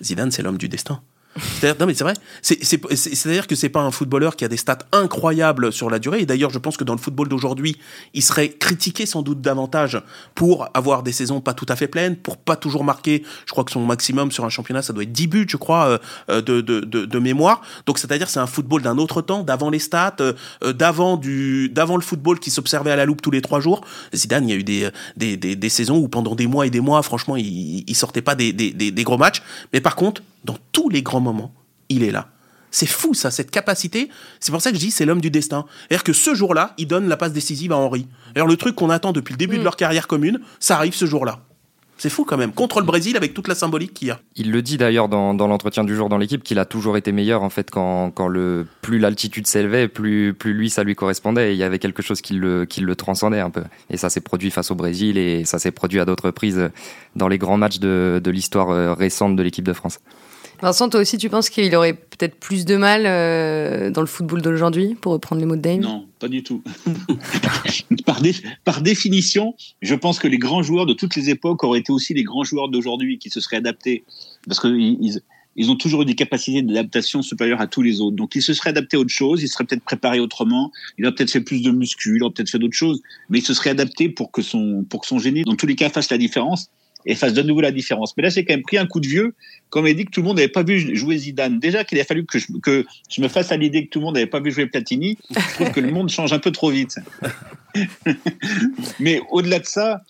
Zidane, 0.03 0.33
c'est 0.33 0.43
l'homme 0.43 0.59
du 0.59 0.69
destin. 0.69 1.01
C'est-à-dire, 1.37 1.81
non 1.81 1.87
mais 1.87 1.95
c'est 1.95 2.05
vrai. 2.05 2.15
C'est-à-dire 2.43 3.47
que 3.47 3.55
c'est 3.55 3.71
pas 3.71 3.81
un 3.81 3.91
footballeur 3.91 4.37
qui 4.37 4.45
a 4.45 4.49
des 4.49 4.57
stats 4.57 4.79
incroyables 4.93 5.73
sur 5.73 5.89
la 5.89 5.99
durée. 5.99 6.21
Et 6.21 6.27
d'ailleurs, 6.27 6.51
je 6.51 6.59
pense 6.59 6.77
que 6.77 6.85
dans 6.85 6.93
le 6.93 6.99
football 6.99 7.29
d'aujourd'hui, 7.29 7.77
il 8.13 8.23
serait 8.23 8.51
critiqué 8.51 9.07
sans 9.07 9.23
doute 9.23 9.41
davantage 9.41 10.01
pour 10.35 10.69
avoir 10.75 11.03
des 11.03 11.13
saisons 11.13 11.41
pas 11.41 11.55
tout 11.55 11.67
à 11.69 11.77
fait 11.77 11.89
pleines, 11.89 12.17
pour 12.17 12.37
pas 12.37 12.57
toujours 12.57 12.85
marquer. 12.85 13.23
Je 13.47 13.53
crois 13.53 13.65
que 13.65 13.73
son 13.73 13.85
maximum 13.85 14.31
sur 14.31 14.45
un 14.45 14.51
championnat, 14.51 14.83
ça 14.83 14.93
doit 14.93 15.05
être 15.05 15.13
10 15.13 15.27
buts, 15.27 15.47
je 15.49 15.57
crois, 15.57 15.87
euh, 15.87 15.99
euh, 16.31 16.43
de, 16.43 16.61
de, 16.61 16.81
de, 16.81 17.19
mémoire. 17.19 17.63
Donc 17.87 17.99
c'est-à-dire 17.99 18.29
c'est 18.29 18.41
un 18.41 18.47
football 18.47 18.83
d'un 18.83 18.99
autre 18.99 19.23
temps, 19.23 19.43
d'avant 19.43 19.71
les 19.71 19.79
stats, 19.79 20.17
euh, 20.21 20.73
d'avant 20.73 21.17
du, 21.17 21.71
d'avant 21.71 21.97
le 21.97 22.03
football 22.03 22.41
qui 22.41 22.51
s'observait 22.51 22.91
à 22.91 22.97
la 22.97 23.07
loupe 23.07 23.23
tous 23.23 23.31
les 23.31 23.41
trois 23.41 23.61
jours. 23.61 23.83
Zidane, 24.15 24.49
il 24.49 24.53
y 24.53 24.55
a 24.55 24.59
eu 24.59 24.65
des, 24.65 24.91
des, 25.17 25.37
des, 25.37 25.57
des 25.57 25.69
saisons 25.69 25.97
où 25.97 26.09
pendant 26.09 26.35
des 26.35 26.47
mois 26.47 26.67
et 26.67 26.71
des 26.71 26.81
mois, 26.81 27.03
franchement, 27.03 27.37
il, 27.37 27.85
il 27.87 27.97
sortait 27.97 28.23
pas 28.23 28.35
des, 28.35 28.53
des, 28.53 28.73
des 28.73 29.05
gros 29.05 29.19
matchs. 29.19 29.43
Mais 29.73 29.81
par 29.81 29.97
contre, 29.97 30.23
dans 30.45 30.57
tous 30.73 30.89
les 30.89 31.03
grands 31.03 31.21
moments, 31.21 31.55
il 31.89 32.03
est 32.03 32.11
là. 32.11 32.29
C'est 32.71 32.87
fou 32.87 33.13
ça, 33.13 33.31
cette 33.31 33.51
capacité. 33.51 34.09
C'est 34.41 34.51
pour 34.51 34.63
ça 34.63 34.71
que 34.71 34.77
je 34.77 34.81
dis 34.81 34.91
c'est 34.91 35.05
l'homme 35.05 35.21
du 35.21 35.31
destin. 35.31 35.67
C'est-à-dire 35.81 36.05
que 36.05 36.15
ce 36.15 36.35
jour-là, 36.35 36.73
il 36.79 36.87
donne 36.87 37.07
la 37.07 37.19
passe 37.19 37.33
décisive 37.33 37.73
à 37.73 37.77
Henri. 37.77 38.09
Alors 38.35 38.49
le 38.49 38.57
truc 38.57 38.75
qu'on 38.75 38.91
attend 38.91 39.13
depuis 39.13 39.33
le 39.33 39.39
début 39.39 39.57
de 39.57 39.61
mm. 39.61 39.65
leur 39.65 39.77
carrière 39.77 40.09
commune, 40.09 40.41
ça 40.59 40.77
arrive 40.77 40.95
ce 40.95 41.05
jour-là. 41.05 41.41
C'est 41.99 42.11
fou 42.11 42.25
quand 42.25 42.39
même. 42.39 42.53
Contre 42.53 42.81
le 42.81 42.87
Brésil 42.87 43.17
avec 43.17 43.33
toute 43.35 43.47
la 43.47 43.55
symbolique 43.55 43.95
qu'il 43.95 44.09
y 44.09 44.11
a. 44.11 44.19
Il 44.35 44.51
le 44.51 44.61
dit 44.61 44.77
d'ailleurs 44.77 45.09
dans, 45.09 45.35
l'entretien 45.35 45.85
du 45.85 45.95
jour 45.95 46.09
dans 46.09 46.19
l'équipe 46.19 46.43
qu'il 46.43 46.59
a 46.59 46.65
toujours 46.65 46.97
été 46.97 47.13
meilleur 47.13 47.43
en 47.43 47.51
fait 47.51 47.71
quand, 47.71 48.11
quand 48.11 48.27
le 48.27 48.67
plus 48.81 48.99
l'altitude 48.99 49.47
s'élevait, 49.47 49.87
plus 49.87 50.35
plus 50.35 50.53
lui 50.53 50.69
ça 50.69 50.83
lui 50.83 50.97
correspondait. 50.97 51.51
Et 51.51 51.53
il 51.53 51.59
y 51.59 51.63
avait 51.63 51.79
quelque 51.79 52.03
chose 52.03 52.21
qui 52.21 52.35
le 52.35 52.65
qui 52.65 52.81
le 52.81 52.97
transcendait 52.97 53.39
un 53.39 53.51
peu. 53.51 53.63
Et 53.89 53.99
ça 53.99 54.11
s'est 54.11 54.23
produit 54.23 54.51
face 54.51 54.73
au 54.73 54.75
Brésil 54.75 55.17
et 55.17 55.45
ça 55.45 55.61
s'est 55.61 55.71
produit 55.71 56.01
à 56.01 56.05
d'autres 56.05 56.25
reprises 56.27 56.71
dans 57.15 57.29
les 57.29 57.39
grands 57.39 57.59
matchs 57.59 57.79
de, 57.79 58.21
de 58.25 58.31
l'histoire 58.33 58.71
euh, 58.71 58.95
récente 58.95 59.37
de 59.37 59.43
l'équipe 59.43 59.65
de 59.65 59.75
France. 59.75 60.01
Vincent, 60.63 60.89
toi 60.89 61.01
aussi, 61.01 61.19
tu 61.19 61.29
penses 61.29 61.51
qu'il 61.51 61.75
aurait 61.75 61.95
peut-être 61.95 62.37
plus 62.37 62.65
de 62.65 62.77
mal 62.77 63.03
euh, 63.05 63.91
dans 63.91 64.01
le 64.01 64.07
football 64.07 64.43
d'aujourd'hui, 64.43 64.95
pour 64.95 65.13
reprendre 65.13 65.41
les 65.41 65.47
mots 65.47 65.57
de 65.57 65.61
Dave 65.61 65.81
Non, 65.81 66.07
pas 66.21 66.29
du 66.29 66.45
tout. 66.45 66.63
par, 68.65 68.81
définition, 68.81 69.57
je 69.83 69.95
pense 69.97 70.21
que 70.21 70.29
les 70.29 70.39
grands 70.39 70.63
joueurs 70.63 70.87
de 70.87 70.93
toutes 70.95 71.17
les 71.17 71.31
époques 71.31 71.65
auraient 71.65 71.81
été 71.81 71.91
aussi 71.91 72.15
les 72.15 72.23
grands 72.23 72.45
joueurs 72.45 72.69
d'aujourd'hui 72.69 73.19
qui 73.19 73.29
se 73.29 73.41
seraient 73.41 73.57
adaptés. 73.57 74.05
Parce 74.47 74.61
qu'ils 74.61 75.21
ils 75.57 75.71
ont 75.71 75.77
toujours 75.77 76.03
eu 76.03 76.05
des 76.05 76.15
capacités 76.15 76.63
d'adaptation 76.63 77.23
supérieures 77.23 77.61
à 77.61 77.67
tous 77.67 77.83
les 77.83 78.01
autres. 78.01 78.17
Donc, 78.17 78.37
ils 78.37 78.43
se 78.43 78.55
seraient 78.55 78.71
adaptés 78.71 78.97
à 78.97 79.01
autre 79.01 79.11
chose, 79.11 79.43
ils 79.43 79.49
seraient 79.49 79.65
peut-être 79.65 79.83
préparés 79.83 80.21
autrement, 80.21 80.71
il 80.97 81.05
aurait 81.05 81.15
peut-être 81.17 81.33
fait 81.33 81.41
plus 81.41 81.61
de 81.63 81.73
muscu, 81.73 82.17
il 82.17 82.23
aurait 82.23 82.33
peut-être 82.33 82.51
fait 82.51 82.61
d'autres 82.61 82.77
choses, 82.77 83.03
mais 83.31 83.41
il 83.41 83.45
se 83.45 83.53
serait 83.53 83.71
adapté 83.71 84.09
pour 84.09 84.31
que 84.31 84.43
son, 84.43 84.85
pour 84.89 85.01
que 85.01 85.09
son 85.09 85.19
génie, 85.19 85.43
dans 85.43 85.57
tous 85.57 85.67
les 85.67 85.75
cas, 85.75 85.91
fasse 85.91 86.09
la 86.09 86.19
différence 86.19 86.71
et 87.07 87.15
fasse 87.15 87.33
de 87.33 87.43
nouveau 87.43 87.61
la 87.61 87.73
différence. 87.73 88.17
Mais 88.17 88.23
là, 88.23 88.29
j'ai 88.29 88.45
quand 88.45 88.55
même 88.55 88.63
pris 88.63 88.79
un 88.79 88.87
coup 88.87 89.01
de 89.01 89.07
vieux, 89.07 89.35
comme 89.71 89.87
il 89.87 89.97
dit 89.97 90.05
que 90.05 90.11
tout 90.11 90.21
le 90.21 90.27
monde 90.27 90.37
n'avait 90.37 90.49
pas 90.49 90.63
vu 90.63 90.95
jouer 90.97 91.19
Zidane. 91.19 91.59
Déjà 91.59 91.85
qu'il 91.85 91.99
a 92.01 92.05
fallu 92.05 92.25
que 92.25 92.39
je, 92.39 92.47
que 92.63 92.85
je 93.11 93.21
me 93.21 93.29
fasse 93.29 93.53
à 93.53 93.57
l'idée 93.57 93.87
que 93.87 93.91
tout 93.91 93.99
le 93.99 94.07
monde 94.07 94.15
n'avait 94.15 94.27
pas 94.27 94.41
vu 94.41 94.51
jouer 94.51 94.67
Platini, 94.67 95.19
je 95.31 95.55
trouve 95.55 95.73
que 95.73 95.81
le 95.81 95.91
monde 95.91 96.09
change 96.09 96.33
un 96.33 96.39
peu 96.39 96.51
trop 96.51 96.71
vite. 96.71 96.97
Mais 99.01 99.21
au-delà 99.31 99.59
de 99.59 99.67
ça, 99.67 100.03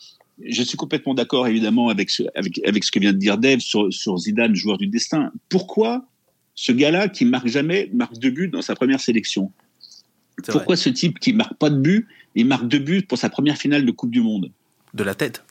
je 0.44 0.62
suis 0.62 0.76
complètement 0.76 1.14
d'accord 1.14 1.46
évidemment 1.46 1.88
avec 1.88 2.10
ce, 2.10 2.24
avec, 2.34 2.60
avec 2.66 2.84
ce 2.84 2.90
que 2.90 2.98
vient 2.98 3.12
de 3.12 3.18
dire 3.18 3.38
Dave 3.38 3.60
sur, 3.60 3.92
sur 3.92 4.16
Zidane, 4.18 4.54
joueur 4.54 4.78
du 4.78 4.86
destin. 4.86 5.32
Pourquoi 5.48 6.06
ce 6.54 6.72
gars-là 6.72 7.08
qui 7.08 7.24
marque 7.24 7.48
jamais 7.48 7.90
marque 7.92 8.18
deux 8.18 8.30
buts 8.30 8.48
dans 8.48 8.62
sa 8.62 8.74
première 8.74 9.00
sélection? 9.00 9.52
Pourquoi 10.48 10.76
ce 10.76 10.88
type 10.88 11.18
qui 11.18 11.32
marque 11.32 11.54
pas 11.54 11.70
de 11.70 11.76
but, 11.76 12.06
il 12.34 12.46
marque 12.46 12.66
deux 12.66 12.78
buts 12.78 13.02
pour 13.02 13.18
sa 13.18 13.28
première 13.28 13.56
finale 13.56 13.84
de 13.84 13.90
Coupe 13.90 14.10
du 14.10 14.20
Monde? 14.20 14.50
De 14.94 15.04
la 15.04 15.14
tête 15.14 15.44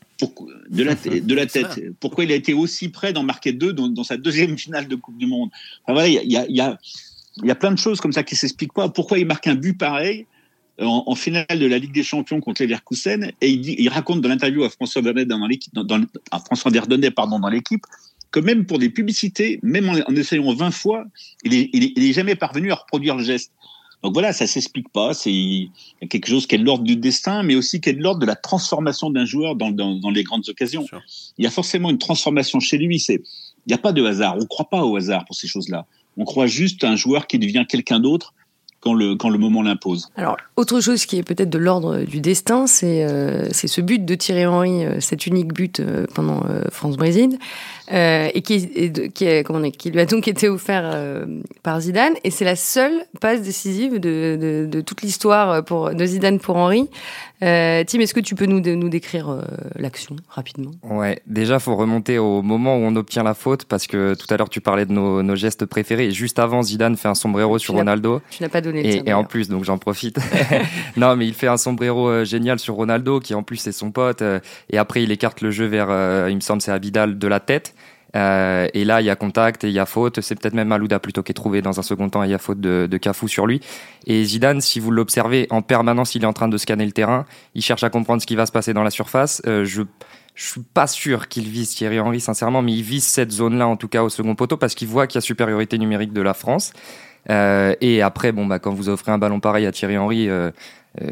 de 0.70 0.84
la, 0.84 0.96
de 1.22 1.34
la 1.36 1.46
tête. 1.46 1.82
Pourquoi 2.00 2.24
il 2.24 2.32
a 2.32 2.36
été 2.36 2.54
aussi 2.54 2.90
près 2.90 3.14
d'en 3.14 3.24
marquer 3.24 3.52
deux 3.52 3.74
dans, 3.74 4.04
sa 4.04 4.18
deuxième 4.18 4.58
finale 4.58 4.88
de 4.88 4.96
Coupe 4.96 5.18
du 5.18 5.28
Monde? 5.28 5.50
Il 5.88 5.96
y, 5.96 6.18
a, 6.18 6.24
y, 6.24 6.62
a, 6.62 6.78
y, 7.44 7.52
a, 7.52 7.56
plein 7.56 7.72
de 7.72 7.78
choses 7.78 8.02
comme 8.02 8.14
ça 8.14 8.24
qui 8.24 8.36
s'expliquent 8.36 8.74
pas. 8.74 8.90
Pourquoi 8.90 9.20
il 9.20 9.26
marque 9.26 9.48
un 9.48 9.56
but 9.56 9.78
pareil 9.78 10.26
en, 10.80 11.16
finale 11.16 11.60
de 11.60 11.66
la 11.66 11.78
Ligue 11.78 11.94
des 11.94 12.04
Champions 12.04 12.40
contre 12.42 12.64
Leverkusen 12.64 13.32
et 13.42 13.50
il, 13.50 13.62
dit, 13.62 13.76
il 13.78 13.90
raconte 13.90 14.22
dans 14.22 14.30
l'interview 14.30 14.64
à 14.64 14.70
François 14.70 15.02
Vernet 15.02 15.26
dans 15.26 15.46
l'équipe, 15.46 15.74
dans, 15.76 16.02
à 16.32 16.40
François 16.40 16.72
Verdonnet 16.72 17.12
pardon 17.12 17.40
dans 17.40 17.50
l'équipe 17.50 17.86
que 18.32 18.40
même 18.40 18.66
pour 18.66 18.80
des 18.80 18.90
publicités, 18.90 19.60
même 19.62 19.90
en, 19.90 20.16
essayant 20.16 20.54
20 20.54 20.72
fois, 20.72 21.06
il 21.44 21.54
est, 21.54 21.70
il 21.74 22.04
est, 22.04 22.14
jamais 22.14 22.36
parvenu 22.36 22.72
à 22.72 22.76
reproduire 22.76 23.16
le 23.16 23.24
geste. 23.24 23.52
Donc 24.04 24.14
voilà, 24.14 24.34
ça 24.34 24.48
s'explique 24.48 24.90
pas. 24.90 25.14
C'est 25.14 25.70
quelque 26.10 26.28
chose 26.28 26.48
qui 26.48 26.56
est 26.56 26.58
de 26.58 26.64
l'ordre 26.64 26.84
du 26.84 26.96
destin, 26.96 27.44
mais 27.44 27.56
aussi 27.56 27.82
qui 27.82 27.90
est 27.90 27.94
de 27.94 28.02
l'ordre 28.02 28.20
de 28.20 28.26
la 28.26 28.36
transformation 28.36 29.12
d'un 29.12 29.26
joueur 29.26 29.56
dans, 29.56 29.72
dans, 29.72 29.96
dans, 29.96 30.10
les 30.10 30.24
grandes 30.24 30.48
occasions. 30.50 30.86
Il 31.38 31.44
y 31.44 31.48
a 31.48 31.52
forcément 31.52 31.90
une 31.90 32.00
transformation 32.00 32.60
chez 32.60 32.78
lui. 32.78 33.00
C'est, 33.00 33.22
il 33.68 33.70
n'y 33.70 33.74
a 33.74 33.78
pas 33.78 33.94
de 33.94 34.04
hasard. 34.04 34.36
On 34.38 34.42
ne 34.42 34.46
croit 34.46 34.70
pas 34.70 34.84
au 34.84 34.96
hasard 34.96 35.26
pour 35.26 35.36
ces 35.36 35.48
choses-là. 35.48 35.86
On 36.18 36.26
croit 36.26 36.48
juste 36.48 36.84
à 36.84 36.90
un 36.90 36.96
joueur 36.96 37.28
qui 37.28 37.38
devient 37.40 37.66
quelqu'un 37.68 38.00
d'autre 38.00 38.34
quand 38.82 38.94
le, 38.94 39.38
moment 39.38 39.62
l'impose. 39.62 40.10
Alors, 40.15 40.38
autre 40.56 40.82
chose 40.82 41.06
qui 41.06 41.17
est 41.17 41.24
peut-être 41.24 41.52
de 41.52 41.60
l'ordre 41.60 42.00
du 42.00 42.20
destin, 42.20 42.65
c'est 42.65 43.06
euh, 43.06 43.48
ce 43.52 43.80
but 43.80 44.04
de 44.04 44.15
Thierry 44.15 44.48
Henry, 44.48 44.86
euh, 44.86 45.00
cet 45.00 45.28
unique 45.28 45.54
but 45.54 45.80
euh, 45.80 46.08
pendant 46.15 46.44
France-Brésil, 46.72 47.38
et 47.94 48.41
qui, 48.41 48.91
qui, 49.13 49.89
lui 49.91 50.00
a 50.00 50.06
donc 50.06 50.28
été 50.28 50.48
offert 50.48 50.96
par 51.62 51.82
Zidane. 51.82 52.13
Et 52.24 52.32
c'est 52.32 52.46
la 52.46 52.56
seule 52.56 53.06
passe 53.20 53.41
décisive 53.41 54.00
de, 54.00 54.65
de, 54.70 54.82
toute 54.82 55.02
l'histoire 55.02 55.62
de 55.62 56.06
Zidane 56.06 56.39
pour 56.39 56.56
Henry. 56.56 56.88
Euh, 57.44 57.84
Tim, 57.86 58.00
est-ce 58.00 58.14
que 58.14 58.20
tu 58.20 58.36
peux 58.36 58.46
nous, 58.46 58.60
nous 58.60 58.90
décrire 58.90 59.30
euh, 59.30 59.42
l'action 59.76 60.16
rapidement? 60.30 60.72
Ouais, 60.84 61.22
déjà, 61.26 61.58
faut 61.60 61.76
remonter 61.76 62.20
au 62.20 62.42
moment 62.42 62.78
où 62.78 62.82
on 62.82 62.96
obtient 62.96 63.24
la 63.24 63.34
faute 63.34 63.66
parce 63.66 63.88
que 63.88 64.14
tout 64.14 64.28
à 64.30 64.38
l'heure, 64.38 64.50
tu 64.50 64.62
parlais 64.62 64.86
de 64.86 64.92
nos, 64.92 65.24
nos, 65.24 65.36
gestes 65.36 65.66
préférés. 65.66 66.08
Et 66.08 66.12
juste 66.12 66.38
avant, 66.38 66.62
Zidane 66.62 66.98
fait 66.98 67.08
un 67.08 67.16
sombrero 67.16 67.58
sur 67.58 67.74
Ronaldo. 67.74 68.22
Tu 68.30 68.44
n'as 68.44 68.50
pas 68.50 68.62
donné 68.62 68.84
le 68.84 68.90
Et, 68.90 69.10
et 69.10 69.14
en 69.14 69.24
plus, 69.24 69.50
donc 69.50 69.64
j'en 69.64 69.80
profite. 69.80 70.20
non, 70.98 71.16
mais 71.16 71.28
il 71.28 71.34
fait 71.34 71.48
un 71.48 71.58
sombrero 71.58 72.10
euh, 72.10 72.26
génial 72.26 72.60
sur 72.60 72.76
Ronaldo 72.76 73.20
qui 73.20 73.34
en 73.34 73.42
plus 73.42 73.66
est 73.66 73.72
son 73.72 73.92
pote. 73.92 74.22
Euh, 74.22 74.40
et 74.70 74.78
après, 74.78 75.02
il 75.02 75.12
écarte 75.12 75.42
le 75.42 75.50
jeu 75.50 75.66
vers, 75.66 75.90
il 76.30 76.36
me 76.36 76.42
semble, 76.42 76.62
c'est 76.62 76.72
Abidal 76.72 77.18
de 77.18 77.28
la 77.28 77.40
tête. 77.40 77.74
Euh, 78.15 78.67
et 78.74 78.86
là, 78.86 79.02
il 79.02 79.06
y 79.06 79.10
a 79.10 79.15
contact 79.15 79.63
et 79.63 79.67
il 79.67 79.74
y 79.74 79.80
a 79.80 79.86
faute. 79.86 80.21
C'est 80.21 80.36
peut-être 80.36 80.54
même 80.54 80.67
Malouda 80.67 81.00
plutôt 81.00 81.24
qui 81.24 81.32
est 81.32 81.34
trouvé 81.36 81.62
dans 81.62 81.80
un 81.80 81.84
second 81.84 82.10
temps. 82.10 82.24
Il 82.24 82.32
y 82.32 82.34
a 82.34 82.38
faute 82.39 82.60
de, 82.60 82.88
de 82.89 82.97
Cafou 82.97 83.28
sur 83.28 83.47
lui. 83.47 83.62
Et 84.08 84.24
Zidane, 84.24 84.62
si 84.62 84.80
vous 84.80 84.91
l'observez 84.91 85.47
en 85.50 85.62
permanence, 85.62 86.15
il 86.15 86.24
est 86.24 86.28
en 86.28 86.34
train 86.34 86.47
de 86.47 86.58
scanner 86.58 86.86
le 86.86 86.91
terrain. 86.91 87.26
Il 87.56 87.62
cherche 87.62 87.84
à 87.84 87.89
comprendre 87.89 88.21
ce 88.21 88.28
qui 88.28 88.36
va 88.36 88.45
se 88.45 88.52
passer 88.52 88.74
dans 88.74 88.84
la 88.84 88.91
surface. 88.91 89.41
Euh, 89.47 89.65
je 89.65 89.84
je 90.34 90.47
suis 90.47 90.62
pas 90.62 90.88
sûr 90.88 91.28
qu'il 91.28 91.50
vise 91.50 91.76
Thierry 91.76 92.00
Henry 92.00 92.21
sincèrement, 92.21 92.62
mais 92.62 92.71
il 92.71 92.84
vise 92.84 93.04
cette 93.04 93.32
zone-là 93.32 93.67
en 93.67 93.76
tout 93.76 93.89
cas 93.89 94.02
au 94.02 94.08
second 94.08 94.34
poteau 94.34 94.56
parce 94.56 94.76
qu'il 94.76 94.88
voit 94.88 95.06
qu'il 95.06 95.17
y 95.17 95.19
a 95.19 95.21
supériorité 95.21 95.78
numérique 95.78 96.13
de 96.13 96.21
la 96.21 96.34
France. 96.34 96.71
Euh, 97.30 97.76
et 97.82 98.02
après, 98.02 98.32
bon 98.32 98.45
bah 98.45 98.58
quand 98.58 98.74
vous 98.74 98.88
offrez 98.88 99.12
un 99.12 99.17
ballon 99.17 99.41
pareil 99.41 99.65
à 99.65 99.74
Thierry 99.74 99.97
Henry, 99.97 100.30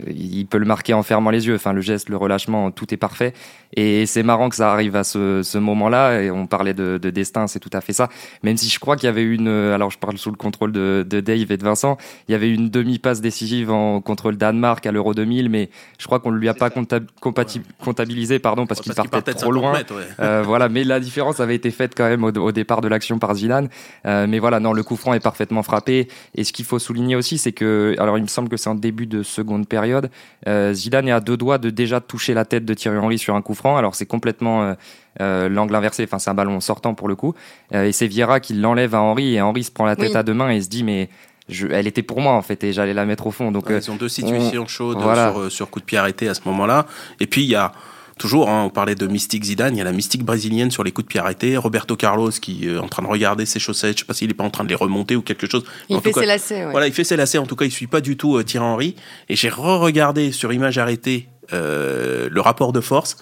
il 0.07 0.45
peut 0.45 0.57
le 0.57 0.65
marquer 0.65 0.93
en 0.93 1.03
fermant 1.03 1.29
les 1.29 1.47
yeux. 1.47 1.55
Enfin, 1.55 1.73
le 1.73 1.81
geste, 1.81 2.09
le 2.09 2.17
relâchement, 2.17 2.71
tout 2.71 2.93
est 2.93 2.97
parfait. 2.97 3.33
Et 3.75 4.05
c'est 4.05 4.23
marrant 4.23 4.49
que 4.49 4.55
ça 4.55 4.71
arrive 4.71 4.95
à 4.95 5.03
ce, 5.03 5.41
ce 5.43 5.57
moment-là. 5.57 6.21
Et 6.21 6.31
on 6.31 6.47
parlait 6.47 6.73
de, 6.73 6.97
de 7.01 7.09
destin, 7.09 7.47
c'est 7.47 7.59
tout 7.59 7.69
à 7.73 7.81
fait 7.81 7.93
ça. 7.93 8.09
Même 8.43 8.57
si 8.57 8.67
je 8.69 8.79
crois 8.79 8.95
qu'il 8.95 9.05
y 9.05 9.09
avait 9.09 9.23
une, 9.23 9.47
alors 9.47 9.91
je 9.91 9.97
parle 9.97 10.17
sous 10.17 10.31
le 10.31 10.35
contrôle 10.37 10.71
de, 10.71 11.05
de 11.07 11.19
Dave 11.21 11.51
et 11.51 11.57
de 11.57 11.63
Vincent, 11.63 11.97
il 12.27 12.31
y 12.33 12.35
avait 12.35 12.49
une 12.49 12.69
demi-passe 12.69 13.21
décisive 13.21 13.71
en, 13.71 14.01
contre 14.01 14.31
le 14.31 14.37
Danemark 14.37 14.85
à 14.85 14.91
l'Euro 14.91 15.13
2000, 15.13 15.49
mais 15.49 15.69
je 15.97 16.05
crois 16.05 16.19
qu'on 16.19 16.31
ne 16.31 16.37
lui 16.37 16.49
a 16.49 16.53
pas 16.53 16.69
comptabilisé, 16.69 18.39
pardon, 18.39 18.65
parce, 18.65 18.81
qu'il 18.81 18.93
partait, 18.93 19.33
trop 19.33 19.51
loin. 19.51 19.73
euh, 20.19 20.43
voilà, 20.45 20.67
mais 20.67 20.83
la 20.83 20.99
différence 20.99 21.39
avait 21.39 21.55
été 21.55 21.71
faite 21.71 21.93
quand 21.95 22.09
même 22.09 22.23
au, 22.23 22.31
au 22.31 22.51
départ 22.51 22.81
de 22.81 22.87
l'action 22.87 23.19
par 23.19 23.35
Zidane. 23.35 23.69
Euh, 24.05 24.27
mais 24.27 24.39
voilà, 24.39 24.59
non, 24.59 24.73
le 24.73 24.83
coup 24.83 24.95
franc 24.95 25.13
est 25.13 25.19
parfaitement 25.19 25.63
frappé. 25.63 26.07
Et 26.35 26.43
ce 26.43 26.51
qu'il 26.51 26.65
faut 26.65 26.79
souligner 26.79 27.15
aussi, 27.15 27.37
c'est 27.37 27.53
que, 27.53 27.95
alors 27.99 28.17
il 28.17 28.23
me 28.23 28.27
semble 28.27 28.49
que 28.49 28.57
c'est 28.57 28.69
en 28.69 28.75
début 28.75 29.05
de 29.07 29.23
seconde 29.23 29.67
période, 29.69 30.09
euh, 30.47 30.73
Zidane 30.73 31.07
est 31.07 31.11
à 31.11 31.19
deux 31.19 31.37
doigts 31.37 31.57
de 31.57 31.69
déjà 31.69 32.01
toucher 32.01 32.33
la 32.33 32.43
tête 32.43 32.65
de 32.65 32.73
Thierry 32.73 32.97
Henry 32.97 33.17
sur 33.17 33.35
un 33.35 33.41
coup 33.41 33.53
franc. 33.53 33.77
Alors 33.77 33.95
c'est 33.95 34.05
complètement 34.05 34.63
euh, 34.63 34.73
euh, 35.21 35.49
l'angle 35.49 35.75
inversé, 35.75 36.03
enfin 36.03 36.19
c'est 36.19 36.29
un 36.29 36.33
ballon 36.33 36.59
sortant 36.59 36.93
pour 36.93 37.07
le 37.07 37.15
coup. 37.15 37.33
et 37.71 37.91
c'est 37.91 38.07
Vieira 38.07 38.39
qui 38.39 38.53
l'enlève 38.53 38.95
à 38.95 39.01
Henry 39.01 39.35
et 39.35 39.41
Henry 39.41 39.63
se 39.63 39.71
prend 39.71 39.85
la 39.85 39.95
tête 39.95 40.15
à 40.15 40.23
deux 40.23 40.33
mains 40.33 40.49
et 40.49 40.61
se 40.61 40.67
dit 40.67 40.83
mais 40.83 41.09
je, 41.47 41.67
elle 41.67 41.87
était 41.87 42.03
pour 42.03 42.21
moi 42.21 42.33
en 42.33 42.41
fait 42.41 42.63
et 42.63 42.73
j'allais 42.73 42.93
la 42.93 43.05
mettre 43.05 43.27
au 43.27 43.31
fond. 43.31 43.51
Donc 43.51 43.65
ils 43.69 43.91
ont 43.91 43.95
deux 43.95 44.09
situations 44.09 44.67
chaudes 44.67 44.99
sur, 44.99 45.51
sur 45.51 45.69
coup 45.69 45.79
de 45.79 45.85
pied 45.85 45.97
arrêté 45.97 46.27
à 46.27 46.33
ce 46.33 46.41
moment-là. 46.45 46.85
Et 47.19 47.27
puis 47.27 47.43
il 47.43 47.49
y 47.49 47.55
a 47.55 47.71
toujours, 48.19 48.49
hein, 48.49 48.65
on 48.65 48.69
parlait 48.69 48.93
de 48.93 49.07
mystique 49.07 49.43
Zidane, 49.43 49.75
il 49.75 49.79
y 49.79 49.81
a 49.81 49.85
la 49.85 49.91
mystique 49.91 50.23
brésilienne 50.23 50.69
sur 50.69 50.83
les 50.83 50.91
coups 50.91 51.05
de 51.05 51.09
pied 51.09 51.19
arrêtés, 51.19 51.57
Roberto 51.57 51.95
Carlos 51.95 52.29
qui 52.29 52.67
est 52.67 52.77
en 52.77 52.87
train 52.87 53.01
de 53.01 53.07
regarder 53.07 53.47
ses 53.47 53.59
chaussettes, 53.59 53.97
je 53.97 53.99
sais 54.01 54.05
pas 54.05 54.13
s'il 54.13 54.29
est 54.29 54.35
pas 54.35 54.43
en 54.43 54.51
train 54.51 54.63
de 54.63 54.69
les 54.69 54.75
remonter 54.75 55.15
ou 55.15 55.23
quelque 55.23 55.49
chose. 55.49 55.63
Il 55.89 55.99
fait 56.01 56.13
ses 56.13 56.25
lacets. 56.27 56.65
Voilà, 56.69 56.85
il 56.85 56.93
fait 56.93 57.03
ses 57.03 57.15
lacets. 57.15 57.39
En 57.39 57.47
tout 57.47 57.55
cas, 57.55 57.65
il 57.65 57.71
suit 57.71 57.87
pas 57.87 58.01
du 58.01 58.17
tout 58.17 58.41
Thierry 58.43 58.65
Henry. 58.65 58.95
Et 59.29 59.35
j'ai 59.35 59.49
re-regardé 59.49 60.31
sur 60.31 60.53
image 60.53 60.77
arrêtée 60.77 61.29
le 61.51 62.39
rapport 62.39 62.73
de 62.73 62.81
force 62.81 63.17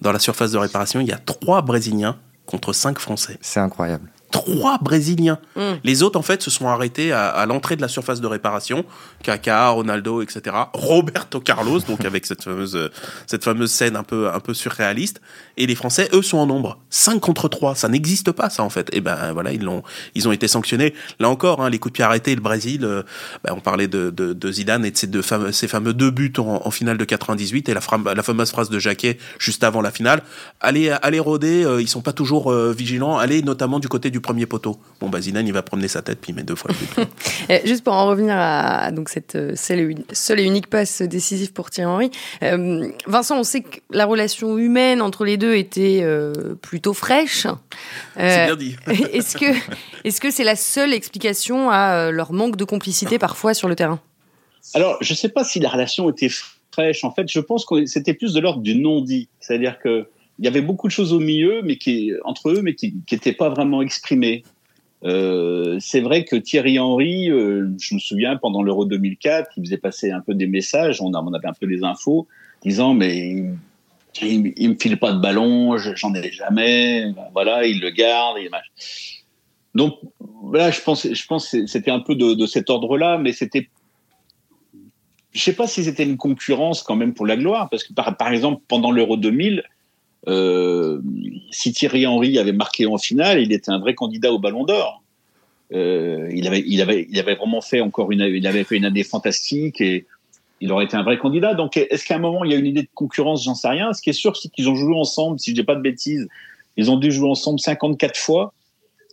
dans 0.00 0.12
la 0.12 0.18
surface 0.18 0.52
de 0.52 0.58
réparation. 0.58 1.00
Il 1.00 1.08
y 1.08 1.12
a 1.12 1.18
trois 1.18 1.62
Brésiliens 1.62 2.18
contre 2.46 2.72
cinq 2.72 2.98
Français. 2.98 3.38
C'est 3.40 3.60
incroyable 3.60 4.10
trois 4.30 4.78
Brésiliens. 4.78 5.38
Mm. 5.56 5.72
Les 5.84 6.02
autres, 6.02 6.18
en 6.18 6.22
fait, 6.22 6.42
se 6.42 6.50
sont 6.50 6.68
arrêtés 6.68 7.12
à, 7.12 7.44
l'entrée 7.46 7.76
de 7.76 7.82
la 7.82 7.88
surface 7.88 8.20
de 8.20 8.26
réparation. 8.26 8.84
Kaká, 9.22 9.68
Ronaldo, 9.68 10.22
etc. 10.22 10.56
Roberto 10.72 11.40
Carlos, 11.40 11.80
donc 11.80 12.04
avec 12.04 12.26
cette 12.26 12.42
fameuse, 12.42 12.90
cette 13.26 13.44
fameuse 13.44 13.70
scène 13.70 13.96
un 13.96 14.02
peu, 14.02 14.28
un 14.28 14.40
peu 14.40 14.54
surréaliste. 14.54 15.20
Et 15.56 15.66
les 15.66 15.74
Français, 15.74 16.08
eux, 16.12 16.22
sont 16.22 16.38
en 16.38 16.46
nombre. 16.46 16.78
5 16.90 17.20
contre 17.20 17.48
3. 17.48 17.74
Ça 17.74 17.88
n'existe 17.88 18.32
pas, 18.32 18.50
ça, 18.50 18.62
en 18.62 18.70
fait. 18.70 18.88
Et 18.92 19.00
ben, 19.00 19.32
voilà, 19.32 19.52
ils 19.52 19.62
l'ont, 19.62 19.82
ils 20.14 20.28
ont 20.28 20.32
été 20.32 20.48
sanctionnés. 20.48 20.94
Là 21.18 21.28
encore, 21.28 21.62
hein, 21.62 21.70
les 21.70 21.78
coups 21.78 21.92
de 21.92 21.96
pied 21.96 22.04
arrêtés, 22.04 22.34
le 22.34 22.40
Brésil, 22.40 22.84
euh, 22.84 23.02
ben, 23.44 23.54
on 23.56 23.60
parlait 23.60 23.88
de, 23.88 24.10
de, 24.10 24.52
Zidane 24.52 24.84
et 24.84 24.90
de 24.90 24.96
ces, 24.96 25.06
deux 25.06 25.22
fameux, 25.22 25.52
ces 25.52 25.68
fameux 25.68 25.94
deux 25.94 26.10
buts 26.10 26.32
en, 26.38 26.70
finale 26.70 26.98
de 26.98 27.04
98 27.04 27.68
et 27.68 27.74
la, 27.74 27.80
la 28.14 28.22
fameuse 28.22 28.50
phrase 28.50 28.70
de 28.70 28.78
Jacquet 28.78 29.18
juste 29.38 29.64
avant 29.64 29.80
la 29.80 29.90
finale. 29.90 30.22
Allez, 30.60 30.90
allez 31.02 31.20
rôder, 31.20 31.64
euh, 31.64 31.80
ils 31.80 31.88
sont 31.88 32.02
pas 32.02 32.12
toujours 32.12 32.52
euh, 32.52 32.72
vigilants. 32.76 33.18
Allez, 33.18 33.42
notamment 33.42 33.78
du 33.78 33.88
côté 33.88 34.10
du 34.10 34.19
premier 34.20 34.46
poteau. 34.46 34.78
Bon, 35.00 35.08
bah, 35.08 35.20
Zidane, 35.20 35.46
il 35.46 35.52
va 35.52 35.62
promener 35.62 35.88
sa 35.88 36.02
tête, 36.02 36.20
puis 36.20 36.32
il 36.32 36.34
met 36.34 36.42
deux 36.42 36.54
fois 36.54 36.70
le 36.70 37.04
but. 37.04 37.66
Juste 37.66 37.84
pour 37.84 37.94
en 37.94 38.06
revenir 38.06 38.34
à 38.36 38.90
donc, 38.90 39.08
cette 39.08 39.36
euh, 39.36 39.54
seule, 39.56 39.94
seule 40.12 40.40
et 40.40 40.44
unique 40.44 40.68
passe 40.68 41.02
décisive 41.02 41.52
pour 41.52 41.70
Thierry 41.70 41.90
Henry. 41.90 42.10
Euh, 42.42 42.88
Vincent, 43.06 43.38
on 43.38 43.44
sait 43.44 43.62
que 43.62 43.80
la 43.90 44.06
relation 44.06 44.58
humaine 44.58 45.02
entre 45.02 45.24
les 45.24 45.36
deux 45.36 45.54
était 45.54 46.00
euh, 46.02 46.54
plutôt 46.60 46.94
fraîche. 46.94 47.46
C'est 48.16 48.46
bien 48.46 48.56
dit. 48.56 48.76
est-ce 49.12 49.36
que 49.36 49.46
est-ce 50.04 50.20
que 50.20 50.30
c'est 50.30 50.44
la 50.44 50.56
seule 50.56 50.92
explication 50.92 51.70
à 51.70 52.10
leur 52.10 52.32
manque 52.32 52.56
de 52.56 52.64
complicité 52.64 53.18
parfois 53.18 53.54
sur 53.54 53.68
le 53.68 53.76
terrain? 53.76 54.00
Alors, 54.74 54.98
je 55.00 55.12
ne 55.12 55.16
sais 55.16 55.28
pas 55.28 55.44
si 55.44 55.58
la 55.58 55.68
relation 55.68 56.08
était 56.10 56.30
fraîche. 56.70 57.04
En 57.04 57.12
fait, 57.12 57.30
je 57.30 57.40
pense 57.40 57.64
que 57.64 57.86
c'était 57.86 58.14
plus 58.14 58.32
de 58.32 58.40
l'ordre 58.40 58.62
du 58.62 58.76
non-dit. 58.76 59.28
C'est-à-dire 59.40 59.78
que 59.78 60.06
il 60.40 60.44
y 60.44 60.48
avait 60.48 60.62
beaucoup 60.62 60.88
de 60.88 60.92
choses 60.92 61.12
au 61.12 61.20
milieu, 61.20 61.60
mais 61.62 61.76
qui 61.76 62.12
entre 62.24 62.48
eux, 62.48 62.62
mais 62.62 62.74
qui 62.74 62.94
n'étaient 63.12 63.34
pas 63.34 63.50
vraiment 63.50 63.82
exprimées. 63.82 64.42
Euh, 65.04 65.76
c'est 65.80 66.00
vrai 66.00 66.24
que 66.24 66.34
Thierry 66.34 66.78
Henry, 66.78 67.30
euh, 67.30 67.68
je 67.78 67.94
me 67.94 68.00
souviens 68.00 68.36
pendant 68.36 68.62
l'Euro 68.62 68.86
2004, 68.86 69.52
il 69.58 69.64
faisait 69.64 69.76
passer 69.76 70.10
un 70.10 70.20
peu 70.20 70.34
des 70.34 70.46
messages, 70.46 71.02
on, 71.02 71.12
on 71.12 71.34
avait 71.34 71.46
un 71.46 71.52
peu 71.52 71.66
des 71.66 71.84
infos, 71.84 72.26
disant 72.62 72.94
mais 72.94 73.18
il, 74.22 74.52
il, 74.56 74.70
me 74.70 74.76
file 74.80 74.98
pas 74.98 75.12
de 75.12 75.20
ballon, 75.20 75.76
j'en 75.76 76.14
ai 76.14 76.32
jamais, 76.32 77.12
voilà, 77.34 77.66
il 77.66 77.78
le 77.80 77.90
garde. 77.90 78.38
Donc 79.74 79.98
là, 80.52 80.70
je 80.70 80.80
pense, 80.80 81.06
je 81.06 81.26
pense 81.26 81.54
c'était 81.66 81.90
un 81.90 82.00
peu 82.00 82.14
de, 82.14 82.32
de 82.32 82.46
cet 82.46 82.70
ordre-là, 82.70 83.18
mais 83.18 83.34
c'était 83.34 83.68
je 85.32 85.40
sais 85.40 85.54
pas 85.54 85.66
si 85.66 85.84
c'était 85.84 86.02
une 86.02 86.16
concurrence 86.16 86.82
quand 86.82 86.96
même 86.96 87.12
pour 87.12 87.26
la 87.26 87.36
gloire, 87.36 87.68
parce 87.68 87.84
que 87.84 87.92
par, 87.92 88.16
par 88.16 88.32
exemple 88.32 88.62
pendant 88.68 88.90
l'Euro 88.90 89.18
2000, 89.18 89.62
euh, 90.28 91.00
si 91.50 91.72
Thierry 91.72 92.06
Henry 92.06 92.38
avait 92.38 92.52
marqué 92.52 92.86
en 92.86 92.98
finale, 92.98 93.40
il 93.40 93.52
était 93.52 93.70
un 93.70 93.78
vrai 93.78 93.94
candidat 93.94 94.32
au 94.32 94.38
Ballon 94.38 94.64
d'Or. 94.64 95.02
Euh, 95.72 96.28
il 96.32 96.48
avait, 96.48 97.06
vraiment 97.34 97.60
fait 97.60 97.80
encore 97.80 98.10
une, 98.10 98.22
année 98.22 99.04
fantastique 99.04 99.80
et 99.80 100.06
il 100.60 100.72
aurait 100.72 100.84
été 100.84 100.96
un 100.96 101.02
vrai 101.02 101.18
candidat. 101.18 101.54
Donc, 101.54 101.76
est-ce 101.76 102.04
qu'à 102.04 102.16
un 102.16 102.18
moment 102.18 102.44
il 102.44 102.50
y 102.50 102.54
a 102.54 102.58
une 102.58 102.66
idée 102.66 102.82
de 102.82 102.88
concurrence? 102.94 103.44
J'en 103.44 103.54
sais 103.54 103.68
rien. 103.68 103.92
Ce 103.92 104.02
qui 104.02 104.10
est 104.10 104.14
sûr, 104.14 104.36
c'est 104.36 104.50
qu'ils 104.50 104.68
ont 104.68 104.74
joué 104.74 104.94
ensemble. 104.94 105.38
Si 105.38 105.50
je 105.50 105.54
dis 105.54 105.64
pas 105.64 105.76
de 105.76 105.80
bêtises, 105.80 106.28
ils 106.76 106.90
ont 106.90 106.96
dû 106.96 107.12
jouer 107.12 107.28
ensemble 107.28 107.60
54 107.60 108.16
fois. 108.18 108.52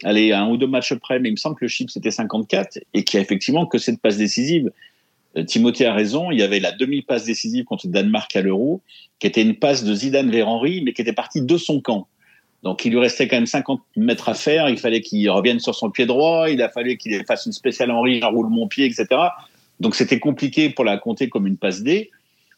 Allez, 0.04 0.32
un 0.32 0.48
ou 0.50 0.58
deux 0.58 0.67
matchs 0.67 0.93
près, 0.96 1.20
mais 1.20 1.30
il 1.30 1.34
me 1.34 1.38
semble 1.38 1.56
que 1.56 1.65
le 1.65 1.70
chip 1.70 1.89
c'était 1.89 2.12
54 2.12 2.80
et 2.93 3.04
qu'il 3.04 3.17
y 3.17 3.20
a 3.20 3.24
effectivement 3.24 3.65
que 3.65 3.78
cette 3.78 4.00
passe 4.00 4.17
décisive. 4.17 4.72
Euh, 5.36 5.44
Timothée 5.44 5.86
a 5.86 5.94
raison. 5.94 6.32
Il 6.32 6.40
y 6.40 6.44
avait 6.44 6.60
la 6.60 6.72
demi-passe 6.72 7.26
décisive 7.26 7.66
contre 7.66 7.88
le 7.88 7.92
Danemark 7.92 8.36
à 8.36 8.42
l'Euro, 8.42 8.82
qui 9.20 9.28
était 9.28 9.42
une 9.42 9.56
passe 9.56 9.84
de 9.84 9.94
Zidane 9.94 10.32
vers 10.32 10.48
Henry, 10.48 10.82
mais 10.82 10.94
qui 10.94 11.02
était 11.02 11.13
partie 11.13 11.42
de 11.42 11.58
son 11.58 11.82
camp. 11.82 12.08
Donc 12.63 12.86
il 12.86 12.92
lui 12.92 13.00
restait 13.00 13.28
quand 13.28 13.38
même 13.38 13.46
50 13.46 13.82
mètres 13.96 14.30
à 14.30 14.34
faire. 14.34 14.70
Il 14.70 14.78
fallait 14.78 15.02
qu'il 15.02 15.30
revienne 15.30 15.60
sur 15.60 15.76
son 15.76 15.92
pied 15.92 16.06
droit. 16.06 16.50
Il 16.50 16.62
a 16.62 16.70
fallu 16.70 16.98
qu'il 16.98 17.24
fasse 17.26 17.46
une 17.46 17.52
spéciale 17.52 17.92
Henry, 17.92 18.22
roule 18.24 18.50
mon 18.50 18.68
pied, 18.68 18.86
etc. 18.86 19.08
Donc 19.80 19.96
c'était 19.96 20.20
compliqué 20.20 20.70
pour 20.70 20.84
la 20.84 20.98
compter 20.98 21.30
comme 21.30 21.46
une 21.48 21.58
passe 21.58 21.84
D. 21.84 22.10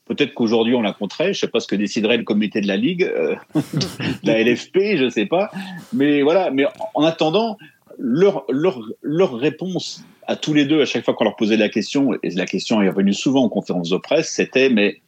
Peut-être 0.06 0.34
qu'aujourd'hui 0.34 0.74
on 0.74 0.82
la 0.82 0.94
compterait. 0.94 1.34
Je 1.34 1.42
sais 1.42 1.48
pas 1.48 1.60
ce 1.60 1.68
que 1.68 1.76
déciderait 1.76 2.18
le 2.18 2.24
comité 2.24 2.62
de 2.62 2.68
la 2.68 2.78
ligue, 2.78 3.04
euh, 3.04 3.36
la 4.24 4.42
LFP, 4.42 4.96
je 4.96 5.10
sais 5.10 5.26
pas. 5.26 5.52
Mais 5.94 6.22
voilà. 6.22 6.50
Mais 6.50 6.66
en 6.94 7.04
attendant, 7.04 7.58
leur 8.00 9.36
réponse 9.36 10.04
à 10.30 10.36
tous 10.36 10.54
les 10.54 10.66
deux, 10.66 10.80
à 10.80 10.86
chaque 10.86 11.04
fois 11.04 11.16
qu'on 11.16 11.24
leur 11.24 11.36
posait 11.36 11.58
la 11.58 11.70
question, 11.70 12.14
et 12.22 12.30
la 12.30 12.46
question 12.46 12.84
est 12.84 12.90
revenue 12.90 13.16
souvent 13.16 13.44
en 13.44 13.50
conférence 13.50 13.90
de 13.90 13.98
presse, 13.98 14.30
c'était 14.30 14.70
mais 14.70 15.02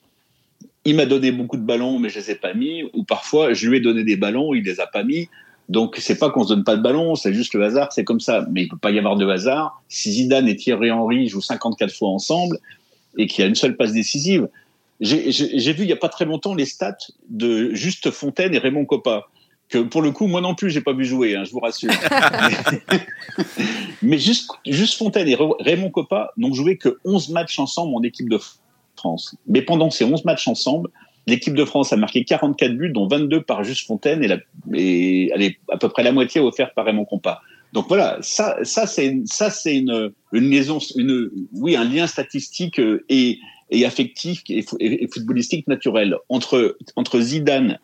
il 0.83 0.95
m'a 0.95 1.05
donné 1.05 1.31
beaucoup 1.31 1.57
de 1.57 1.61
ballons, 1.61 1.99
mais 1.99 2.09
je 2.09 2.17
les 2.17 2.31
ai 2.31 2.35
pas 2.35 2.55
mis, 2.55 2.89
ou 2.93 3.03
parfois 3.03 3.53
je 3.53 3.69
lui 3.69 3.77
ai 3.77 3.79
donné 3.81 4.03
des 4.03 4.15
ballons, 4.15 4.55
il 4.55 4.63
les 4.63 4.79
a 4.79 4.87
pas 4.87 5.03
mis. 5.03 5.29
Donc 5.69 5.97
c'est 5.99 6.17
pas 6.17 6.31
qu'on 6.31 6.43
se 6.43 6.49
donne 6.55 6.63
pas 6.63 6.75
de 6.75 6.81
ballons, 6.81 7.13
c'est 7.13 7.35
juste 7.35 7.53
le 7.53 7.63
hasard, 7.63 7.93
c'est 7.93 8.03
comme 8.03 8.19
ça. 8.19 8.47
Mais 8.51 8.63
il 8.63 8.67
peut 8.67 8.77
pas 8.77 8.89
y 8.89 8.97
avoir 8.97 9.15
de 9.15 9.27
hasard. 9.27 9.83
Si 9.89 10.11
Zidane 10.11 10.47
et 10.47 10.55
Thierry 10.55 10.89
Henry 10.89 11.27
jouent 11.27 11.39
54 11.39 11.93
fois 11.93 12.09
ensemble 12.09 12.57
et 13.15 13.27
qu'il 13.27 13.43
y 13.43 13.45
a 13.45 13.47
une 13.47 13.53
seule 13.53 13.77
passe 13.77 13.93
décisive, 13.93 14.49
j'ai 15.01 15.73
vu 15.73 15.83
il 15.83 15.89
y 15.89 15.93
a 15.93 15.97
pas 15.97 16.09
très 16.09 16.25
longtemps 16.25 16.55
les 16.55 16.65
stats 16.65 16.97
de 17.29 17.75
Juste 17.75 18.09
Fontaine 18.09 18.55
et 18.55 18.57
Raymond 18.57 18.85
Coppa 18.85 19.27
que 19.71 19.79
pour 19.79 20.01
le 20.01 20.11
coup, 20.11 20.27
moi 20.27 20.41
non 20.41 20.53
plus, 20.53 20.69
j'ai 20.69 20.81
pas 20.81 20.93
vu 20.93 21.05
jouer, 21.05 21.35
hein, 21.35 21.43
je 21.45 21.51
vous 21.51 21.59
rassure. 21.59 21.89
mais, 24.03 24.19
juste, 24.19 24.51
juste 24.67 24.97
Fontaine 24.97 25.27
et 25.27 25.37
Raymond 25.59 25.89
Coppa 25.89 26.33
n'ont 26.37 26.53
joué 26.53 26.77
que 26.77 26.99
11 27.05 27.29
matchs 27.29 27.57
ensemble 27.57 27.95
en 27.95 28.03
équipe 28.03 28.29
de 28.29 28.39
France. 28.95 29.35
Mais 29.47 29.61
pendant 29.61 29.89
ces 29.89 30.03
11 30.03 30.25
matchs 30.25 30.47
ensemble, 30.47 30.89
l'équipe 31.25 31.55
de 31.55 31.65
France 31.65 31.93
a 31.93 31.97
marqué 31.97 32.25
44 32.25 32.73
buts, 32.73 32.91
dont 32.91 33.07
22 33.07 33.41
par 33.43 33.63
Juste 33.63 33.87
Fontaine, 33.87 34.23
et, 34.23 34.27
la, 34.27 34.37
et 34.73 35.31
elle 35.33 35.41
est 35.41 35.57
à 35.69 35.77
peu 35.77 35.89
près 35.89 36.03
la 36.03 36.11
moitié 36.11 36.41
offerte 36.41 36.75
par 36.75 36.85
Raymond 36.85 37.05
Coppa. 37.05 37.41
Donc 37.73 37.87
voilà, 37.87 38.17
ça, 38.21 38.57
ça 38.63 38.85
c'est 38.85 39.21
ça 39.25 39.49
c'est 39.49 39.77
une, 39.77 40.11
une 40.33 40.49
liaison, 40.49 40.79
une 40.97 41.31
oui, 41.53 41.77
un 41.77 41.85
lien 41.85 42.05
statistique 42.05 42.81
euh, 42.81 43.05
et, 43.07 43.39
et 43.69 43.85
affectif 43.85 44.43
et, 44.49 44.65
et 44.81 45.07
footballistique 45.07 45.67
naturel 45.67 46.17
entre 46.27 46.77
entre 46.97 47.21
Zidane 47.21 47.79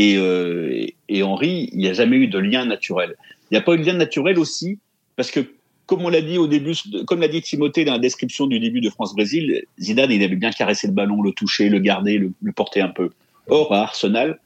et, 0.00 0.16
euh, 0.16 0.86
et 1.10 1.22
Henri, 1.22 1.68
il 1.72 1.78
n'y 1.78 1.88
a 1.88 1.92
jamais 1.92 2.16
eu 2.16 2.26
de 2.26 2.38
lien 2.38 2.64
naturel. 2.64 3.16
Il 3.50 3.54
n'y 3.54 3.58
a 3.58 3.60
pas 3.60 3.74
eu 3.74 3.78
de 3.78 3.84
lien 3.84 3.92
naturel 3.92 4.38
aussi 4.38 4.78
parce 5.16 5.30
que, 5.30 5.40
comme 5.84 6.02
on 6.02 6.08
l'a 6.08 6.22
dit 6.22 6.38
au 6.38 6.46
début, 6.46 6.72
comme 7.06 7.20
l'a 7.20 7.28
dit 7.28 7.42
Timothée 7.42 7.84
dans 7.84 7.92
la 7.92 7.98
description 7.98 8.46
du 8.46 8.58
début 8.60 8.80
de 8.80 8.88
France-Brésil, 8.88 9.64
Zidane, 9.78 10.10
il 10.10 10.22
avait 10.22 10.36
bien 10.36 10.52
caressé 10.52 10.86
le 10.86 10.94
ballon, 10.94 11.20
le 11.20 11.32
toucher, 11.32 11.68
le 11.68 11.80
garder, 11.80 12.16
le, 12.16 12.52
porter 12.52 12.80
un 12.80 12.88
peu. 12.88 13.10
Or, 13.48 13.74
à 13.74 13.82
Arsenal, 13.82 14.40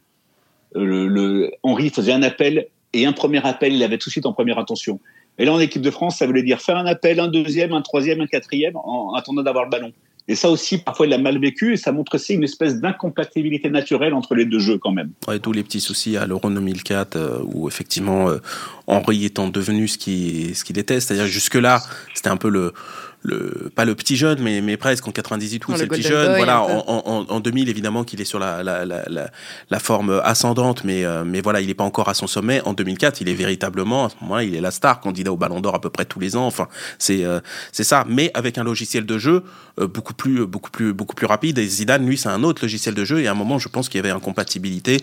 euh, 0.75 1.07
le, 1.07 1.53
faisait 1.91 2.13
un 2.13 2.23
appel 2.23 2.67
et 2.93 3.07
un 3.07 3.13
premier 3.13 3.47
appel, 3.47 3.75
il 3.75 3.83
avait 3.85 3.99
tout 3.99 4.09
de 4.09 4.13
suite 4.13 4.27
en 4.27 4.33
première 4.33 4.59
intention. 4.59 4.99
Et 5.39 5.45
là, 5.45 5.53
en 5.53 5.61
équipe 5.61 5.83
de 5.83 5.91
France, 5.91 6.17
ça 6.17 6.27
voulait 6.27 6.43
dire 6.43 6.61
faire 6.61 6.77
un 6.77 6.87
appel, 6.87 7.21
un 7.21 7.29
deuxième, 7.29 7.73
un 7.73 7.83
troisième, 7.83 8.21
un 8.21 8.27
quatrième, 8.27 8.75
en 8.77 9.15
attendant 9.15 9.43
d'avoir 9.43 9.65
le 9.65 9.71
ballon. 9.71 9.93
Et 10.27 10.35
ça 10.35 10.49
aussi, 10.49 10.79
parfois, 10.79 11.07
il 11.07 11.11
l'a 11.11 11.19
mal 11.19 11.39
vécu 11.39 11.75
et 11.75 11.77
ça 11.77 11.93
montre 11.93 12.15
aussi 12.15 12.35
une 12.35 12.45
espèce 12.45 12.81
d'incompatibilité 12.81 13.69
naturelle 13.69 14.15
entre 14.15 14.35
les 14.35 14.47
deux 14.47 14.59
jeux 14.59 14.79
quand 14.79 14.93
même. 14.93 15.11
Ouais, 15.29 15.39
tous 15.39 15.53
les 15.53 15.63
petits 15.63 15.81
soucis 15.81 16.17
à 16.17 16.27
l'Euro 16.27 16.49
2004 16.49 17.17
euh, 17.17 17.39
où 17.45 17.69
effectivement 17.69 18.31
euh, 18.31 18.39
Henri 18.87 19.27
étant 19.27 19.49
devenu 19.49 19.87
ce 19.87 19.99
qu'il 19.99 20.57
ce 20.57 20.65
qu'il 20.65 20.79
était, 20.79 21.01
c'est-à-dire 21.01 21.27
jusque-là, 21.27 21.83
c'était 22.15 22.31
un 22.31 22.39
peu 22.39 22.49
le 22.49 22.73
le 23.25 23.71
pas 23.75 23.87
le 23.87 23.95
petit 23.95 24.17
jeune 24.17 24.39
mais 24.41 24.61
mais 24.61 24.77
presque 24.77 25.09
en 25.09 25.11
98 25.11 25.67
oui 25.67 25.75
c'est 25.77 25.83
le 25.85 25.89
petit 25.89 26.03
jeune. 26.03 26.37
Voilà 26.37 26.63
en, 26.63 26.85
en, 26.87 27.27
en, 27.29 27.41
2000 27.41 27.71
évidemment 27.71 28.05
qu'il 28.05 28.21
est 28.21 28.27
sur 28.27 28.39
la 28.39 28.63
la, 28.63 28.85
la 28.85 29.03
la, 29.09 29.79
forme 29.79 30.21
ascendante 30.23 30.85
mais 30.85 31.05
euh, 31.07 31.25
mais 31.25 31.41
voilà 31.41 31.63
il 31.63 31.69
n'est 31.69 31.75
pas 31.75 31.85
encore 31.85 32.11
à 32.11 32.15
son 32.15 32.27
sommet. 32.27 32.61
En 32.67 32.75
2004 32.75 33.23
il 33.23 33.29
est 33.31 33.35
véritablement 33.35 34.05
à 34.05 34.09
ce 34.11 34.17
moment-là 34.21 34.45
il 34.45 34.55
est 34.55 34.61
la 34.61 34.71
star 34.71 35.01
candidat 35.01 35.33
au 35.33 35.39
Ballon 35.39 35.61
d'Or 35.61 35.75
à 35.75 35.81
peu 35.81 35.89
près 35.89 36.05
tous 36.05 36.21
les 36.21 36.37
ans. 36.37 36.47
Enfin 36.47 36.69
c'est 36.99 37.25
euh, 37.25 37.41
c'est 37.73 37.85
ça. 37.85 38.05
Mais 38.07 38.31
avec 38.35 38.59
un 38.59 38.65
logiciel 38.65 39.07
de 39.07 39.17
jeu 39.17 39.43
euh, 39.81 39.87
beaucoup 39.87 40.15
plus 40.15 40.47
beaucoup 40.47 40.71
plus 40.71 40.93
beaucoup 40.93 41.17
plus 41.17 41.27
rapide. 41.27 41.59
Et 41.59 41.67
Zidane 41.67 42.07
lui 42.07 42.19
c'est 42.19 42.29
un 42.29 42.43
autre 42.43 42.63
logiciel 42.63 42.95
de 42.95 43.05
jeu. 43.07 43.21
Et 43.21 43.27
à 43.27 43.31
un 43.31 43.35
moment 43.35 43.59
je 43.59 43.71
pense 43.71 43.89
qu'il 43.89 43.99
y 43.99 44.05
avait 44.05 44.15
incompatibilité. 44.15 45.01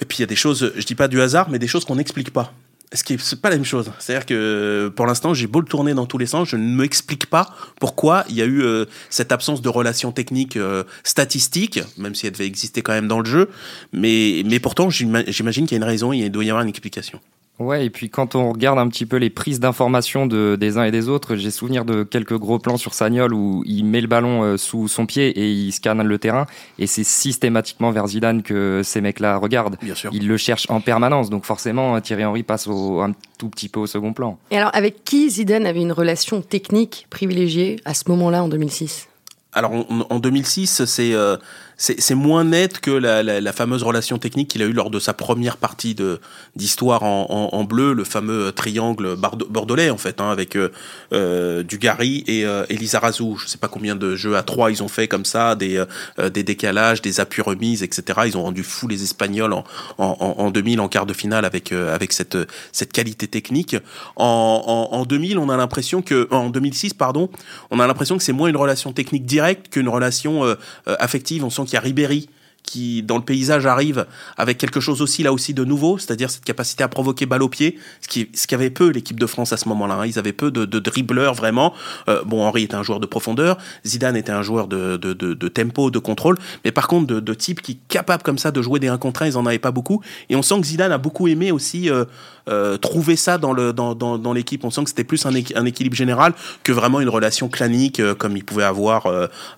Et 0.00 0.04
puis 0.04 0.18
il 0.18 0.20
y 0.20 0.24
a 0.24 0.28
des 0.28 0.36
choses 0.36 0.72
je 0.76 0.84
dis 0.84 0.94
pas 0.94 1.08
du 1.08 1.20
hasard 1.20 1.50
mais 1.50 1.58
des 1.58 1.66
choses 1.66 1.84
qu'on 1.84 1.96
n'explique 1.96 2.32
pas 2.32 2.52
ce 2.92 3.02
qui 3.02 3.14
est 3.14 3.34
pas 3.40 3.50
la 3.50 3.56
même 3.56 3.64
chose. 3.64 3.90
C'est-à-dire 3.98 4.26
que 4.26 4.92
pour 4.94 5.06
l'instant, 5.06 5.34
j'ai 5.34 5.46
beau 5.46 5.60
le 5.60 5.66
tourner 5.66 5.94
dans 5.94 6.06
tous 6.06 6.18
les 6.18 6.26
sens, 6.26 6.48
je 6.48 6.56
ne 6.56 6.76
m'explique 6.76 7.26
pas 7.26 7.54
pourquoi 7.80 8.24
il 8.28 8.36
y 8.36 8.42
a 8.42 8.44
eu 8.44 8.62
euh, 8.62 8.84
cette 9.10 9.32
absence 9.32 9.60
de 9.60 9.68
relation 9.68 10.12
technique 10.12 10.56
euh, 10.56 10.84
statistique, 11.02 11.80
même 11.98 12.14
si 12.14 12.26
elle 12.26 12.32
devait 12.32 12.46
exister 12.46 12.82
quand 12.82 12.92
même 12.92 13.08
dans 13.08 13.20
le 13.20 13.26
jeu. 13.26 13.50
Mais, 13.92 14.42
mais 14.46 14.60
pourtant, 14.60 14.88
j'imagine 14.90 15.66
qu'il 15.66 15.72
y 15.72 15.74
a 15.74 15.82
une 15.82 15.84
raison, 15.84 16.12
il 16.12 16.30
doit 16.30 16.44
y 16.44 16.50
avoir 16.50 16.62
une 16.62 16.68
explication. 16.68 17.20
Ouais, 17.58 17.86
et 17.86 17.90
puis 17.90 18.10
quand 18.10 18.34
on 18.34 18.52
regarde 18.52 18.78
un 18.78 18.88
petit 18.88 19.06
peu 19.06 19.16
les 19.16 19.30
prises 19.30 19.60
d'informations 19.60 20.26
de, 20.26 20.56
des 20.56 20.76
uns 20.76 20.84
et 20.84 20.90
des 20.90 21.08
autres, 21.08 21.36
j'ai 21.36 21.50
souvenir 21.50 21.86
de 21.86 22.02
quelques 22.02 22.36
gros 22.36 22.58
plans 22.58 22.76
sur 22.76 22.92
Sagnol 22.92 23.32
où 23.32 23.62
il 23.66 23.84
met 23.84 24.02
le 24.02 24.08
ballon 24.08 24.42
euh, 24.42 24.56
sous 24.58 24.88
son 24.88 25.06
pied 25.06 25.28
et 25.28 25.50
il 25.50 25.72
scanne 25.72 26.02
le 26.02 26.18
terrain. 26.18 26.46
Et 26.78 26.86
c'est 26.86 27.04
systématiquement 27.04 27.90
vers 27.92 28.08
Zidane 28.08 28.42
que 28.42 28.82
ces 28.84 29.00
mecs-là 29.00 29.38
regardent. 29.38 29.78
Bien 29.80 29.94
sûr. 29.94 30.10
Ils 30.12 30.28
le 30.28 30.36
cherchent 30.36 30.68
en 30.68 30.80
permanence. 30.80 31.30
Donc 31.30 31.44
forcément, 31.46 31.98
Thierry 32.00 32.26
Henry 32.26 32.42
passe 32.42 32.66
au, 32.66 33.00
un 33.00 33.12
tout 33.38 33.48
petit 33.48 33.70
peu 33.70 33.80
au 33.80 33.86
second 33.86 34.12
plan. 34.12 34.38
Et 34.50 34.58
alors, 34.58 34.70
avec 34.74 35.04
qui 35.04 35.30
Zidane 35.30 35.64
avait 35.64 35.80
une 35.80 35.92
relation 35.92 36.42
technique 36.42 37.06
privilégiée 37.08 37.80
à 37.86 37.94
ce 37.94 38.04
moment-là, 38.08 38.42
en 38.42 38.48
2006 38.48 39.08
alors 39.56 39.72
en, 39.72 39.86
en 40.10 40.18
2006, 40.18 40.84
c'est 40.84 41.14
euh, 41.14 41.38
c'est 41.78 42.14
moins 42.14 42.44
net 42.44 42.80
que 42.80 42.90
la, 42.90 43.22
la, 43.22 43.40
la 43.40 43.52
fameuse 43.52 43.82
relation 43.82 44.16
technique 44.16 44.48
qu'il 44.48 44.62
a 44.62 44.64
eue 44.64 44.72
lors 44.72 44.88
de 44.88 44.98
sa 44.98 45.12
première 45.12 45.58
partie 45.58 45.94
d'histoire 46.54 47.02
en, 47.02 47.26
en, 47.28 47.56
en, 47.56 47.64
bleu, 47.64 47.92
le 47.92 48.04
fameux 48.04 48.50
triangle 48.52 49.14
bordelais 49.14 49.90
en 49.90 49.98
fait, 49.98 50.20
hein, 50.20 50.30
avec 50.30 50.56
euh, 50.56 50.70
euh 51.12 51.62
Dugarry 51.62 52.24
et, 52.26 52.46
euh, 52.46 52.64
et 52.70 52.76
Lisa 52.76 52.98
Razou. 52.98 53.36
Je 53.36 53.46
sais 53.46 53.58
pas 53.58 53.68
combien 53.68 53.94
de 53.94 54.16
jeux 54.16 54.36
à 54.36 54.42
trois 54.42 54.70
ils 54.70 54.82
ont 54.82 54.88
fait 54.88 55.06
comme 55.06 55.26
ça, 55.26 55.54
des 55.54 55.84
euh, 56.18 56.30
des 56.30 56.42
décalages, 56.42 57.02
des 57.02 57.20
appuis 57.20 57.42
remises, 57.42 57.82
etc. 57.82 58.20
Ils 58.26 58.38
ont 58.38 58.42
rendu 58.42 58.62
fou 58.62 58.88
les 58.88 59.02
Espagnols 59.02 59.52
en, 59.52 59.64
en, 59.98 60.16
en 60.18 60.50
2000 60.50 60.80
en 60.80 60.88
quart 60.88 61.04
de 61.04 61.12
finale 61.12 61.44
avec 61.44 61.72
euh, 61.72 61.94
avec 61.94 62.12
cette 62.14 62.38
cette 62.72 62.92
qualité 62.92 63.28
technique. 63.28 63.76
En, 64.16 64.88
en, 64.92 64.96
en 64.96 65.04
2000, 65.04 65.38
on 65.38 65.50
a 65.50 65.56
l'impression 65.58 66.00
que 66.00 66.26
en 66.30 66.48
2006 66.48 66.94
pardon, 66.94 67.28
on 67.70 67.80
a 67.80 67.86
l'impression 67.86 68.16
que 68.16 68.22
c'est 68.22 68.32
moins 68.32 68.48
une 68.48 68.56
relation 68.56 68.92
technique 68.92 69.26
directe 69.26 69.68
qu'une 69.68 69.88
relation 69.88 70.56
affective. 70.86 71.44
On 71.44 71.50
sent 71.50 71.65
qu'il 71.66 71.74
y 71.74 71.76
a 71.76 71.80
Ribéry 71.80 72.28
qui 72.66 73.02
dans 73.02 73.16
le 73.16 73.22
paysage 73.22 73.64
arrive 73.64 74.06
avec 74.36 74.58
quelque 74.58 74.80
chose 74.80 75.00
aussi 75.00 75.22
là 75.22 75.32
aussi 75.32 75.54
de 75.54 75.64
nouveau, 75.64 75.96
c'est-à-dire 75.96 76.30
cette 76.30 76.44
capacité 76.44 76.84
à 76.84 76.88
provoquer 76.88 77.24
balle 77.24 77.42
au 77.42 77.48
pied, 77.48 77.78
ce 78.02 78.08
qui 78.08 78.28
ce 78.34 78.46
qu'avait 78.46 78.70
peu 78.70 78.90
l'équipe 78.90 79.18
de 79.18 79.26
France 79.26 79.52
à 79.52 79.56
ce 79.56 79.68
moment-là. 79.68 79.94
Hein. 79.94 80.06
Ils 80.06 80.18
avaient 80.18 80.32
peu 80.32 80.50
de, 80.50 80.64
de 80.64 80.78
dribbleurs 80.78 81.34
vraiment. 81.34 81.72
Euh, 82.08 82.22
bon, 82.24 82.42
Henri 82.42 82.64
était 82.64 82.74
un 82.74 82.82
joueur 82.82 83.00
de 83.00 83.06
profondeur, 83.06 83.56
Zidane 83.86 84.16
était 84.16 84.32
un 84.32 84.42
joueur 84.42 84.66
de, 84.66 84.96
de, 84.96 85.48
tempo, 85.48 85.90
de 85.90 85.98
contrôle, 85.98 86.36
mais 86.64 86.72
par 86.72 86.88
contre 86.88 87.06
de, 87.06 87.20
de 87.20 87.34
type 87.34 87.62
qui 87.62 87.76
capable 87.88 88.22
comme 88.22 88.38
ça 88.38 88.50
de 88.50 88.60
jouer 88.60 88.80
des 88.80 88.88
1 88.88 88.98
contre 88.98 89.22
1, 89.22 89.26
ils 89.28 89.38
en 89.38 89.46
avaient 89.46 89.58
pas 89.58 89.70
beaucoup. 89.70 90.02
Et 90.28 90.36
on 90.36 90.42
sent 90.42 90.60
que 90.60 90.66
Zidane 90.66 90.92
a 90.92 90.98
beaucoup 90.98 91.28
aimé 91.28 91.52
aussi 91.52 91.88
euh, 91.88 92.04
euh, 92.48 92.76
trouver 92.76 93.16
ça 93.16 93.38
dans 93.38 93.52
le 93.52 93.72
dans, 93.72 93.94
dans, 93.94 94.32
l'équipe. 94.32 94.64
On 94.64 94.70
sent 94.70 94.84
que 94.84 94.90
c'était 94.90 95.04
plus 95.04 95.24
un, 95.24 95.34
équilibre 95.34 95.96
général 95.96 96.34
que 96.64 96.72
vraiment 96.72 97.00
une 97.00 97.08
relation 97.08 97.48
clanique 97.48 98.02
comme 98.18 98.36
il 98.36 98.44
pouvait 98.44 98.64
avoir 98.64 99.06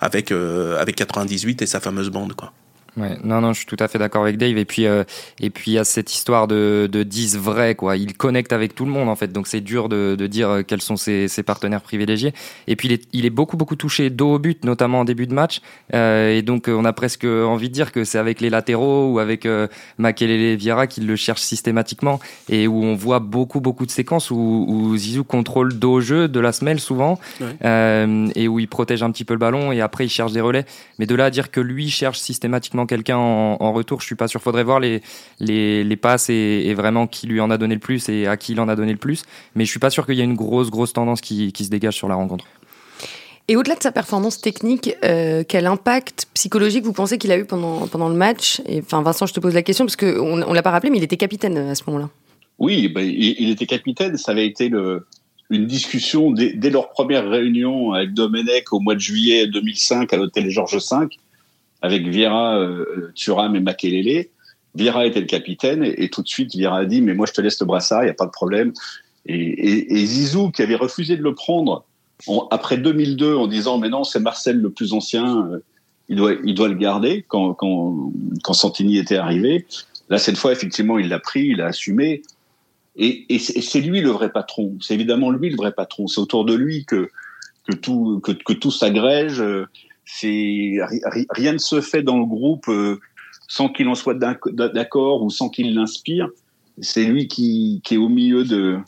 avec 0.00 0.30
avec 0.32 0.96
98 0.96 1.62
et 1.62 1.66
sa 1.66 1.80
fameuse 1.80 2.11
bande 2.11 2.34
quoi. 2.34 2.52
Ouais, 2.99 3.16
non, 3.22 3.40
non, 3.40 3.53
je 3.53 3.59
suis 3.59 3.66
tout 3.66 3.76
à 3.78 3.86
fait 3.86 3.99
d'accord 3.99 4.22
avec 4.22 4.38
Dave. 4.38 4.59
Et 4.59 4.64
puis, 4.64 4.86
euh, 4.86 5.05
et 5.40 5.51
puis 5.51 5.72
il 5.72 5.74
y 5.74 5.78
a 5.78 5.84
cette 5.84 6.12
histoire 6.12 6.49
de, 6.49 6.88
de 6.90 7.03
10 7.05 7.38
vrais, 7.38 7.74
quoi. 7.74 7.96
Il 7.96 8.16
connecte 8.16 8.53
avec 8.53 8.74
tout 8.74 8.84
le 8.84 8.90
monde, 8.90 9.09
en 9.09 9.14
fait. 9.14 9.32
Donc 9.32 9.46
c'est 9.46 9.61
dur 9.61 9.88
de, 9.88 10.16
de 10.18 10.26
dire 10.26 10.51
euh, 10.51 10.62
quels 10.62 10.82
sont 10.82 10.96
ses, 10.96 11.28
ses, 11.28 11.44
partenaires 11.44 11.80
privilégiés. 11.80 12.34
Et 12.66 12.74
puis 12.74 12.88
il 12.88 12.92
est, 12.92 13.09
il 13.12 13.24
est 13.24 13.30
beaucoup, 13.30 13.57
beaucoup 13.57 13.76
touché 13.76 14.11
dos 14.11 14.34
au 14.34 14.38
but, 14.38 14.64
notamment 14.64 15.01
en 15.01 15.05
début 15.05 15.26
de 15.26 15.34
match. 15.34 15.61
Euh, 15.94 16.36
et 16.36 16.42
donc 16.42 16.66
on 16.68 16.84
a 16.84 16.92
presque 16.92 17.24
envie 17.24 17.68
de 17.68 17.74
dire 17.74 17.92
que 17.92 18.05
c'est 18.05 18.18
avec 18.18 18.40
les 18.40 18.51
latéraux 18.51 19.12
ou 19.12 19.18
avec 19.20 19.46
euh, 19.46 19.68
Makelele 19.99 20.57
Vieira 20.57 20.86
qu'il 20.86 21.07
le 21.07 21.16
cherche 21.16 21.40
systématiquement 21.40 22.18
et 22.49 22.66
où 22.66 22.82
on 22.82 22.94
voit 22.94 23.20
beaucoup, 23.20 23.61
beaucoup 23.61 23.86
de 23.86 23.90
séquences 23.90 24.30
où, 24.30 24.64
où 24.68 24.96
Zizou 24.96 25.24
contrôle 25.24 25.78
dos 25.78 25.94
au 25.94 26.01
jeu 26.01 26.28
de 26.28 26.40
la 26.40 26.53
semelle 26.53 26.80
souvent 26.80 27.18
ouais. 27.40 28.30
et 28.34 28.49
où 28.49 28.59
il 28.59 28.68
protège 28.68 29.03
un 29.03 29.11
petit 29.11 29.24
peu 29.24 29.34
le 29.34 29.38
ballon 29.38 29.72
et 29.72 29.80
après 29.80 30.05
il 30.05 30.09
cherche 30.09 30.32
des 30.32 30.40
relais. 30.40 30.64
Mais 30.99 31.07
de 31.07 31.14
là 31.14 31.26
à 31.26 31.30
dire 31.30 31.51
que 31.51 31.61
lui 31.61 31.88
cherche 31.88 32.18
systématiquement 32.18 32.86
quelqu'un 32.89 33.16
en, 33.16 33.57
en, 33.61 33.72
retour. 33.72 34.01
Je 34.01 34.07
suis 34.07 34.16
pas 34.16 34.26
sûr. 34.26 34.43
Faudrait 34.43 34.64
voir 34.64 34.80
les, 34.80 35.01
les, 35.39 35.84
les 35.84 35.97
passes 35.97 36.28
et, 36.30 36.64
et, 36.66 36.74
vraiment 36.74 37.07
qui 37.07 37.28
lui 37.28 37.41
en 37.41 37.51
a 37.51 37.59
donné 37.59 37.74
le 37.74 37.80
plus 37.80 38.09
et 38.09 38.26
à 38.26 38.36
qui 38.36 38.53
il 38.53 38.61
en 38.61 38.68
a 38.68 38.74
donné 38.74 38.91
le 38.91 38.99
plus. 38.99 39.22
Mais 39.55 39.64
je 39.64 39.70
suis 39.70 39.78
pas 39.78 39.91
sûr 39.91 40.05
qu'il 40.05 40.16
y 40.16 40.20
ait 40.20 40.24
une 40.24 40.34
grosse, 40.34 40.70
grosse 40.70 40.93
tendance 40.93 41.20
qui, 41.20 41.53
qui 41.53 41.64
se 41.64 41.70
dégage 41.70 41.95
sur 41.95 42.09
la 42.09 42.16
rencontre. 42.16 42.45
Et 43.51 43.57
au-delà 43.57 43.76
de 43.76 43.82
sa 43.82 43.93
performance 43.93 44.41
technique, 44.41 44.95
euh, 45.05 45.43
quel 45.49 45.66
impact 45.66 46.26
psychologique 46.34 46.84
vous 46.84 46.93
pensez 46.93 47.16
qu'il 47.16 47.32
a 47.32 47.39
eu 47.39 47.47
pendant, 47.47 47.86
pendant 47.86 48.11
le 48.11 48.14
match? 48.14 48.61
Et, 48.66 48.80
Enfin, 48.80 49.03
Vincent, 49.03 49.24
je 49.24 49.32
te 49.32 49.41
pose 49.41 49.55
la 49.55 49.62
question 49.62 49.86
parce 49.86 49.97
qu'on 49.97 50.43
on 50.43 50.53
l'a 50.53 50.62
pas 50.62 50.70
rappelé, 50.70 50.91
mais 50.91 50.99
il 50.99 51.05
était 51.05 51.16
capitaine 51.16 51.57
à 51.57 51.74
ce 51.74 51.82
moment-là. 51.86 52.11
Oui, 52.59 52.89
ben, 52.89 53.01
il, 53.01 53.36
il, 53.39 53.51
était 53.51 53.66
capitaine. 53.66 54.18
Ça 54.18 54.32
avait 54.32 54.47
été 54.47 54.68
le, 54.68 55.07
une 55.49 55.66
discussion 55.66 56.30
dès, 56.30 56.53
dès, 56.53 56.68
leur 56.68 56.91
première 56.91 57.28
réunion 57.28 57.93
avec 57.93 58.12
Domenech 58.12 58.72
au 58.72 58.80
mois 58.80 58.95
de 58.95 59.01
juillet 59.01 59.47
2005 59.47 60.12
à 60.12 60.16
l'hôtel 60.16 60.51
Georges 60.51 60.76
V 60.76 61.07
avec 61.83 62.07
Vieira, 62.07 62.59
euh, 62.59 63.12
Thuram 63.14 63.55
et 63.57 63.61
Makelele. 63.61 64.26
Vieira 64.74 65.07
était 65.07 65.20
le 65.20 65.26
capitaine 65.26 65.83
et, 65.83 66.09
tout 66.09 66.22
de 66.22 66.29
suite 66.29 66.55
Vieira 66.55 66.79
a 66.79 66.85
dit 66.85 67.01
mais 67.01 67.14
moi 67.14 67.26
je 67.26 67.33
te 67.33 67.41
laisse 67.41 67.59
le 67.61 67.66
brassard, 67.66 68.03
il 68.03 68.07
n'y 68.07 68.11
a 68.11 68.14
pas 68.14 68.26
de 68.26 68.31
problème. 68.31 68.72
Et, 69.26 70.07
Zizou 70.07 70.51
qui 70.51 70.62
avait 70.62 70.76
refusé 70.76 71.16
de 71.16 71.22
le 71.22 71.35
prendre 71.35 71.85
en, 72.26 72.47
après 72.51 72.79
2002 72.79 73.35
en 73.35 73.47
disant 73.47 73.79
mais 73.79 73.89
non 73.89 74.05
c'est 74.05 74.20
Marcel 74.20 74.59
le 74.59 74.70
plus 74.70 74.93
ancien, 74.93 75.49
euh, 75.49 75.59
il 76.09 76.16
doit 76.16 76.33
il 76.45 76.55
doit 76.55 76.68
le 76.68 76.74
garder 76.74 77.24
quand 77.26 77.55
quand 77.55 78.12
quand 78.43 78.53
Santini 78.53 78.99
était 78.99 79.16
arrivé. 79.16 79.66
Là 80.11 80.18
cette 80.18 80.37
fois 80.37 80.53
effectivement 80.53 80.99
il 80.99 81.09
l'a 81.09 81.18
pris, 81.18 81.47
il 81.49 81.57
l'a 81.59 81.66
assumé. 81.66 82.22
Et, 83.01 83.39
c'est 83.39 83.81
lui 83.81 84.01
le 84.01 84.11
vrai 84.11 84.33
patron. 84.33 84.76
C'est 84.81 84.95
évidemment 84.95 85.31
lui 85.31 85.51
le 85.51 85.57
vrai 85.57 85.70
patron. 85.70 86.09
C'est 86.09 86.20
autour 86.20 86.45
de 86.45 86.55
lui 86.55 86.85
que 86.85 87.09
que 87.68 87.76
tout 87.76 88.20
que, 88.20 88.33
que 88.33 88.53
tout 88.53 88.72
s'agrège 88.72 89.41
c'est 90.11 90.78
rien 91.30 91.52
ne 91.52 91.59
se 91.59 91.82
fait 91.82 92.02
dans 92.02 92.18
le 92.18 92.24
groupe 92.24 92.68
euh, 92.68 92.98
sans 93.46 93.68
qu'il 93.68 93.88
en 93.88 93.94
soit 93.94 94.14
d'accord 94.14 95.22
ou 95.22 95.30
sans 95.30 95.50
qu'il 95.50 95.74
l'inspire. 95.74 96.28
C'est 96.80 97.04
lui 97.04 97.28
qui, 97.28 97.82
qui, 97.84 97.94
est 97.94 97.98
au 97.98 98.09
milieu 98.09 98.44
de, 98.44 98.78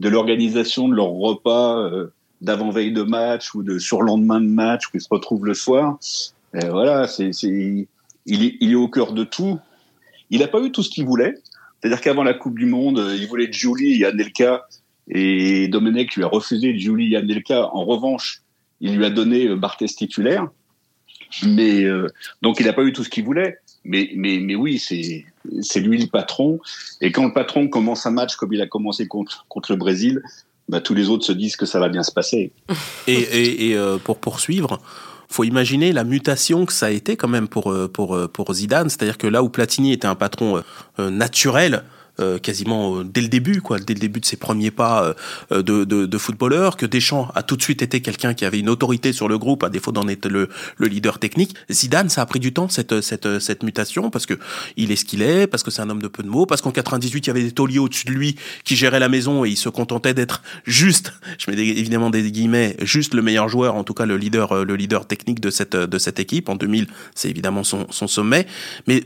de 0.00 0.08
l'organisation 0.08 0.88
de 0.88 0.94
leur 0.94 1.08
repas 1.08 1.78
euh, 1.78 2.08
d'avant-veille 2.42 2.92
de 2.92 3.02
match 3.02 3.54
ou 3.54 3.62
de 3.62 3.78
surlendemain 3.78 4.40
de 4.40 4.48
match 4.48 4.88
où 4.88 4.90
ils 4.94 5.00
se 5.00 5.08
retrouvent 5.10 5.46
le 5.46 5.54
soir. 5.54 5.98
Et 6.52 6.66
voilà, 6.68 7.08
c'est 7.08 7.30
il, 7.30 8.44
est, 8.44 8.56
il 8.60 8.72
est 8.72 8.74
au 8.74 8.88
cœur 8.88 9.12
de 9.12 9.24
tout. 9.24 9.58
Il 10.28 10.40
n'a 10.40 10.48
pas 10.48 10.60
eu 10.60 10.72
tout 10.72 10.82
ce 10.82 10.90
qu'il 10.90 11.06
voulait. 11.06 11.36
C'est-à-dire 11.80 12.02
qu'avant 12.02 12.22
la 12.22 12.34
Coupe 12.34 12.58
du 12.58 12.66
Monde, 12.66 13.02
il 13.18 13.26
voulait 13.28 13.50
Julie 13.50 14.02
et 14.02 14.04
Anelka 14.04 14.66
et 15.08 15.68
Domenech 15.68 16.16
lui 16.16 16.24
a 16.24 16.28
refusé 16.28 16.78
Julie 16.78 17.14
et 17.14 17.16
Anelka. 17.16 17.70
En 17.72 17.84
revanche, 17.84 18.42
il 18.80 18.96
lui 18.96 19.06
a 19.06 19.10
donné 19.10 19.54
Barthez 19.54 19.86
titulaire. 19.86 20.48
Mais 21.46 21.84
euh, 21.84 22.08
donc 22.42 22.60
il 22.60 22.66
n'a 22.66 22.72
pas 22.72 22.82
eu 22.82 22.92
tout 22.92 23.04
ce 23.04 23.08
qu'il 23.08 23.24
voulait. 23.24 23.58
Mais, 23.84 24.10
mais, 24.16 24.38
mais 24.38 24.56
oui, 24.56 24.78
c'est 24.78 25.80
lui 25.80 25.98
le 25.98 26.08
patron. 26.08 26.58
Et 27.00 27.12
quand 27.12 27.24
le 27.24 27.32
patron 27.32 27.68
commence 27.68 28.04
un 28.06 28.10
match 28.10 28.34
comme 28.34 28.52
il 28.52 28.60
a 28.60 28.66
commencé 28.66 29.06
contre, 29.06 29.46
contre 29.48 29.70
le 29.70 29.78
Brésil, 29.78 30.22
bah, 30.68 30.80
tous 30.80 30.94
les 30.94 31.08
autres 31.08 31.24
se 31.24 31.32
disent 31.32 31.54
que 31.54 31.66
ça 31.66 31.78
va 31.78 31.88
bien 31.88 32.02
se 32.02 32.10
passer. 32.10 32.50
Et, 33.06 33.68
et, 33.70 33.76
euh, 33.76 33.98
pour 33.98 34.18
poursuivre, 34.18 34.80
faut 35.28 35.44
imaginer 35.44 35.92
la 35.92 36.02
mutation 36.02 36.66
que 36.66 36.72
ça 36.72 36.86
a 36.86 36.90
été 36.90 37.16
quand 37.16 37.28
même 37.28 37.46
pour 37.46 37.72
pour 37.92 38.18
pour 38.32 38.52
Zidane, 38.52 38.88
c'est-à-dire 38.88 39.18
que 39.18 39.28
là 39.28 39.44
où 39.44 39.48
Platini 39.48 39.92
était 39.92 40.08
un 40.08 40.16
patron 40.16 40.62
euh, 40.98 41.10
naturel, 41.10 41.84
euh, 42.18 42.38
quasiment 42.38 42.98
euh, 42.98 43.04
dès 43.04 43.20
le 43.20 43.28
début, 43.28 43.60
quoi, 43.60 43.78
dès 43.78 43.92
le 43.92 44.00
début 44.00 44.20
de 44.20 44.26
ses 44.26 44.36
premiers 44.36 44.70
pas 44.70 45.14
euh, 45.52 45.62
de, 45.62 45.84
de, 45.84 46.06
de, 46.06 46.18
footballeur, 46.18 46.76
que 46.76 46.86
Deschamps 46.86 47.30
a 47.34 47.42
tout 47.42 47.56
de 47.56 47.62
suite 47.62 47.82
été 47.82 48.00
quelqu'un 48.00 48.32
qui 48.32 48.44
avait 48.44 48.58
une 48.58 48.70
autorité 48.70 49.12
sur 49.12 49.28
le 49.28 49.38
groupe, 49.38 49.62
à 49.64 49.68
défaut 49.68 49.92
d'en 49.92 50.08
être 50.08 50.26
le, 50.28 50.48
le, 50.78 50.86
leader 50.86 51.18
technique. 51.18 51.54
Zidane, 51.70 52.08
ça 52.08 52.22
a 52.22 52.26
pris 52.26 52.40
du 52.40 52.52
temps 52.52 52.68
cette 52.68 53.00
cette 53.00 53.38
cette 53.38 53.62
mutation 53.62 54.10
parce 54.10 54.24
que 54.24 54.34
il 54.76 54.92
est 54.92 54.96
ce 54.96 55.04
qu'il 55.04 55.20
est, 55.20 55.46
parce 55.46 55.62
que 55.62 55.70
c'est 55.70 55.82
un 55.82 55.90
homme 55.90 56.00
de 56.00 56.08
peu 56.08 56.22
de 56.22 56.28
mots, 56.28 56.46
parce 56.46 56.62
qu'en 56.62 56.72
98 56.72 57.26
il 57.26 57.28
y 57.28 57.30
avait 57.30 57.42
des 57.42 57.52
tauliers 57.52 57.78
au-dessus 57.78 58.06
de 58.06 58.12
lui 58.12 58.36
qui 58.64 58.76
géraient 58.76 59.00
la 59.00 59.08
maison 59.08 59.44
et 59.44 59.50
il 59.50 59.56
se 59.56 59.68
contentait 59.68 60.14
d'être 60.14 60.42
juste, 60.64 61.12
je 61.38 61.50
mets 61.50 61.58
évidemment 61.58 62.10
des 62.10 62.30
guillemets, 62.30 62.76
juste 62.80 63.14
le 63.14 63.22
meilleur 63.22 63.48
joueur, 63.48 63.74
en 63.74 63.84
tout 63.84 63.94
cas 63.94 64.06
le 64.06 64.16
leader 64.16 64.64
le 64.64 64.76
leader 64.76 65.06
technique 65.06 65.40
de 65.40 65.50
cette 65.50 65.76
de 65.76 65.98
cette 65.98 66.18
équipe. 66.18 66.48
En 66.48 66.56
2000, 66.56 66.86
c'est 67.14 67.28
évidemment 67.28 67.62
son 67.62 67.86
son 67.90 68.06
sommet, 68.06 68.46
mais 68.86 69.04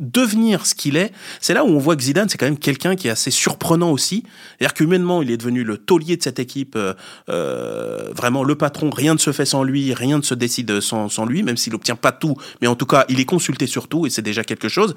devenir 0.00 0.66
ce 0.66 0.74
qu'il 0.74 0.96
est, 0.96 1.12
c'est 1.40 1.54
là 1.54 1.64
où 1.64 1.68
on 1.68 1.78
voit 1.78 1.96
que 1.96 2.02
Zidane, 2.02 2.28
c'est 2.28 2.38
quand 2.38 2.46
même 2.46 2.58
quelqu'un 2.58 2.96
qui 2.96 3.08
est 3.08 3.10
assez 3.10 3.30
surprenant 3.30 3.90
aussi. 3.90 4.24
C'est-à-dire 4.58 4.74
qu'humainement, 4.74 5.22
il 5.22 5.30
est 5.30 5.36
devenu 5.36 5.64
le 5.64 5.78
taulier 5.78 6.16
de 6.16 6.22
cette 6.22 6.38
équipe, 6.38 6.76
euh, 6.76 6.94
euh, 7.28 8.10
vraiment 8.14 8.44
le 8.44 8.54
patron. 8.54 8.90
Rien 8.90 9.14
ne 9.14 9.18
se 9.18 9.32
fait 9.32 9.44
sans 9.44 9.62
lui, 9.62 9.94
rien 9.94 10.18
ne 10.18 10.22
se 10.22 10.34
décide 10.34 10.80
sans, 10.80 11.08
sans 11.08 11.26
lui, 11.26 11.42
même 11.42 11.56
s'il 11.56 11.72
n'obtient 11.72 11.96
pas 11.96 12.12
tout. 12.12 12.36
Mais 12.60 12.66
en 12.66 12.74
tout 12.74 12.86
cas, 12.86 13.04
il 13.08 13.20
est 13.20 13.24
consulté 13.24 13.66
sur 13.66 13.88
tout 13.88 14.06
et 14.06 14.10
c'est 14.10 14.22
déjà 14.22 14.44
quelque 14.44 14.68
chose. 14.68 14.94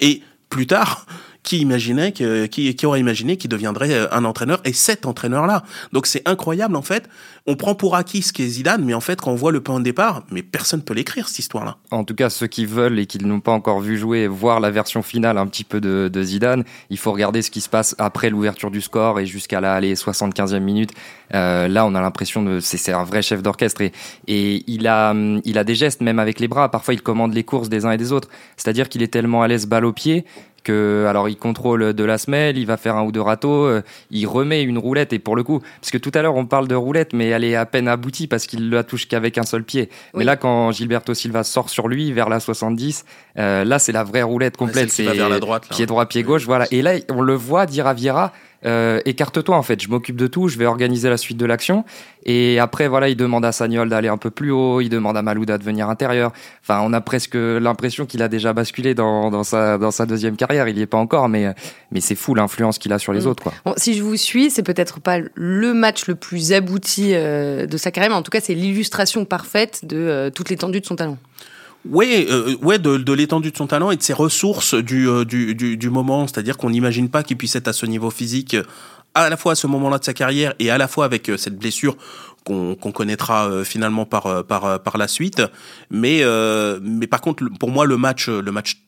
Et 0.00 0.22
plus 0.48 0.66
tard, 0.66 1.06
qui 1.44 1.58
imaginait 1.58 2.10
que, 2.10 2.46
qui, 2.46 2.74
qui 2.74 2.86
aurait 2.86 3.00
imaginé 3.00 3.36
qu'il 3.36 3.50
deviendrait 3.50 4.08
un 4.10 4.24
entraîneur 4.24 4.60
et 4.64 4.72
cet 4.72 5.06
entraîneur-là. 5.06 5.62
Donc 5.92 6.06
c'est 6.06 6.26
incroyable 6.26 6.74
en 6.74 6.82
fait. 6.82 7.08
On 7.46 7.54
prend 7.54 7.74
pour 7.74 7.94
acquis 7.94 8.22
ce 8.22 8.32
qu'est 8.32 8.48
Zidane, 8.48 8.82
mais 8.84 8.94
en 8.94 9.00
fait 9.00 9.20
quand 9.20 9.30
on 9.30 9.36
voit 9.36 9.52
le 9.52 9.60
point 9.60 9.78
de 9.78 9.84
départ, 9.84 10.24
mais 10.30 10.42
personne 10.42 10.82
peut 10.82 10.94
l'écrire 10.94 11.28
cette 11.28 11.38
histoire-là. 11.38 11.76
En 11.90 12.02
tout 12.04 12.14
cas, 12.14 12.30
ceux 12.30 12.46
qui 12.46 12.64
veulent 12.64 12.98
et 12.98 13.06
qui 13.06 13.18
n'ont 13.18 13.40
pas 13.40 13.52
encore 13.52 13.80
vu 13.80 13.98
jouer, 13.98 14.26
voir 14.26 14.58
la 14.58 14.70
version 14.70 15.02
finale 15.02 15.36
un 15.36 15.46
petit 15.46 15.64
peu 15.64 15.80
de, 15.80 16.10
de 16.12 16.22
Zidane, 16.22 16.64
il 16.88 16.98
faut 16.98 17.12
regarder 17.12 17.42
ce 17.42 17.50
qui 17.50 17.60
se 17.60 17.68
passe 17.68 17.94
après 17.98 18.30
l'ouverture 18.30 18.70
du 18.70 18.80
score 18.80 19.20
et 19.20 19.26
jusqu'à 19.26 19.60
la 19.60 19.74
allez, 19.74 19.94
75e 19.94 20.58
minute. 20.60 20.92
Euh, 21.34 21.68
là, 21.68 21.84
on 21.84 21.94
a 21.94 22.00
l'impression 22.00 22.42
de 22.42 22.60
c'est 22.60 22.92
un 22.92 23.04
vrai 23.04 23.20
chef 23.20 23.42
d'orchestre 23.42 23.82
et, 23.82 23.92
et 24.26 24.64
il 24.66 24.86
a 24.86 25.14
il 25.44 25.58
a 25.58 25.64
des 25.64 25.74
gestes 25.74 26.00
même 26.00 26.18
avec 26.18 26.40
les 26.40 26.48
bras. 26.48 26.70
Parfois, 26.70 26.94
il 26.94 27.02
commande 27.02 27.34
les 27.34 27.44
courses 27.44 27.68
des 27.68 27.84
uns 27.84 27.90
et 27.90 27.98
des 27.98 28.12
autres. 28.12 28.28
C'est-à-dire 28.56 28.88
qu'il 28.88 29.02
est 29.02 29.12
tellement 29.12 29.42
à 29.42 29.48
l'aise 29.48 29.66
balle 29.66 29.84
au 29.84 29.92
pied 29.92 30.24
que 30.64 31.06
alors 31.08 31.28
il 31.28 31.36
contrôle 31.36 31.92
de 31.92 32.04
la 32.04 32.18
semelle, 32.18 32.58
il 32.58 32.66
va 32.66 32.76
faire 32.76 32.96
un 32.96 33.04
ou 33.04 33.12
deux 33.12 33.20
râteaux, 33.20 33.66
euh, 33.66 33.82
il 34.10 34.26
remet 34.26 34.62
une 34.62 34.78
roulette. 34.78 35.12
Et 35.12 35.18
pour 35.18 35.36
le 35.36 35.44
coup, 35.44 35.60
parce 35.80 35.90
que 35.90 35.98
tout 35.98 36.10
à 36.14 36.22
l'heure 36.22 36.34
on 36.34 36.46
parle 36.46 36.66
de 36.66 36.74
roulette, 36.74 37.12
mais 37.12 37.28
elle 37.28 37.44
est 37.44 37.54
à 37.54 37.66
peine 37.66 37.86
aboutie 37.86 38.26
parce 38.26 38.46
qu'il 38.46 38.70
la 38.70 38.82
touche 38.82 39.06
qu'avec 39.06 39.38
un 39.38 39.44
seul 39.44 39.62
pied. 39.62 39.90
Mais 40.14 40.24
là, 40.24 40.36
quand 40.36 40.72
Gilberto 40.72 41.14
Silva 41.14 41.44
sort 41.44 41.70
sur 41.70 41.86
lui 41.86 42.12
vers 42.12 42.28
la 42.28 42.40
70, 42.40 43.04
euh, 43.38 43.64
là 43.64 43.78
c'est 43.78 43.92
la 43.92 44.02
vraie 44.02 44.22
roulette 44.22 44.56
complète, 44.56 44.90
c'est 44.90 45.04
pied 45.70 45.86
droit, 45.86 46.06
pied 46.06 46.22
gauche, 46.22 46.44
voilà. 46.46 46.66
Et 46.70 46.82
là 46.82 46.94
on 47.10 47.22
le 47.22 47.34
voit 47.34 47.66
dire 47.66 47.86
à 47.86 47.94
Vieira 47.94 48.32
euh, 48.66 49.00
écarte-toi 49.04 49.56
en 49.56 49.62
fait, 49.62 49.82
je 49.82 49.88
m'occupe 49.88 50.16
de 50.16 50.26
tout, 50.26 50.48
je 50.48 50.58
vais 50.58 50.66
organiser 50.66 51.08
la 51.10 51.16
suite 51.16 51.36
de 51.36 51.46
l'action. 51.46 51.84
Et 52.26 52.58
après, 52.58 52.88
voilà, 52.88 53.08
il 53.08 53.16
demande 53.16 53.44
à 53.44 53.52
Sagnol 53.52 53.88
d'aller 53.88 54.08
un 54.08 54.16
peu 54.16 54.30
plus 54.30 54.50
haut, 54.50 54.80
il 54.80 54.88
demande 54.88 55.16
à 55.16 55.22
Malouda 55.22 55.58
de 55.58 55.64
venir 55.64 55.88
intérieur. 55.88 56.32
Enfin, 56.62 56.80
on 56.82 56.92
a 56.92 57.00
presque 57.00 57.34
l'impression 57.34 58.06
qu'il 58.06 58.22
a 58.22 58.28
déjà 58.28 58.52
basculé 58.52 58.94
dans, 58.94 59.30
dans, 59.30 59.44
sa, 59.44 59.76
dans 59.76 59.90
sa 59.90 60.06
deuxième 60.06 60.36
carrière. 60.36 60.68
Il 60.68 60.76
n'y 60.76 60.82
est 60.82 60.86
pas 60.86 60.96
encore, 60.96 61.28
mais, 61.28 61.54
mais 61.90 62.00
c'est 62.00 62.14
fou 62.14 62.34
l'influence 62.34 62.78
qu'il 62.78 62.92
a 62.92 62.98
sur 62.98 63.12
les 63.12 63.22
mm. 63.22 63.26
autres. 63.26 63.42
Quoi. 63.42 63.52
Bon, 63.64 63.74
si 63.76 63.94
je 63.94 64.02
vous 64.02 64.16
suis, 64.16 64.50
c'est 64.50 64.62
peut-être 64.62 65.00
pas 65.00 65.18
le 65.34 65.74
match 65.74 66.06
le 66.06 66.14
plus 66.14 66.52
abouti 66.52 67.10
euh, 67.12 67.66
de 67.66 67.76
sa 67.76 67.90
carrière, 67.90 68.10
mais 68.10 68.16
en 68.16 68.22
tout 68.22 68.30
cas, 68.30 68.40
c'est 68.40 68.54
l'illustration 68.54 69.24
parfaite 69.24 69.84
de 69.84 69.96
euh, 69.96 70.30
toute 70.30 70.50
l'étendue 70.50 70.80
de 70.80 70.86
son 70.86 70.96
talent. 70.96 71.18
Oui, 71.88 72.26
euh, 72.30 72.56
ouais, 72.62 72.78
de, 72.78 72.96
de 72.96 73.12
l'étendue 73.12 73.50
de 73.50 73.56
son 73.56 73.66
talent 73.66 73.90
et 73.90 73.96
de 73.96 74.02
ses 74.02 74.14
ressources 74.14 74.74
du, 74.74 75.08
euh, 75.08 75.24
du, 75.24 75.54
du, 75.54 75.76
du, 75.76 75.90
moment. 75.90 76.26
C'est-à-dire 76.26 76.56
qu'on 76.56 76.70
n'imagine 76.70 77.10
pas 77.10 77.22
qu'il 77.22 77.36
puisse 77.36 77.56
être 77.56 77.68
à 77.68 77.72
ce 77.72 77.84
niveau 77.84 78.10
physique 78.10 78.56
à 79.14 79.28
la 79.28 79.36
fois 79.36 79.52
à 79.52 79.54
ce 79.54 79.66
moment-là 79.68 79.98
de 79.98 80.04
sa 80.04 80.14
carrière 80.14 80.54
et 80.58 80.70
à 80.70 80.78
la 80.78 80.88
fois 80.88 81.04
avec 81.04 81.28
euh, 81.28 81.36
cette 81.36 81.56
blessure 81.56 81.96
qu'on 82.44 82.74
connaîtra 82.74 83.64
finalement 83.64 84.04
par, 84.04 84.44
par, 84.44 84.82
par 84.82 84.98
la 84.98 85.08
suite. 85.08 85.40
Mais, 85.90 86.22
mais 86.82 87.06
par 87.06 87.22
contre, 87.22 87.42
pour 87.58 87.70
moi, 87.70 87.86
le 87.86 87.96
match, 87.96 88.28
le 88.28 88.52
match 88.52 88.83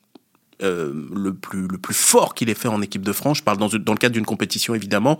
euh, 0.63 0.91
le, 1.13 1.35
plus, 1.35 1.67
le 1.67 1.77
plus 1.77 1.93
fort 1.93 2.33
qu'il 2.33 2.49
ait 2.49 2.55
fait 2.55 2.67
en 2.67 2.81
équipe 2.81 3.03
de 3.03 3.11
France, 3.11 3.37
je 3.37 3.43
parle 3.43 3.59
dans, 3.59 3.67
dans 3.67 3.91
le 3.91 3.97
cadre 3.97 4.13
d'une 4.13 4.25
compétition 4.25 4.73
évidemment, 4.73 5.19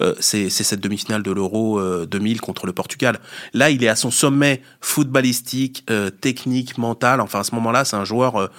euh, 0.00 0.14
c'est 0.20 0.48
cette 0.48 0.78
demi-finale 0.80 1.24
de 1.24 1.32
l'Euro 1.32 1.80
2000 2.06 2.36
euh, 2.36 2.38
contre 2.38 2.66
le 2.66 2.72
Portugal. 2.72 3.18
Là, 3.52 3.70
il 3.70 3.82
est 3.82 3.88
à 3.88 3.96
son 3.96 4.12
sommet 4.12 4.62
footballistique, 4.80 5.84
technique, 6.20 6.78
mental. 6.78 7.20
Enfin, 7.20 7.40
à 7.40 7.44
ce 7.44 7.54
moment-là, 7.56 7.84
c'est 7.84 7.96
un 7.96 8.04
joueur 8.04 8.50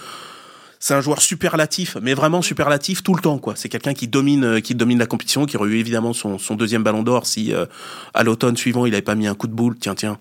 c'est 0.80 0.94
un 0.94 1.02
joueur 1.02 1.22
superlatif, 1.22 1.98
mais 2.02 2.14
vraiment 2.14 2.44
superlatif 2.44 3.02
tout 3.02 3.16
le 3.16 3.22
temps, 3.22 3.40
quoi. 3.40 3.56
C'est 3.56 3.70
quelqu'un 3.70 3.94
qui 3.94 4.08
domine, 4.08 4.62
qui 4.62 4.76
domine 4.76 5.00
la 5.00 5.08
compétition, 5.08 5.46
qui 5.46 5.58
aurait 5.58 5.70
eu 5.70 5.78
évidemment 5.78 6.14
son, 6.14 6.38
son 6.38 6.56
deuxième 6.56 6.84
ballon 6.84 7.04
d'or 7.04 7.26
si 7.26 7.54
à 8.14 8.24
l'automne 8.24 8.58
suivant 8.58 8.86
il 8.86 8.94
avait 8.94 9.02
pas 9.02 9.16
mis 9.16 9.28
un 9.28 9.34
coup 9.34 9.48
de 9.48 9.54
boule, 9.54 9.78
tiens, 9.80 9.96
tiens, 9.96 10.20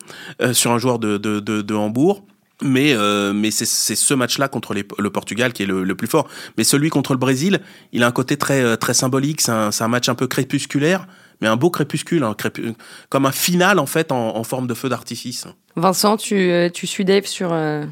sur 0.52 0.70
un 0.70 0.78
joueur 0.78 0.98
de, 0.98 1.18
de, 1.18 1.40
de, 1.40 1.62
de 1.62 1.74
Hambourg. 1.74 2.24
Mais, 2.62 2.94
euh, 2.94 3.34
mais 3.34 3.50
c'est 3.50 3.66
ce 3.66 4.14
match-là 4.14 4.48
contre 4.48 4.72
les, 4.72 4.84
le 4.98 5.10
Portugal 5.10 5.52
qui 5.52 5.62
est 5.62 5.66
le, 5.66 5.84
le, 5.84 5.94
plus 5.94 6.06
fort. 6.06 6.26
Mais 6.56 6.64
celui 6.64 6.88
contre 6.88 7.12
le 7.12 7.18
Brésil, 7.18 7.60
il 7.92 8.02
a 8.02 8.06
un 8.06 8.12
côté 8.12 8.38
très, 8.38 8.62
euh, 8.62 8.76
très 8.76 8.94
symbolique. 8.94 9.42
C'est 9.42 9.52
un, 9.52 9.70
un, 9.78 9.88
match 9.88 10.08
un 10.08 10.14
peu 10.14 10.26
crépusculaire, 10.26 11.06
mais 11.42 11.48
un 11.48 11.56
beau 11.56 11.68
crépuscule, 11.68 12.24
hein, 12.24 12.34
comme 13.10 13.26
un 13.26 13.32
final 13.32 13.78
en 13.78 13.84
fait 13.84 14.10
en, 14.10 14.36
en 14.36 14.42
forme 14.42 14.66
de 14.66 14.72
feu 14.72 14.88
d'artifice. 14.88 15.46
Vincent, 15.76 16.16
tu, 16.16 16.34
euh, 16.34 16.70
tu 16.70 16.86
suis 16.86 17.04
Dave 17.04 17.26
sur. 17.26 17.52
Euh... 17.52 17.84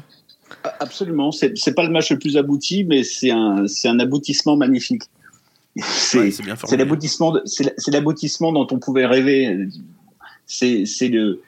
Absolument. 0.79 1.31
C'est 1.31 1.75
pas 1.75 1.83
le 1.83 1.91
match 1.91 2.09
le 2.09 2.17
plus 2.17 2.35
abouti, 2.35 2.85
mais 2.85 3.03
c'est 3.03 3.29
un, 3.29 3.65
un 3.83 3.99
aboutissement 3.99 4.57
magnifique. 4.57 5.03
C'est 5.77 6.31
l'aboutissement, 6.77 7.35
c'est 7.45 7.91
l'aboutissement 7.91 8.51
dont 8.51 8.67
on 8.71 8.79
pouvait 8.79 9.05
rêver. 9.05 9.67
C'est 10.47 10.85
le 11.09 11.41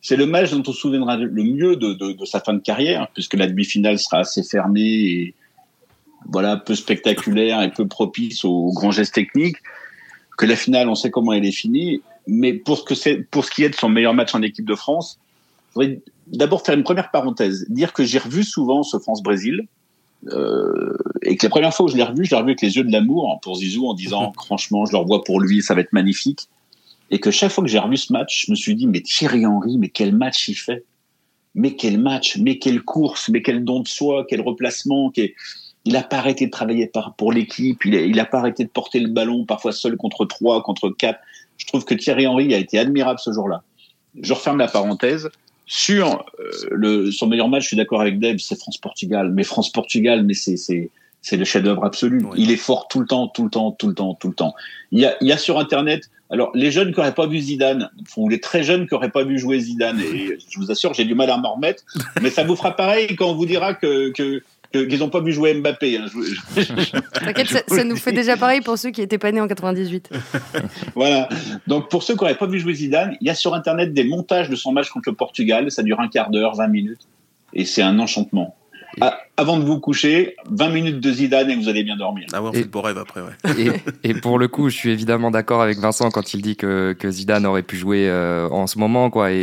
c'est 0.00 0.16
le 0.16 0.26
match 0.26 0.50
dont 0.50 0.62
on 0.66 0.72
se 0.72 0.80
souviendra 0.80 1.16
le 1.16 1.42
mieux 1.42 1.76
de, 1.76 1.92
de, 1.92 2.12
de 2.12 2.24
sa 2.24 2.40
fin 2.40 2.54
de 2.54 2.60
carrière, 2.60 3.08
puisque 3.14 3.34
la 3.34 3.46
demi-finale 3.46 3.98
sera 3.98 4.18
assez 4.18 4.42
fermée 4.42 4.80
et 4.80 5.34
voilà 6.26 6.56
peu 6.56 6.74
spectaculaire 6.74 7.62
et 7.62 7.70
peu 7.70 7.86
propice 7.86 8.44
aux 8.44 8.72
grands 8.72 8.90
gestes 8.90 9.14
techniques. 9.14 9.56
Que 10.36 10.46
la 10.46 10.56
finale, 10.56 10.88
on 10.88 10.94
sait 10.94 11.10
comment 11.10 11.32
elle 11.32 11.44
est 11.44 11.52
finie. 11.52 12.00
Mais 12.28 12.52
pour 12.52 12.78
ce, 12.78 12.84
que 12.84 12.94
c'est, 12.94 13.16
pour 13.30 13.44
ce 13.44 13.50
qui 13.50 13.64
est 13.64 13.70
de 13.70 13.74
son 13.74 13.88
meilleur 13.88 14.14
match 14.14 14.34
en 14.34 14.42
équipe 14.42 14.66
de 14.66 14.74
France, 14.74 15.18
je 15.70 15.74
voudrais 15.74 16.00
d'abord 16.28 16.64
faire 16.64 16.76
une 16.76 16.84
première 16.84 17.10
parenthèse, 17.10 17.66
dire 17.68 17.92
que 17.92 18.04
j'ai 18.04 18.18
revu 18.18 18.44
souvent 18.44 18.82
ce 18.82 18.98
France-Brésil. 18.98 19.66
Euh, 20.32 20.96
et 21.22 21.36
que 21.36 21.46
la 21.46 21.50
première 21.50 21.72
fois 21.72 21.86
où 21.86 21.88
je 21.88 21.96
l'ai 21.96 22.02
revu, 22.02 22.24
je 22.24 22.30
l'ai 22.30 22.36
revu 22.36 22.50
avec 22.50 22.60
les 22.60 22.76
yeux 22.76 22.82
de 22.82 22.90
l'amour 22.90 23.38
pour 23.40 23.56
Zizou 23.56 23.88
en 23.88 23.94
disant 23.94 24.32
franchement, 24.44 24.84
je 24.84 24.92
le 24.92 24.98
revois 24.98 25.24
pour 25.24 25.40
lui, 25.40 25.62
ça 25.62 25.74
va 25.74 25.80
être 25.80 25.92
magnifique 25.92 26.48
et 27.10 27.20
que 27.20 27.30
chaque 27.30 27.50
fois 27.50 27.64
que 27.64 27.70
j'ai 27.70 27.78
revu 27.78 27.96
ce 27.96 28.12
match, 28.12 28.46
je 28.46 28.50
me 28.50 28.56
suis 28.56 28.74
dit, 28.74 28.86
mais 28.86 29.00
Thierry 29.00 29.46
Henry, 29.46 29.78
mais 29.78 29.88
quel 29.88 30.14
match 30.14 30.48
il 30.48 30.54
fait 30.54 30.84
Mais 31.54 31.74
quel 31.74 31.98
match 31.98 32.36
Mais 32.38 32.58
quelle 32.58 32.82
course 32.82 33.28
Mais 33.28 33.42
quel 33.42 33.64
don 33.64 33.80
de 33.80 33.88
soi 33.88 34.26
Quel 34.28 34.42
replacement 34.42 35.12
Il 35.16 35.92
n'a 35.92 36.02
pas 36.02 36.18
arrêté 36.18 36.46
de 36.46 36.50
travailler 36.50 36.90
pour 37.16 37.32
l'équipe, 37.32 37.84
il 37.84 38.14
n'a 38.14 38.26
pas 38.26 38.38
arrêté 38.38 38.64
de 38.64 38.68
porter 38.68 39.00
le 39.00 39.08
ballon, 39.08 39.44
parfois 39.44 39.72
seul 39.72 39.96
contre 39.96 40.26
trois, 40.26 40.62
contre 40.62 40.90
quatre. 40.90 41.20
Je 41.56 41.66
trouve 41.66 41.84
que 41.84 41.94
Thierry 41.94 42.26
Henry 42.26 42.54
a 42.54 42.58
été 42.58 42.78
admirable 42.78 43.18
ce 43.18 43.32
jour-là. 43.32 43.62
Je 44.20 44.32
referme 44.32 44.58
la 44.58 44.68
parenthèse. 44.68 45.28
Sur 45.66 46.24
euh, 46.40 46.50
le, 46.70 47.10
son 47.10 47.26
meilleur 47.26 47.48
match, 47.48 47.64
je 47.64 47.68
suis 47.68 47.76
d'accord 47.76 48.00
avec 48.00 48.18
Deb, 48.18 48.38
c'est 48.38 48.58
France-Portugal. 48.58 49.32
Mais 49.34 49.44
France-Portugal, 49.44 50.24
mais 50.24 50.34
c'est 50.34 50.56
c'est 51.20 51.36
le 51.36 51.44
chef-d'œuvre 51.44 51.84
absolu. 51.84 52.22
Il 52.36 52.50
est 52.50 52.56
fort 52.56 52.88
tout 52.88 53.00
le 53.00 53.06
temps, 53.06 53.28
tout 53.28 53.44
le 53.44 53.50
temps, 53.50 53.72
tout 53.72 53.88
le 53.88 53.94
temps, 53.94 54.14
tout 54.14 54.28
le 54.28 54.34
temps. 54.34 54.54
Il 54.92 55.00
y 55.00 55.04
a, 55.04 55.16
il 55.20 55.28
y 55.28 55.32
a 55.32 55.36
sur 55.36 55.58
Internet, 55.58 56.10
alors 56.30 56.50
les 56.54 56.70
jeunes 56.70 56.92
qui 56.92 57.00
n'auraient 57.00 57.14
pas 57.14 57.26
vu 57.26 57.38
Zidane, 57.38 57.90
ou 58.16 58.28
les 58.28 58.40
très 58.40 58.62
jeunes 58.62 58.86
qui 58.86 58.94
n'auraient 58.94 59.10
pas 59.10 59.24
vu 59.24 59.38
jouer 59.38 59.58
Zidane, 59.60 60.00
et 60.00 60.38
je 60.50 60.58
vous 60.58 60.70
assure, 60.70 60.94
j'ai 60.94 61.04
du 61.04 61.14
mal 61.14 61.30
à 61.30 61.36
m'en 61.36 61.54
remettre, 61.54 61.84
mais 62.22 62.30
ça 62.30 62.44
vous 62.44 62.56
fera 62.56 62.76
pareil 62.76 63.16
quand 63.16 63.30
on 63.30 63.34
vous 63.34 63.46
dira 63.46 63.74
que, 63.74 64.10
que 64.10 64.42
qu'ils 64.72 64.98
n'ont 64.98 65.08
pas 65.08 65.20
vu 65.20 65.32
jouer 65.32 65.54
Mbappé. 65.54 65.96
Hein. 65.96 66.06
T'inquiète, 67.24 67.64
ça, 67.68 67.84
nous 67.84 67.96
fait 67.96 68.12
déjà 68.12 68.36
pareil 68.36 68.60
pour 68.60 68.76
ceux 68.76 68.90
qui 68.90 69.00
étaient 69.00 69.18
pas 69.18 69.32
nés 69.32 69.40
en 69.40 69.48
98. 69.48 70.10
voilà. 70.94 71.28
Donc 71.66 71.88
pour 71.88 72.02
ceux 72.02 72.14
qui 72.14 72.20
n'auraient 72.20 72.36
pas 72.36 72.46
vu 72.46 72.60
jouer 72.60 72.74
Zidane, 72.74 73.16
il 73.20 73.26
y 73.26 73.30
a 73.30 73.34
sur 73.34 73.54
Internet 73.54 73.94
des 73.94 74.04
montages 74.04 74.50
de 74.50 74.56
son 74.56 74.72
match 74.72 74.90
contre 74.90 75.08
le 75.08 75.16
Portugal. 75.16 75.70
Ça 75.70 75.82
dure 75.82 76.00
un 76.00 76.08
quart 76.08 76.30
d'heure, 76.30 76.54
20 76.54 76.68
minutes. 76.68 77.08
Et 77.54 77.64
c'est 77.64 77.82
un 77.82 77.98
enchantement. 77.98 78.57
Ah, 79.00 79.18
avant 79.36 79.56
de 79.58 79.64
vous 79.64 79.78
coucher, 79.78 80.36
20 80.50 80.68
minutes 80.70 81.00
de 81.00 81.12
Zidane 81.12 81.50
et 81.50 81.56
vous 81.56 81.68
allez 81.68 81.84
bien 81.84 81.96
dormir. 81.96 82.26
Ah 82.32 82.42
ouais, 82.42 82.48
on 82.48 82.52
fait 82.52 82.60
le 82.62 82.66
beau 82.66 82.80
rêve 82.80 82.98
après, 82.98 83.20
ouais. 83.20 83.82
Et, 84.04 84.14
pour 84.14 84.38
le 84.38 84.48
coup, 84.48 84.68
je 84.68 84.76
suis 84.76 84.90
évidemment 84.90 85.30
d'accord 85.30 85.62
avec 85.62 85.78
Vincent 85.78 86.10
quand 86.10 86.34
il 86.34 86.42
dit 86.42 86.56
que, 86.56 86.92
que 86.98 87.10
Zidane 87.10 87.46
aurait 87.46 87.62
pu 87.62 87.76
jouer 87.76 88.08
euh, 88.08 88.48
en 88.48 88.66
ce 88.66 88.78
moment 88.78 89.10
quoi, 89.10 89.32
et, 89.32 89.36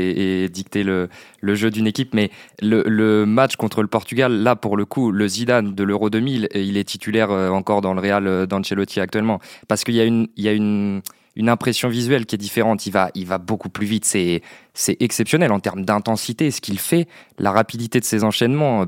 et 0.44 0.50
dicter 0.50 0.84
le, 0.84 1.10
le 1.42 1.56
jeu 1.56 1.72
d'une 1.72 1.88
équipe. 1.88 2.14
Mais 2.14 2.32
le, 2.62 2.84
le, 2.86 3.26
match 3.26 3.56
contre 3.56 3.82
le 3.82 3.88
Portugal, 3.88 4.32
là, 4.32 4.56
pour 4.56 4.78
le 4.78 4.86
coup, 4.86 5.12
le 5.12 5.28
Zidane 5.28 5.74
de 5.74 5.84
l'Euro 5.84 6.10
2000, 6.10 6.50
il 6.54 6.78
est 6.78 6.84
titulaire 6.84 7.32
euh, 7.32 7.50
encore 7.50 7.82
dans 7.82 7.94
le 7.94 8.02
Real 8.02 8.28
euh, 8.28 8.46
d'Ancelotti 8.46 9.00
actuellement. 9.00 9.40
Parce 9.68 9.84
qu'il 9.84 9.96
y 9.96 10.02
a 10.02 10.06
une... 10.06 10.28
Il 10.38 10.44
y 10.44 10.50
a 10.50 10.54
une 10.54 11.02
une 11.36 11.50
impression 11.50 11.90
visuelle 11.90 12.26
qui 12.26 12.36
est 12.36 12.40
différente. 12.40 12.86
Il 12.86 12.92
va, 12.92 13.12
il 13.16 13.26
va 13.26 13.38
beaucoup 13.38 13.70
plus 13.70 13.86
vite. 13.86 14.06
C'est, 14.06 14.42
c'est 14.74 14.98
exceptionnel 15.02 15.52
en 15.52 15.60
termes 15.60 15.84
d'intensité, 15.84 16.52
ce 16.52 16.62
qu'il 16.62 16.80
fait, 16.80 17.08
la 17.40 17.52
rapidité 17.52 18.00
de 18.00 18.06
ses 18.06 18.24
enchaînements, 18.24 18.86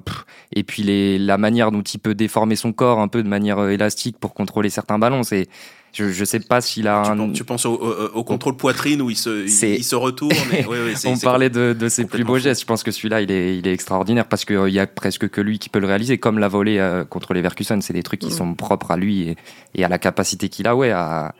et 0.54 0.64
puis 0.64 0.84
les, 0.84 1.18
la 1.18 1.38
manière 1.38 1.72
dont 1.72 1.82
il 1.82 2.00
peut 2.00 2.16
déformer 2.16 2.56
son 2.56 2.74
corps 2.74 3.00
un 3.00 3.08
peu 3.08 3.24
de 3.24 3.28
manière 3.28 3.60
euh, 3.60 3.70
élastique 3.70 4.18
pour 4.18 4.34
contrôler 4.34 4.70
certains 4.70 5.00
ballons. 5.00 5.24
C'est, 5.24 5.48
je, 5.93 6.06
ne 6.06 6.26
sais 6.26 6.39
pas 6.39 6.62
s'il 6.62 6.88
a 6.88 7.04
tu, 7.04 7.12
un... 7.12 7.18
penses, 7.18 7.34
tu 7.34 7.43
penses 7.43 7.66
au, 7.66 8.24
contrôle 8.24 8.56
poitrine 8.56 9.02
où 9.02 9.10
il 9.10 9.18
se, 9.18 9.45
il, 9.45 9.84
se 9.84 9.95
retourne. 9.95 10.36
On 11.06 11.18
parlait 11.18 11.50
de, 11.50 11.74
de 11.74 11.89
ses 11.89 12.06
plus 12.06 12.24
beaux 12.24 12.38
gestes. 12.38 12.62
Je 12.62 12.66
pense 12.68 12.84
que 12.84 12.91
celui-là, 12.91 13.22
il 13.22 13.32
est, 13.32 13.58
il 13.58 13.68
est 13.68 13.74
extraordinaire 13.74 14.28
parce 14.28 14.45
qu'il 14.45 14.58
euh, 14.58 14.70
y 14.70 14.80
a 14.80 14.88
presque 14.88 15.28
que 15.30 15.41
lui 15.41 15.60
qui 15.60 15.70
peut 15.70 15.80
le 15.80 15.88
réaliser, 15.88 16.18
comme 16.18 16.39
la 16.39 16.48
volée 16.48 16.78
euh, 16.78 17.04
contre 17.04 17.34
les 17.34 17.41
Verkusen. 17.41 17.82
C'est 17.82 17.93
des 17.93 18.04
trucs 18.04 18.20
qui 18.20 18.28
mm. 18.28 18.32
sont 18.32 18.54
propres 18.54 18.91
à 18.91 18.98
lui 18.98 19.30
et, 19.30 19.38
et 19.76 19.84
à 19.84 19.89
la 19.89 19.98
capacité 19.98 20.50
qu'il 20.50 20.68
a, 20.68 20.76
ouais, 20.76 20.91
à, 20.91 21.34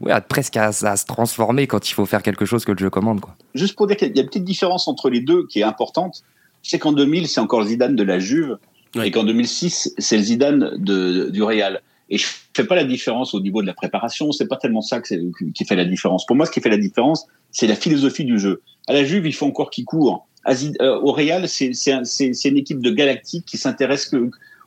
ouais, 0.00 0.12
presque 0.28 0.56
à, 0.56 0.72
se 0.72 1.06
transformer 1.06 1.66
quand 1.66 1.88
il 1.88 1.94
faut 1.94 2.06
faire 2.06 2.22
quelque 2.22 2.44
chose 2.44 2.64
que 2.64 2.72
le 2.72 2.78
jeu 2.78 2.90
commande. 2.90 3.20
Quoi. 3.20 3.34
Juste 3.54 3.76
pour 3.76 3.86
dire 3.86 3.96
qu'il 3.96 4.14
y 4.14 4.18
a 4.18 4.22
une 4.22 4.28
petite 4.28 4.44
différence 4.44 4.88
entre 4.88 5.10
les 5.10 5.20
deux 5.20 5.46
qui 5.46 5.60
est 5.60 5.64
importante, 5.64 6.22
c'est 6.62 6.78
qu'en 6.78 6.92
2000, 6.92 7.28
c'est 7.28 7.40
encore 7.40 7.60
le 7.60 7.66
Zidane 7.66 7.96
de 7.96 8.02
la 8.02 8.18
Juve, 8.18 8.58
et 9.02 9.10
qu'en 9.10 9.24
2006, 9.24 9.94
c'est 9.98 10.16
le 10.16 10.22
Zidane 10.22 10.70
de, 10.78 11.28
du 11.30 11.42
Real. 11.42 11.82
Et 12.10 12.18
je 12.18 12.26
fais 12.54 12.64
pas 12.64 12.76
la 12.76 12.84
différence 12.84 13.34
au 13.34 13.40
niveau 13.40 13.60
de 13.60 13.66
la 13.66 13.74
préparation, 13.74 14.30
c'est 14.30 14.46
pas 14.46 14.56
tellement 14.56 14.82
ça 14.82 15.00
que 15.00 15.14
qui 15.52 15.64
fait 15.64 15.74
la 15.74 15.84
différence. 15.84 16.26
Pour 16.26 16.36
moi, 16.36 16.46
ce 16.46 16.52
qui 16.52 16.60
fait 16.60 16.68
la 16.68 16.76
différence, 16.76 17.26
c'est 17.50 17.66
la 17.66 17.74
philosophie 17.74 18.24
du 18.24 18.38
jeu. 18.38 18.62
À 18.86 18.92
la 18.92 19.04
Juve, 19.04 19.26
il 19.26 19.34
faut 19.34 19.46
encore 19.46 19.70
qu'il 19.70 19.84
court. 19.84 20.26
Euh, 20.46 21.00
au 21.00 21.12
Real, 21.12 21.48
c'est 21.48 21.70
une 21.70 22.56
équipe 22.56 22.80
de 22.80 22.90
galactique 22.90 23.46
qui 23.46 23.56
s'intéresse 23.56 24.14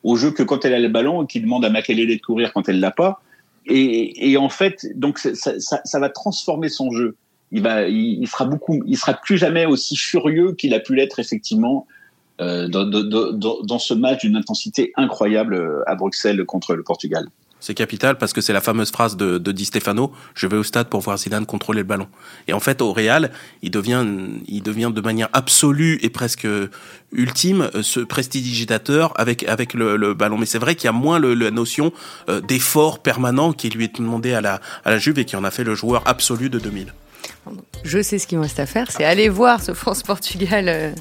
au 0.03 0.15
jeu 0.15 0.31
que 0.31 0.43
quand 0.43 0.65
elle 0.65 0.73
a 0.73 0.79
le 0.79 0.89
ballon 0.89 1.23
et 1.23 1.27
qui 1.27 1.39
demande 1.39 1.63
à 1.63 1.69
Makelele 1.69 2.17
de 2.17 2.21
courir 2.21 2.51
quand 2.53 2.67
elle 2.67 2.79
l'a 2.79 2.91
pas. 2.91 3.21
Et, 3.69 4.31
et, 4.31 4.37
en 4.37 4.49
fait, 4.49 4.87
donc 4.95 5.19
ça, 5.19 5.35
ça, 5.35 5.81
ça, 5.83 5.99
va 5.99 6.09
transformer 6.09 6.69
son 6.69 6.91
jeu. 6.91 7.15
Il 7.51 7.61
va, 7.61 7.87
il, 7.87 8.21
il, 8.21 8.27
sera 8.27 8.45
beaucoup, 8.45 8.81
il 8.85 8.97
sera 8.97 9.13
plus 9.13 9.37
jamais 9.37 9.65
aussi 9.65 9.95
furieux 9.97 10.53
qu'il 10.53 10.73
a 10.73 10.79
pu 10.79 10.95
l'être 10.95 11.19
effectivement 11.19 11.85
euh, 12.39 12.67
dans, 12.67 12.85
dans, 12.85 13.63
dans, 13.63 13.79
ce 13.79 13.95
match 13.95 14.21
d'une 14.21 14.35
intensité 14.35 14.93
incroyable 14.95 15.55
euh, 15.55 15.81
à 15.87 15.95
Bruxelles 15.95 16.45
contre 16.45 16.75
le 16.75 16.83
Portugal. 16.83 17.27
C'est 17.59 17.73
capital 17.73 18.17
parce 18.17 18.33
que 18.33 18.41
c'est 18.41 18.53
la 18.53 18.61
fameuse 18.61 18.91
phrase 18.91 19.17
de, 19.17 19.37
de 19.37 19.51
Di 19.51 19.65
Stefano 19.65 20.13
je 20.35 20.47
vais 20.47 20.57
au 20.57 20.63
stade 20.63 20.89
pour 20.89 21.01
voir 21.01 21.17
Zidane 21.17 21.45
contrôler 21.45 21.79
le 21.79 21.87
ballon. 21.87 22.07
Et 22.47 22.53
en 22.53 22.59
fait, 22.59 22.81
au 22.81 22.93
Real, 22.93 23.31
il 23.61 23.71
devient, 23.71 24.05
il 24.47 24.61
devient 24.61 24.91
de 24.93 25.01
manière 25.01 25.29
absolue 25.33 25.99
et 26.01 26.09
presque 26.09 26.47
ultime 27.11 27.69
euh, 27.73 27.81
ce 27.81 27.99
prestidigitateur 27.99 29.19
avec 29.19 29.43
avec 29.43 29.73
le, 29.73 29.97
le 29.97 30.13
ballon. 30.13 30.37
Mais 30.37 30.45
c'est 30.45 30.59
vrai 30.59 30.75
qu'il 30.75 30.85
y 30.85 30.89
a 30.89 30.93
moins 30.93 31.19
le, 31.19 31.33
la 31.33 31.51
notion 31.51 31.91
euh, 32.29 32.41
d'effort 32.41 32.99
permanent 32.99 33.53
qui 33.53 33.69
lui 33.69 33.85
est 33.85 33.95
demandé 33.95 34.33
à 34.33 34.41
la 34.41 34.61
à 34.85 34.91
la 34.91 34.97
Juve 34.99 35.19
et 35.19 35.25
qui 35.25 35.35
en 35.35 35.43
a 35.43 35.51
fait 35.51 35.63
le 35.63 35.75
joueur 35.75 36.03
absolu 36.05 36.49
de 36.49 36.59
2000. 36.59 36.93
Je 37.83 38.01
sais 38.01 38.19
ce 38.19 38.27
qu'il 38.27 38.37
me 38.37 38.43
reste 38.43 38.59
à 38.59 38.65
faire, 38.65 38.91
c'est 38.91 39.03
aller 39.03 39.29
voir 39.29 39.61
ce 39.61 39.73
France-Portugal 39.73 40.65
euh, 40.67 40.91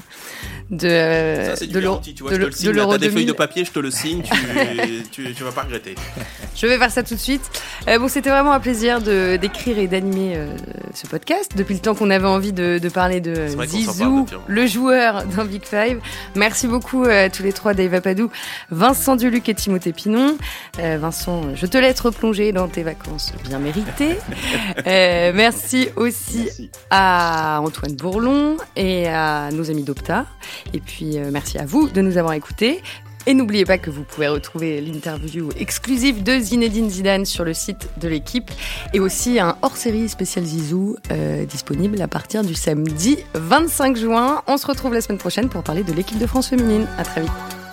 de, 0.69 1.45
Ça, 1.49 1.55
c'est 1.55 1.67
du 1.67 1.73
de 1.73 1.79
l'Euro 1.79 2.01
tu 2.01 2.13
vois, 2.23 2.31
je 2.31 2.37
te 2.37 2.41
le 2.41 2.51
signe, 2.51 2.71
là, 2.71 2.97
des 2.97 3.09
feuilles 3.09 3.25
2000. 3.25 3.27
de 3.27 3.33
papier, 3.33 3.65
je 3.65 3.71
te 3.71 3.79
le 3.79 3.89
signe, 3.89 4.21
tu, 4.23 5.03
tu, 5.11 5.33
tu 5.33 5.43
vas 5.43 5.51
pas 5.51 5.61
regretter. 5.63 5.95
Je 6.55 6.67
vais 6.67 6.77
faire 6.77 6.91
ça 6.91 7.03
tout 7.03 7.15
de 7.15 7.19
suite. 7.19 7.49
Euh, 7.87 7.99
bon, 7.99 8.07
c'était 8.07 8.29
vraiment 8.29 8.51
un 8.51 8.59
plaisir 8.59 9.01
de 9.01 9.37
d'écrire 9.37 9.77
et 9.79 9.87
d'animer 9.87 10.33
euh, 10.35 10.47
ce 10.93 11.07
podcast 11.07 11.51
depuis 11.55 11.75
le 11.75 11.79
temps 11.79 11.95
qu'on 11.95 12.09
avait 12.09 12.27
envie 12.27 12.51
de, 12.51 12.79
de 12.81 12.89
parler 12.89 13.21
de 13.21 13.53
parle 13.55 13.67
Zizou, 13.67 14.25
le 14.47 14.67
joueur 14.67 15.23
dans 15.25 15.45
Big 15.45 15.63
Five. 15.63 15.99
Merci 16.35 16.67
beaucoup 16.67 17.05
euh, 17.05 17.25
à 17.25 17.29
tous 17.29 17.43
les 17.43 17.53
trois, 17.53 17.73
Dave 17.73 17.93
Apadou, 17.93 18.29
Vincent 18.71 19.15
Duluc 19.15 19.47
et 19.49 19.55
Timothée 19.55 19.93
Pinon. 19.93 20.37
Euh, 20.79 20.97
Vincent, 20.99 21.55
je 21.55 21.65
te 21.65 21.77
laisse 21.77 21.99
replonger 21.99 22.51
dans 22.51 22.67
tes 22.67 22.83
vacances 22.83 23.33
bien 23.47 23.59
méritées. 23.59 24.17
Euh, 24.85 25.31
merci 25.33 25.89
aussi 25.95 26.36
Merci. 26.43 26.69
à 26.89 27.59
Antoine 27.61 27.95
Bourlon 27.95 28.57
et 28.75 29.07
à 29.07 29.49
nos 29.51 29.69
amis 29.69 29.83
d'Opta. 29.83 30.25
Et 30.73 30.79
puis 30.79 31.17
euh, 31.17 31.29
merci 31.31 31.57
à 31.57 31.65
vous 31.65 31.89
de 31.89 32.01
nous 32.01 32.17
avoir 32.17 32.33
écoutés. 32.33 32.81
Et 33.27 33.33
n'oubliez 33.33 33.65
pas 33.65 33.77
que 33.77 33.89
vous 33.89 34.03
pouvez 34.03 34.29
retrouver 34.29 34.79
l'interview 34.79 35.49
exclusive 35.59 36.23
de 36.23 36.39
Zinedine 36.39 36.89
Zidane 36.89 37.25
sur 37.25 37.43
le 37.43 37.53
site 37.53 37.89
de 37.99 38.07
l'équipe 38.07 38.49
et 38.93 39.01
aussi 39.01 39.37
un 39.37 39.57
hors-série 39.63 40.07
spécial 40.07 40.45
Zizou 40.45 40.95
euh, 41.11 41.43
disponible 41.43 42.01
à 42.01 42.07
partir 42.07 42.45
du 42.45 42.55
samedi 42.55 43.17
25 43.33 43.97
juin. 43.97 44.43
On 44.47 44.55
se 44.55 44.65
retrouve 44.65 44.93
la 44.93 45.01
semaine 45.01 45.17
prochaine 45.19 45.49
pour 45.49 45.61
parler 45.61 45.83
de 45.83 45.91
l'équipe 45.91 46.17
de 46.17 46.25
France 46.25 46.47
féminine. 46.47 46.87
À 46.97 47.03
très 47.03 47.19
vite. 47.19 47.66